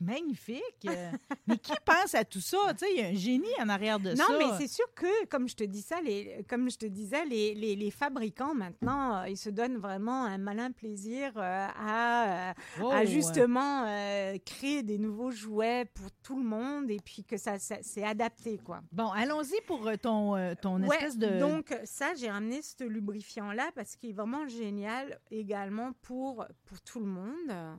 Magnifique. 0.00 0.86
Euh, 0.88 1.10
mais 1.46 1.58
qui 1.58 1.72
pense 1.84 2.14
à 2.14 2.24
tout 2.24 2.40
ça? 2.40 2.58
Tu 2.72 2.84
sais, 2.84 2.92
il 2.94 3.00
y 3.00 3.04
a 3.04 3.08
un 3.08 3.14
génie 3.14 3.48
en 3.60 3.68
arrière 3.68 3.98
de 3.98 4.10
non, 4.10 4.16
ça. 4.26 4.38
mais 4.38 4.46
c'est 4.58 4.68
sûr 4.68 4.86
que, 4.94 5.26
comme 5.26 5.48
je 5.48 5.56
te 5.56 5.64
dis 5.64 5.82
ça, 5.82 6.00
les, 6.00 6.44
comme 6.48 6.70
je 6.70 6.76
te 6.78 6.86
disais, 6.86 7.24
les, 7.24 7.54
les, 7.54 7.76
les 7.76 7.90
fabricants 7.90 8.54
maintenant, 8.54 9.22
euh, 9.22 9.28
ils 9.28 9.36
se 9.36 9.50
donnent 9.50 9.78
vraiment 9.78 10.24
un 10.24 10.38
malin 10.38 10.70
plaisir 10.72 11.32
euh, 11.36 11.66
à, 11.76 12.50
euh, 12.50 12.52
Oh, 12.82 12.90
à 12.90 13.04
justement 13.04 13.84
euh, 13.86 14.36
créer 14.44 14.82
des 14.82 14.98
nouveaux 14.98 15.30
jouets 15.30 15.84
pour 15.94 16.10
tout 16.22 16.36
le 16.36 16.44
monde 16.44 16.90
et 16.90 16.98
puis 17.04 17.24
que 17.24 17.36
ça, 17.36 17.58
ça 17.58 17.76
c'est 17.82 18.04
adapté, 18.04 18.58
quoi. 18.58 18.80
Bon, 18.92 19.10
allons-y 19.10 19.60
pour 19.66 19.90
ton, 20.00 20.36
euh, 20.36 20.54
ton 20.60 20.82
Ouais, 20.82 20.96
espèce 20.96 21.18
de... 21.18 21.38
Donc, 21.38 21.74
ça, 21.84 22.14
j'ai 22.14 22.30
ramené 22.30 22.60
ce 22.62 22.84
lubrifiant-là 22.84 23.70
parce 23.74 23.96
qu'il 23.96 24.10
est 24.10 24.14
vraiment 24.14 24.46
génial 24.46 25.18
également 25.30 25.92
pour, 26.02 26.44
pour 26.64 26.80
tout 26.82 27.00
le 27.00 27.06
monde. 27.06 27.76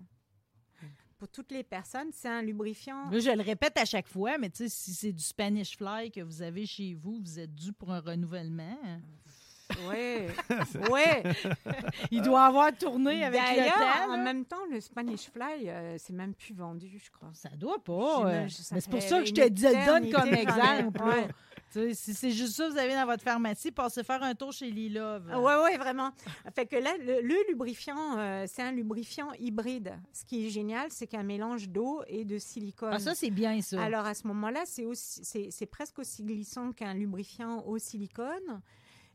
Pour 1.17 1.27
toutes 1.29 1.51
les 1.51 1.63
personnes, 1.63 2.09
c'est 2.13 2.27
un 2.27 2.43
lubrifiant. 2.43 3.09
Là, 3.09 3.19
je 3.19 3.31
le 3.31 3.41
répète 3.41 3.77
à 3.77 3.85
chaque 3.85 4.07
fois, 4.07 4.37
mais 4.37 4.49
tu 4.49 4.63
sais, 4.63 4.69
si 4.69 4.93
c'est 4.93 5.11
du 5.11 5.23
Spanish 5.23 5.75
Fly 5.75 6.11
que 6.11 6.21
vous 6.21 6.41
avez 6.43 6.65
chez 6.67 6.93
vous, 6.93 7.19
vous 7.19 7.39
êtes 7.39 7.55
dû 7.55 7.73
pour 7.73 7.91
un 7.91 7.99
renouvellement. 8.01 8.77
Ouais, 9.87 10.27
ouais. 10.91 11.23
Il 12.11 12.21
doit 12.21 12.45
avoir 12.45 12.71
tourné 12.75 13.23
avec 13.23 13.41
le 13.41 14.13
en 14.13 14.23
même 14.23 14.45
temps, 14.45 14.65
le 14.71 14.79
Spanish 14.79 15.29
Fly, 15.29 15.69
euh, 15.69 15.95
c'est 15.97 16.13
même 16.13 16.33
plus 16.33 16.53
vendu, 16.53 16.99
je 17.03 17.11
crois. 17.11 17.31
Ça 17.33 17.49
doit 17.49 17.83
pas. 17.83 18.29
Euh, 18.29 18.47
c'est 18.49 18.89
pour 18.89 19.01
ça 19.01 19.19
que 19.19 19.25
je 19.25 19.33
te 19.33 19.47
dis- 19.49 19.63
donne 19.63 20.09
comme 20.11 20.33
exemple. 20.33 21.03
ouais. 21.03 21.27
Tu 21.73 21.79
sais, 21.79 21.93
Si 21.93 22.13
c'est 22.13 22.31
juste 22.31 22.53
ça 22.53 22.69
vous 22.69 22.77
avez 22.77 22.93
dans 22.93 23.05
votre 23.05 23.23
pharmacie, 23.23 23.71
passez 23.71 24.03
faire 24.03 24.23
un 24.23 24.33
tour 24.35 24.51
chez 24.53 24.69
Lilove. 24.71 25.29
Ah 25.31 25.39
Ouais, 25.41 25.55
ouais, 25.63 25.77
vraiment. 25.77 26.11
Fait 26.55 26.65
que 26.65 26.75
là, 26.77 26.95
le, 26.97 27.21
le 27.21 27.35
lubrifiant, 27.49 28.17
euh, 28.17 28.45
c'est 28.47 28.61
un 28.61 28.71
lubrifiant 28.71 29.31
hybride. 29.39 29.95
Ce 30.13 30.23
qui 30.25 30.45
est 30.45 30.49
génial, 30.49 30.91
c'est 30.91 31.07
qu'un 31.07 31.23
mélange 31.23 31.69
d'eau 31.69 32.01
et 32.07 32.23
de 32.25 32.37
silicone. 32.37 32.91
Ah, 32.93 32.99
ça, 32.99 33.15
c'est 33.15 33.29
bien, 33.31 33.61
ça. 33.61 33.81
Alors 33.83 34.05
à 34.05 34.13
ce 34.13 34.27
moment-là, 34.27 34.63
c'est 34.65 34.85
aussi, 34.85 35.23
c'est, 35.23 35.49
c'est 35.51 35.65
presque 35.65 35.99
aussi 35.99 36.23
glissant 36.23 36.71
qu'un 36.71 36.93
lubrifiant 36.93 37.61
au 37.65 37.77
silicone. 37.77 38.61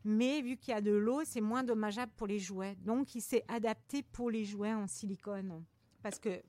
Mais 0.05 0.41
vu 0.41 0.57
qu'il 0.57 0.73
y 0.73 0.77
a 0.77 0.81
de 0.81 0.91
l'eau, 0.91 1.21
c'est 1.23 1.39
moins 1.41 1.63
dommageable 1.63 2.11
pour 2.17 2.27
les 2.27 2.37
jouets. 2.39 2.75
Donc, 2.81 3.15
il 3.15 3.21
s'est 3.21 3.45
adapté 3.47 4.03
pour 4.03 4.29
les 4.29 4.43
jouets 4.43 4.73
en 4.73 4.85
silicone. 4.85 5.63
Parce 6.01 6.19
que, 6.19 6.41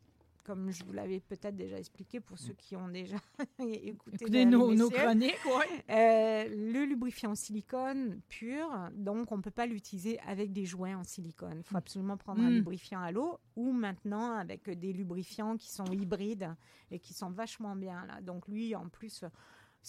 comme 0.44 0.70
je 0.70 0.84
vous 0.84 0.92
l'avais 0.92 1.20
peut-être 1.20 1.56
déjà 1.56 1.78
expliqué 1.78 2.20
pour 2.20 2.38
ceux 2.38 2.52
qui 2.52 2.76
ont 2.76 2.88
déjà 2.88 3.16
écouté 3.58 4.16
Écoutez 4.20 4.44
nos, 4.44 4.74
nos 4.74 4.90
chroniques, 4.90 5.44
ouais. 5.46 5.84
euh, 5.90 6.72
le 6.72 6.84
lubrifiant 6.84 7.30
en 7.32 7.34
silicone 7.34 8.20
pur, 8.28 8.68
donc 8.94 9.32
on 9.32 9.38
ne 9.38 9.42
peut 9.42 9.50
pas 9.50 9.66
l'utiliser 9.66 10.20
avec 10.20 10.52
des 10.52 10.64
jouets 10.66 10.94
en 10.94 11.02
silicone. 11.04 11.58
Il 11.58 11.62
faut 11.64 11.76
absolument 11.76 12.16
prendre 12.16 12.42
un 12.42 12.50
Mm. 12.50 12.54
lubrifiant 12.56 13.00
à 13.00 13.10
l'eau 13.10 13.38
ou 13.56 13.72
maintenant 13.72 14.32
avec 14.36 14.68
des 14.70 14.92
lubrifiants 14.92 15.56
qui 15.56 15.70
sont 15.72 15.86
hybrides 15.86 16.54
et 16.90 16.98
qui 17.00 17.14
sont 17.14 17.30
vachement 17.30 17.74
bien 17.74 18.04
là. 18.06 18.20
Donc 18.20 18.46
lui, 18.48 18.74
en 18.76 18.88
plus, 18.88 19.24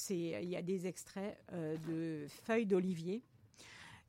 il 0.09 0.45
y 0.49 0.55
a 0.55 0.61
des 0.61 0.87
extraits 0.87 1.37
euh, 1.53 1.77
de 1.87 2.27
feuilles 2.27 2.65
d'olivier, 2.65 3.23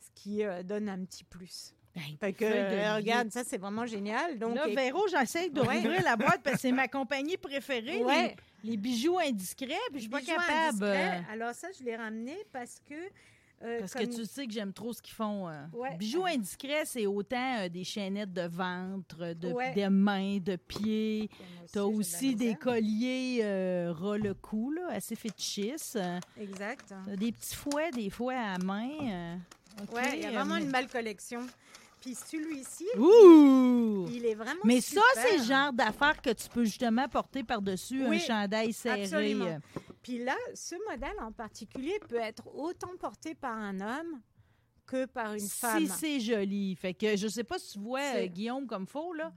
ce 0.01 0.11
qui 0.15 0.45
euh, 0.45 0.63
donne 0.63 0.89
un 0.89 1.05
petit 1.05 1.25
plus. 1.25 1.75
Fait 2.21 2.33
que, 2.33 2.45
euh, 2.45 2.97
regarde, 2.97 3.31
ça 3.31 3.43
c'est 3.45 3.59
vraiment 3.59 3.87
génial. 3.87 4.39
Donc, 4.39 4.55
là, 4.55 4.67
Véro, 4.69 5.07
j'essaie 5.09 5.49
de 5.51 5.61
Ouais. 5.61 5.83
la 6.03 6.17
boîte 6.17 6.41
parce 6.43 6.57
que 6.57 6.63
c'est 6.63 6.73
ma 6.73 6.89
compagnie 6.89 7.37
préférée. 7.37 8.03
Ouais. 8.05 8.35
Les, 8.63 8.71
les 8.73 8.77
bijoux 8.77 9.19
indiscrets, 9.19 9.69
puis 9.91 9.97
je 9.97 9.99
suis 10.01 10.09
pas 10.09 10.21
capable. 10.21 10.85
indiscrets. 10.85 11.19
euh, 11.19 11.33
Alors 11.33 11.55
ça, 11.55 11.69
je 11.79 11.85
l'ai 11.85 11.97
ramené 11.97 12.37
parce 12.53 12.81
que 12.89 12.95
euh, 13.63 13.79
Parce 13.81 13.95
comme- 13.95 14.07
que 14.07 14.15
tu 14.15 14.27
sais 14.27 14.47
que 14.47 14.53
j'aime 14.53 14.75
trop 14.75 14.93
ce 14.93 15.01
qu'ils 15.01 15.15
font. 15.15 15.49
euh. 15.49 15.55
Ouais. 15.73 15.97
Bijoux 15.97 16.27
indiscrets, 16.27 16.85
c'est 16.85 17.07
autant 17.07 17.61
euh, 17.61 17.71
des 17.71 17.85
chaînettes 17.85 18.35
de 18.35 18.43
ventre, 18.47 19.33
de, 19.33 19.49
Ouais. 19.51 19.73
de 19.75 19.87
mains, 19.89 20.37
de 20.37 20.57
pieds. 20.57 21.31
Tu 21.73 21.79
as 21.79 21.87
aussi 21.87 22.35
des 22.35 22.55
colliers 22.55 23.41
ras 23.99 24.19
le 24.19 24.35
cou, 24.35 24.73
là, 24.73 24.89
assez 24.91 25.17
fétichistes. 25.17 25.99
Exact. 26.39 26.93
t'as 27.07 27.17
des 27.17 27.33
petits 27.33 27.57
fouets, 27.57 27.91
des 27.93 28.11
fois 28.11 28.35
à 28.35 28.59
main. 28.59 28.91
euh. 29.03 29.37
OK, 29.83 29.95
Ouais, 29.95 30.03
il 30.19 30.23
y 30.23 30.27
a 30.27 30.31
vraiment 30.33 30.57
une 30.57 30.71
belle 30.71 30.89
collection. 30.89 31.41
Puis 32.07 32.15
celui-ci, 32.15 32.87
Ouh! 32.97 34.07
il 34.09 34.25
est 34.27 34.37
vraiment 34.37 34.61
Mais 34.63 34.81
ça, 34.81 35.01
c'est 35.17 35.39
le 35.39 35.43
genre 35.43 35.73
d'affaires 35.73 36.23
que 36.23 36.31
tu 36.31 36.49
peux 36.49 36.63
justement 36.63 37.09
porter 37.09 37.43
par-dessus 37.43 38.01
un 38.05 38.17
chandail 38.17 38.73
serré. 38.73 39.03
absolument. 39.03 39.59
Puis 40.05 40.23
là, 40.23 40.37
ce 40.55 40.77
modèle 40.89 41.17
en 41.21 41.33
particulier 41.33 41.99
peut 42.09 42.21
être 42.21 42.47
autant 42.55 42.97
porté 42.97 43.35
par 43.35 43.57
un 43.59 43.81
homme 43.81 44.21
que 44.87 45.07
par 45.07 45.35
une 45.35 45.49
femme. 45.49 45.85
Si 45.85 45.89
c'est 45.89 46.21
joli. 46.21 46.77
Fait 46.77 46.95
que 46.95 47.17
je 47.17 47.27
sais 47.27 47.43
pas 47.43 47.59
si 47.59 47.73
tu 47.73 47.81
vois 47.81 48.15
euh, 48.15 48.27
Guillaume 48.27 48.69
comme 48.69 48.87
faux, 48.87 49.13
là. 49.13 49.33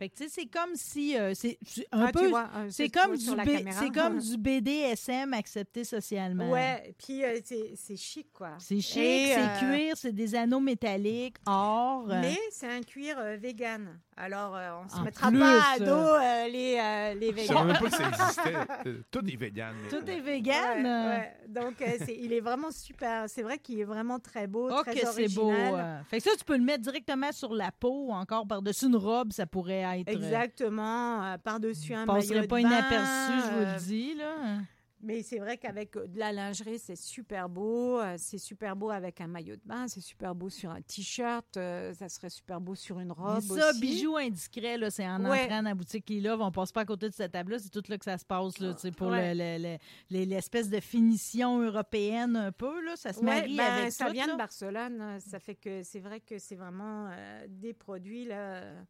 Fait 0.00 0.08
que 0.08 0.14
tu 0.16 0.22
sais, 0.24 0.28
c'est 0.30 0.46
comme 0.46 0.70
si 0.76 1.14
euh, 1.14 1.34
c'est 1.34 1.58
un 1.92 2.06
Ah, 2.06 2.10
peu. 2.10 2.32
C'est 2.70 2.88
comme, 2.88 3.14
du 3.18 3.26
B- 3.32 3.92
comme 3.92 4.18
du 4.18 4.38
BDSM 4.38 5.34
accepté 5.34 5.84
socialement. 5.84 6.50
Ouais, 6.50 6.94
puis 6.96 7.22
euh, 7.22 7.38
c'est 7.44 7.74
c'est 7.76 7.96
chic, 7.98 8.32
quoi. 8.32 8.52
C'est 8.58 8.80
chic, 8.80 8.94
c'est 8.94 9.38
euh, 9.38 9.58
cuir, 9.58 9.96
c'est 9.98 10.12
des 10.14 10.34
anneaux 10.34 10.58
métalliques, 10.60 11.36
or. 11.44 12.06
euh, 12.10 12.18
Mais 12.22 12.38
c'est 12.50 12.68
un 12.72 12.80
cuir 12.80 13.16
euh, 13.18 13.36
vegan. 13.36 14.00
Alors, 14.16 14.54
euh, 14.54 14.70
on 14.80 14.84
ne 14.84 14.88
se 14.90 14.96
En 14.96 15.02
mettra 15.04 15.28
plus, 15.30 15.38
pas 15.38 15.62
à 15.74 15.78
dos 15.78 15.84
euh, 15.86 16.48
les, 16.48 16.78
euh, 16.78 17.14
les 17.14 17.30
Je 17.32 17.46
savais 17.46 17.48
végans. 17.48 17.64
même 17.64 17.78
pas 17.78 17.88
que 17.88 17.96
ça 17.96 18.08
existait. 18.08 19.02
Tout 19.10 19.26
est 19.26 19.36
vegan. 19.36 19.74
tout 19.88 20.10
est 20.10 20.20
vegan? 20.20 20.84
Ouais, 20.84 21.08
ouais. 21.08 21.36
Donc, 21.48 21.80
euh, 21.80 21.96
c'est- 22.04 22.18
il 22.18 22.32
est 22.34 22.40
vraiment 22.40 22.70
super. 22.70 23.24
C'est 23.30 23.40
vrai 23.42 23.56
qu'il 23.58 23.80
est 23.80 23.84
vraiment 23.84 24.18
très 24.18 24.46
beau, 24.46 24.68
Oh, 24.70 24.82
très 24.82 24.92
que 24.94 25.06
c'est 25.06 25.34
beau. 25.34 25.50
original. 25.50 26.04
Fait 26.10 26.18
que 26.18 26.24
ça, 26.24 26.30
tu 26.38 26.44
peux 26.44 26.56
le 26.58 26.62
mettre 26.64 26.82
directement 26.82 27.32
sur 27.32 27.54
la 27.54 27.72
peau 27.72 28.10
encore 28.12 28.46
par-dessus 28.46 28.86
une 28.86 28.96
robe, 28.96 29.32
ça 29.32 29.46
pourrait 29.46 29.84
être. 29.98 30.08
euh, 30.08 30.12
Exactement, 30.12 31.24
euh, 31.24 31.38
par-dessus 31.38 31.94
un 31.94 32.06
maillot 32.06 32.28
pas 32.46 32.58
de 32.58 32.62
bain, 32.62 32.68
inaperçu, 32.68 33.32
je 33.48 33.52
vous 33.54 33.62
euh, 33.62 33.74
le 33.74 33.80
dis. 33.80 34.14
Là. 34.14 34.58
Mais 35.02 35.22
c'est 35.22 35.38
vrai 35.38 35.56
qu'avec 35.56 35.96
euh, 35.96 36.06
de 36.06 36.18
la 36.18 36.30
lingerie, 36.30 36.78
c'est 36.78 36.94
super 36.94 37.48
beau. 37.48 37.98
euh, 37.98 38.16
C'est 38.18 38.36
super 38.36 38.76
beau 38.76 38.90
avec 38.90 39.18
un 39.22 39.28
maillot 39.28 39.56
de 39.56 39.62
bain. 39.64 39.88
C'est 39.88 40.02
super 40.02 40.34
beau 40.34 40.50
sur 40.50 40.68
un 40.70 40.82
t-shirt. 40.82 41.56
euh, 41.56 41.94
Ça 41.94 42.10
serait 42.10 42.28
super 42.28 42.60
beau 42.60 42.74
sur 42.74 43.00
une 43.00 43.08
Mais 43.08 43.14
robe 43.14 43.40
ça, 43.40 43.70
aussi. 43.70 43.80
bijoux 43.80 44.18
indiscrets, 44.18 44.76
là, 44.76 44.90
c'est 44.90 45.08
en 45.08 45.24
Ouais. 45.24 45.44
entrant 45.44 45.62
dans 45.62 45.70
la 45.70 45.74
boutique 45.74 46.04
qui 46.04 46.18
est 46.18 46.20
là, 46.20 46.36
on 46.38 46.52
passe 46.52 46.70
pas 46.70 46.82
à 46.82 46.84
côté 46.84 47.08
de 47.08 47.14
cette 47.14 47.32
table-là, 47.32 47.58
c'est 47.58 47.70
tout 47.70 47.82
là 47.88 47.96
que 47.96 48.04
ça 48.04 48.18
se 48.18 48.26
passe, 48.26 48.58
là, 48.58 48.74
pour 48.94 49.08
Ouais. 49.08 49.34
le- 49.34 49.78
le- 50.10 50.24
l'espèce 50.26 50.68
de 50.68 50.80
finition 50.80 51.62
européenne 51.62 52.36
un 52.36 52.52
peu, 52.52 52.84
là, 52.84 52.94
ça 52.96 53.14
se 53.14 53.20
Ouais, 53.20 53.24
marie 53.24 53.56
ben, 53.56 53.64
avec 53.78 53.92
ça 53.92 54.04
tout, 54.04 54.12
vient 54.12 54.26
là. 54.26 54.32
de 54.34 54.38
Barcelone. 54.38 54.98
euh, 55.00 55.18
Ça 55.20 55.38
fait 55.40 55.54
que 55.54 55.82
c'est 55.82 56.00
vrai 56.00 56.20
que 56.20 56.38
c'est 56.38 56.56
vraiment 56.56 57.08
euh, 57.10 57.46
des 57.48 57.72
produits 57.72 58.26
là, 58.26 58.34
euh, 58.36 58.82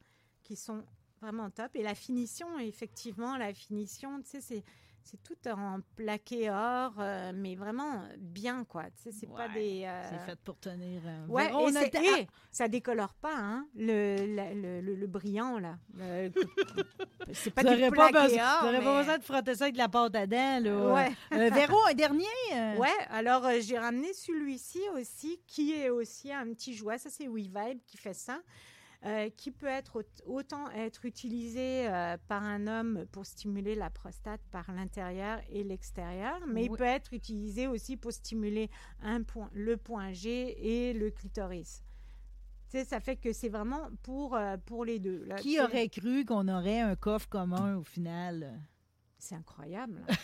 qui 0.51 0.57
sont 0.57 0.83
vraiment 1.23 1.49
top. 1.49 1.71
Et 1.77 1.83
la 1.85 1.95
finition, 1.95 2.59
effectivement, 2.59 3.37
la 3.37 3.55
finition, 3.55 4.21
tu 4.21 4.31
sais, 4.31 4.41
c'est 4.41 4.65
c'est 5.03 5.23
tout 5.23 5.49
en 5.49 5.79
plaqué 5.97 6.51
or, 6.51 6.93
euh, 6.99 7.33
mais 7.35 7.55
vraiment 7.57 8.03
bien, 8.19 8.65
quoi. 8.65 8.85
Tu 8.91 9.05
sais, 9.05 9.13
c'est 9.13 9.27
pas 9.27 9.47
Ouais, 9.49 9.55
des. 9.55 9.85
euh, 9.87 10.09
C'est 10.11 10.27
fait 10.33 10.39
pour 10.41 10.59
tenir. 10.59 11.01
euh, 11.07 11.27
Ouais, 11.27 11.47
Véro, 11.47 11.61
et, 11.61 11.65
on 11.73 11.75
a 11.75 11.81
c'est- 11.81 11.85
le 11.87 11.91
temps- 11.91 12.17
et 12.19 12.27
ça 12.51 12.69
décolore 12.69 13.15
pas, 13.15 13.35
hein, 13.35 13.67
le, 13.75 14.35
la- 14.37 14.53
le, 14.53 14.81
le- 14.83 14.95
le 14.97 15.07
brillant, 15.07 15.59
là. 15.59 15.79
Le- 15.97 16.31
c'est 17.33 17.51
pas 17.51 17.63
du 17.65 17.91
pas, 17.91 18.11
besoin, 18.13 18.43
or, 18.57 18.61
t'aurais 18.61 18.83
pas 18.85 18.93
mais- 18.93 18.99
besoin 19.01 19.19
de 19.19 19.25
frotter 19.25 19.55
ça 19.55 19.65
avec 19.65 19.75
de 19.75 19.79
la 19.79 19.89
pâte 19.89 20.15
à 20.15 20.27
dents. 20.27 20.61
Là. 20.63 20.93
Ouais. 20.93 21.13
Euh, 21.33 21.51
Véro, 21.51 21.79
un 21.89 21.95
dernier? 21.95 22.25
euh, 22.55 22.77
Ouais, 22.79 22.89
alors 23.09 23.47
euh, 23.47 23.59
j'ai 23.61 23.79
ramené 23.79 24.13
celui-ci 24.13 24.81
aussi, 24.95 25.41
qui 25.47 25.73
est 25.73 25.89
aussi 25.89 26.31
un 26.31 26.53
petit 26.53 26.75
jouet. 26.75 26.99
Ça, 26.99 27.09
c'est 27.09 27.27
WeVibe 27.27 27.81
qui 27.87 27.97
fait 27.97 28.15
ça. 28.15 28.39
Euh, 29.07 29.31
qui 29.37 29.51
peut 29.51 29.67
être 29.67 30.01
aut- 30.01 30.23
autant 30.39 30.71
être 30.73 31.05
utilisé 31.07 31.89
euh, 31.89 32.17
par 32.29 32.43
un 32.43 32.67
homme 32.67 33.07
pour 33.13 33.25
stimuler 33.25 33.75
la 33.75 33.89
prostate 33.91 34.43
par 34.51 34.71
l'intérieur 34.73 35.41
et 35.49 35.65
l'extérieur, 35.65 36.39
mais 36.47 36.65
il 36.65 36.71
peut 36.77 36.85
être 36.85 37.13
utilisé 37.15 37.67
aussi 37.67 37.97
pour 37.97 38.13
stimuler 38.13 38.69
un 39.03 39.23
point, 39.23 39.49
le 39.55 39.77
point 39.79 40.13
G 40.13 40.57
et 40.89 40.93
le 40.93 41.11
clitoris. 41.11 41.83
Ça 42.69 43.01
fait 43.01 43.17
que 43.17 43.33
c'est 43.33 43.49
vraiment 43.49 43.89
pour, 44.03 44.37
euh, 44.37 44.57
pour 44.65 44.85
les 44.85 44.99
deux. 45.01 45.25
là. 45.25 45.37
Qui 45.37 45.59
aurait 45.61 45.89
cru 45.89 46.25
qu'on 46.25 46.47
aurait 46.47 46.81
un 46.81 46.95
coffre 46.95 47.29
commun 47.29 47.77
au 47.77 47.83
final? 47.83 48.61
C'est 49.21 49.35
incroyable. 49.35 50.01
hein. 50.09 50.15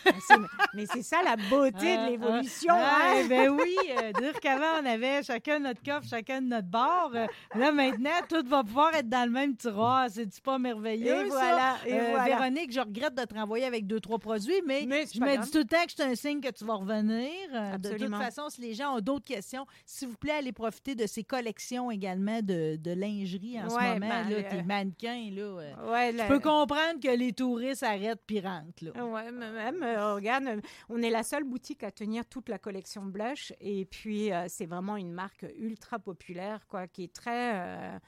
Mais 0.74 0.86
c'est- 0.86 0.92
c'est 0.97 1.03
ça 1.03 1.22
la 1.22 1.36
beauté 1.36 1.94
Ah, 1.99 2.07
de 2.07 2.11
l'évolution. 2.11 2.72
ah, 2.74 2.99
hein? 3.11 3.20
eh 3.24 3.28
ben 3.28 3.51
oui, 3.51 3.76
euh, 4.03 4.12
dire 4.12 4.40
qu'avant, 4.40 4.82
on 4.82 4.86
avait 4.86 5.22
chacun 5.22 5.59
notre 5.59 5.82
coffre, 5.82 6.09
chacun 6.09 6.40
de 6.40 6.47
notre 6.47 6.66
bord. 6.68 7.11
Euh, 7.14 7.26
là, 7.55 7.72
maintenant, 7.72 8.11
tout 8.28 8.42
va 8.47 8.64
pouvoir 8.64 8.94
être 8.94 9.09
dans 9.09 9.24
le 9.26 9.30
même 9.30 9.55
tiroir. 9.55 10.07
C'est-tu 10.11 10.40
pas 10.40 10.59
merveilleux, 10.59 11.26
Et 11.26 11.30
ça? 11.30 11.76
et 11.86 11.92
Euh, 11.92 12.07
voilà. 12.11 12.24
Véronique, 12.38 12.72
je 12.72 12.80
regrette 12.80 13.14
de 13.14 13.24
te 13.24 13.34
renvoyer 13.34 13.66
avec 13.66 13.86
deux, 13.86 14.01
trois 14.01 14.18
produits, 14.18 14.62
mais, 14.66 14.84
Mais 14.86 15.05
c'est 15.07 15.16
je 15.16 15.20
me 15.20 15.26
grave. 15.34 15.44
dis 15.44 15.51
tout 15.51 15.59
le 15.59 15.64
temps 15.64 15.84
que 15.84 15.92
c'est 15.94 16.03
un 16.05 16.14
signe 16.14 16.40
que 16.40 16.51
tu 16.51 16.64
vas 16.64 16.74
revenir. 16.74 17.30
De 17.78 17.90
toute 17.99 18.14
façon, 18.16 18.49
si 18.49 18.61
les 18.62 18.72
gens 18.74 18.97
ont 18.97 19.01
d'autres 19.01 19.26
questions, 19.26 19.66
s'il 19.84 20.09
vous 20.09 20.16
plaît, 20.16 20.32
allez 20.38 20.53
profiter 20.53 20.94
de 20.94 21.07
ces 21.07 21.22
collections 21.22 21.90
également 21.90 22.40
de, 22.42 22.76
de 22.76 22.90
lingerie 22.92 23.61
en 23.61 23.68
ce 23.68 23.74
moment. 23.74 23.97
ben, 23.99 24.28
là, 24.30 24.42
tes 24.42 24.62
mannequins, 24.62 25.30
là. 25.32 25.55
Ouais, 25.90 26.12
Je 26.12 26.16
la- 26.16 26.26
peux 26.28 26.40
comprendre 26.40 26.99
que 27.03 27.14
les 27.14 27.32
touristes 27.32 27.82
arrêtent 27.82 28.22
puis 28.26 28.40
rentrent, 28.40 28.86
là. 28.95 29.05
Ouais, 29.07 29.30
même, 29.32 29.82
euh, 29.82 30.14
regarde, 30.14 30.45
euh, 30.47 30.61
on 30.89 31.03
est 31.03 31.11
la 31.11 31.22
seule 31.22 31.45
boutique 31.45 31.82
à 31.82 31.91
tenir 31.91 32.24
toute 32.26 32.49
la 32.49 32.59
collection 32.59 33.05
Blush. 33.05 33.53
Et 33.61 33.84
puis, 33.87 34.32
euh, 34.32 34.45
c'est 34.49 34.66
vraiment 34.66 34.97
une 34.97 35.12
marque 35.12 35.47
ultra 35.59 35.99
populaire, 35.99 36.66
quoi, 36.68 36.87
qui 36.87 37.05
est 37.05 37.12
très. 37.12 37.53
euh, 37.57 37.99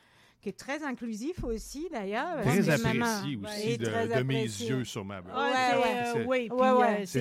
qui 0.41 0.51
est 0.51 0.59
très 0.59 0.85
inclusif 0.85 1.43
aussi, 1.43 1.89
d'ailleurs. 1.91 2.41
Très 2.43 2.63
C'est 2.63 2.85
même 2.85 3.03
un- 3.03 3.17
apprécié 3.19 3.37
aussi 3.37 3.77
de, 3.79 3.85
très 3.87 4.07
de 4.07 4.23
mes 4.23 4.37
apprécié. 4.37 4.69
yeux 4.69 4.85
sur 4.85 5.05
ma 5.05 5.21
blonde. 5.21 5.37
Ouais, 5.37 5.43
Ouais, 5.43 6.05
c'est, 6.13 6.25
ouais. 6.27 6.49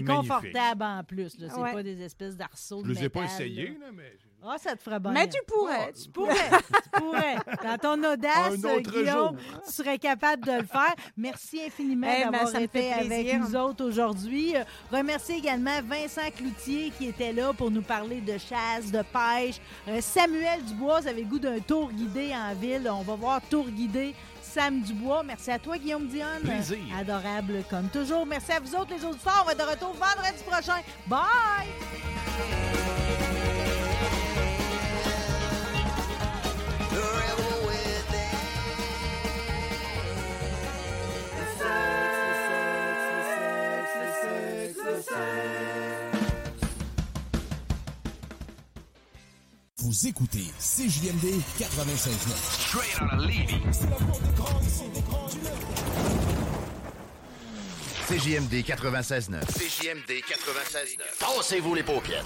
euh, 0.03 0.05
confortable 0.05 0.83
en 0.83 1.03
plus. 1.03 1.39
Là. 1.39 1.47
C'est 1.49 1.59
Ouais. 1.59 1.73
pas 1.73 1.81
des 1.81 1.99
espèces 2.03 2.37
d'arceaux 2.37 2.83
Je 2.85 2.89
ne 2.91 2.93
les 2.93 3.05
ai 3.05 3.09
pas 3.09 3.23
essayés, 3.25 3.69
là. 3.69 3.87
là, 3.87 3.91
mais... 3.91 4.13
Ah, 4.45 4.55
ça 4.57 4.75
te 4.75 4.81
ferait 4.83 4.99
bien. 4.99 5.11
Mais 5.11 5.27
tu 5.27 5.39
pourrais. 5.47 5.91
Tu 5.93 6.09
pourrais, 6.09 6.33
tu 6.93 7.01
pourrais. 7.01 7.35
Dans 7.63 7.77
ton 7.77 8.03
audace, 8.13 8.55
Guillaume, 8.81 9.37
jour. 9.39 9.61
tu 9.65 9.71
serais 9.73 9.97
capable 9.97 10.45
de 10.45 10.51
le 10.51 10.63
faire. 10.65 10.93
Merci 11.17 11.61
infiniment 11.65 12.07
Eh 12.09 12.23
ben, 12.25 12.31
d'avoir 12.31 12.55
été 12.55 12.67
fait 12.67 12.93
avec 12.93 13.39
nous 13.39 13.55
autres 13.55 13.83
aujourd'hui. 13.83 14.53
Remercie 14.91 15.33
également 15.33 15.81
Vincent 15.83 16.29
Cloutier 16.35 16.91
qui 16.97 17.07
était 17.07 17.33
là 17.33 17.51
pour 17.51 17.71
nous 17.71 17.81
parler 17.81 18.21
de 18.21 18.37
chasse, 18.37 18.91
de 18.91 19.01
pêche. 19.01 19.59
Euh, 19.87 19.99
Samuel 20.01 20.63
Dubois, 20.63 21.01
vous 21.01 21.07
avez 21.07 21.21
le 21.23 21.27
goût 21.27 21.39
d'un 21.39 21.59
tour 21.59 21.91
guidé 21.91 22.31
en 22.33 22.53
ville. 22.53 22.89
On 22.93 23.01
va 23.01 23.15
voir 23.15 23.41
tour 23.49 23.67
guidé 23.67 24.13
Sam 24.41 24.81
Dubois. 24.81 25.23
Merci 25.23 25.51
à 25.51 25.59
toi, 25.59 25.77
Guillaume 25.77 26.07
Dionne. 26.07 26.41
Plaisir. 26.43 26.77
Adorable 26.97 27.63
comme 27.69 27.89
toujours. 27.89 28.25
Merci 28.25 28.51
à 28.53 28.59
vous 28.59 28.73
autres, 28.75 28.93
les 28.95 29.03
auditeurs. 29.03 29.39
On 29.41 29.45
va 29.45 29.51
être 29.53 29.65
de 29.65 29.69
retour 29.71 29.93
vendredi 29.93 30.43
prochain. 30.45 30.79
Bye! 31.07 31.67
Vous 49.79 50.07
écoutez 50.07 50.45
CJMD 50.59 51.41
96.9. 51.57 52.11
Straight 52.59 53.01
out 53.01 53.13
of 53.13 53.25
Levy. 53.25 53.57
CJMD 58.07 58.63
96.9. 58.63 59.41
CJMD 59.47 60.21
96.9. 60.23 60.97
Tassez-vous 61.19 61.73
les 61.73 61.83
paupières. 61.83 62.25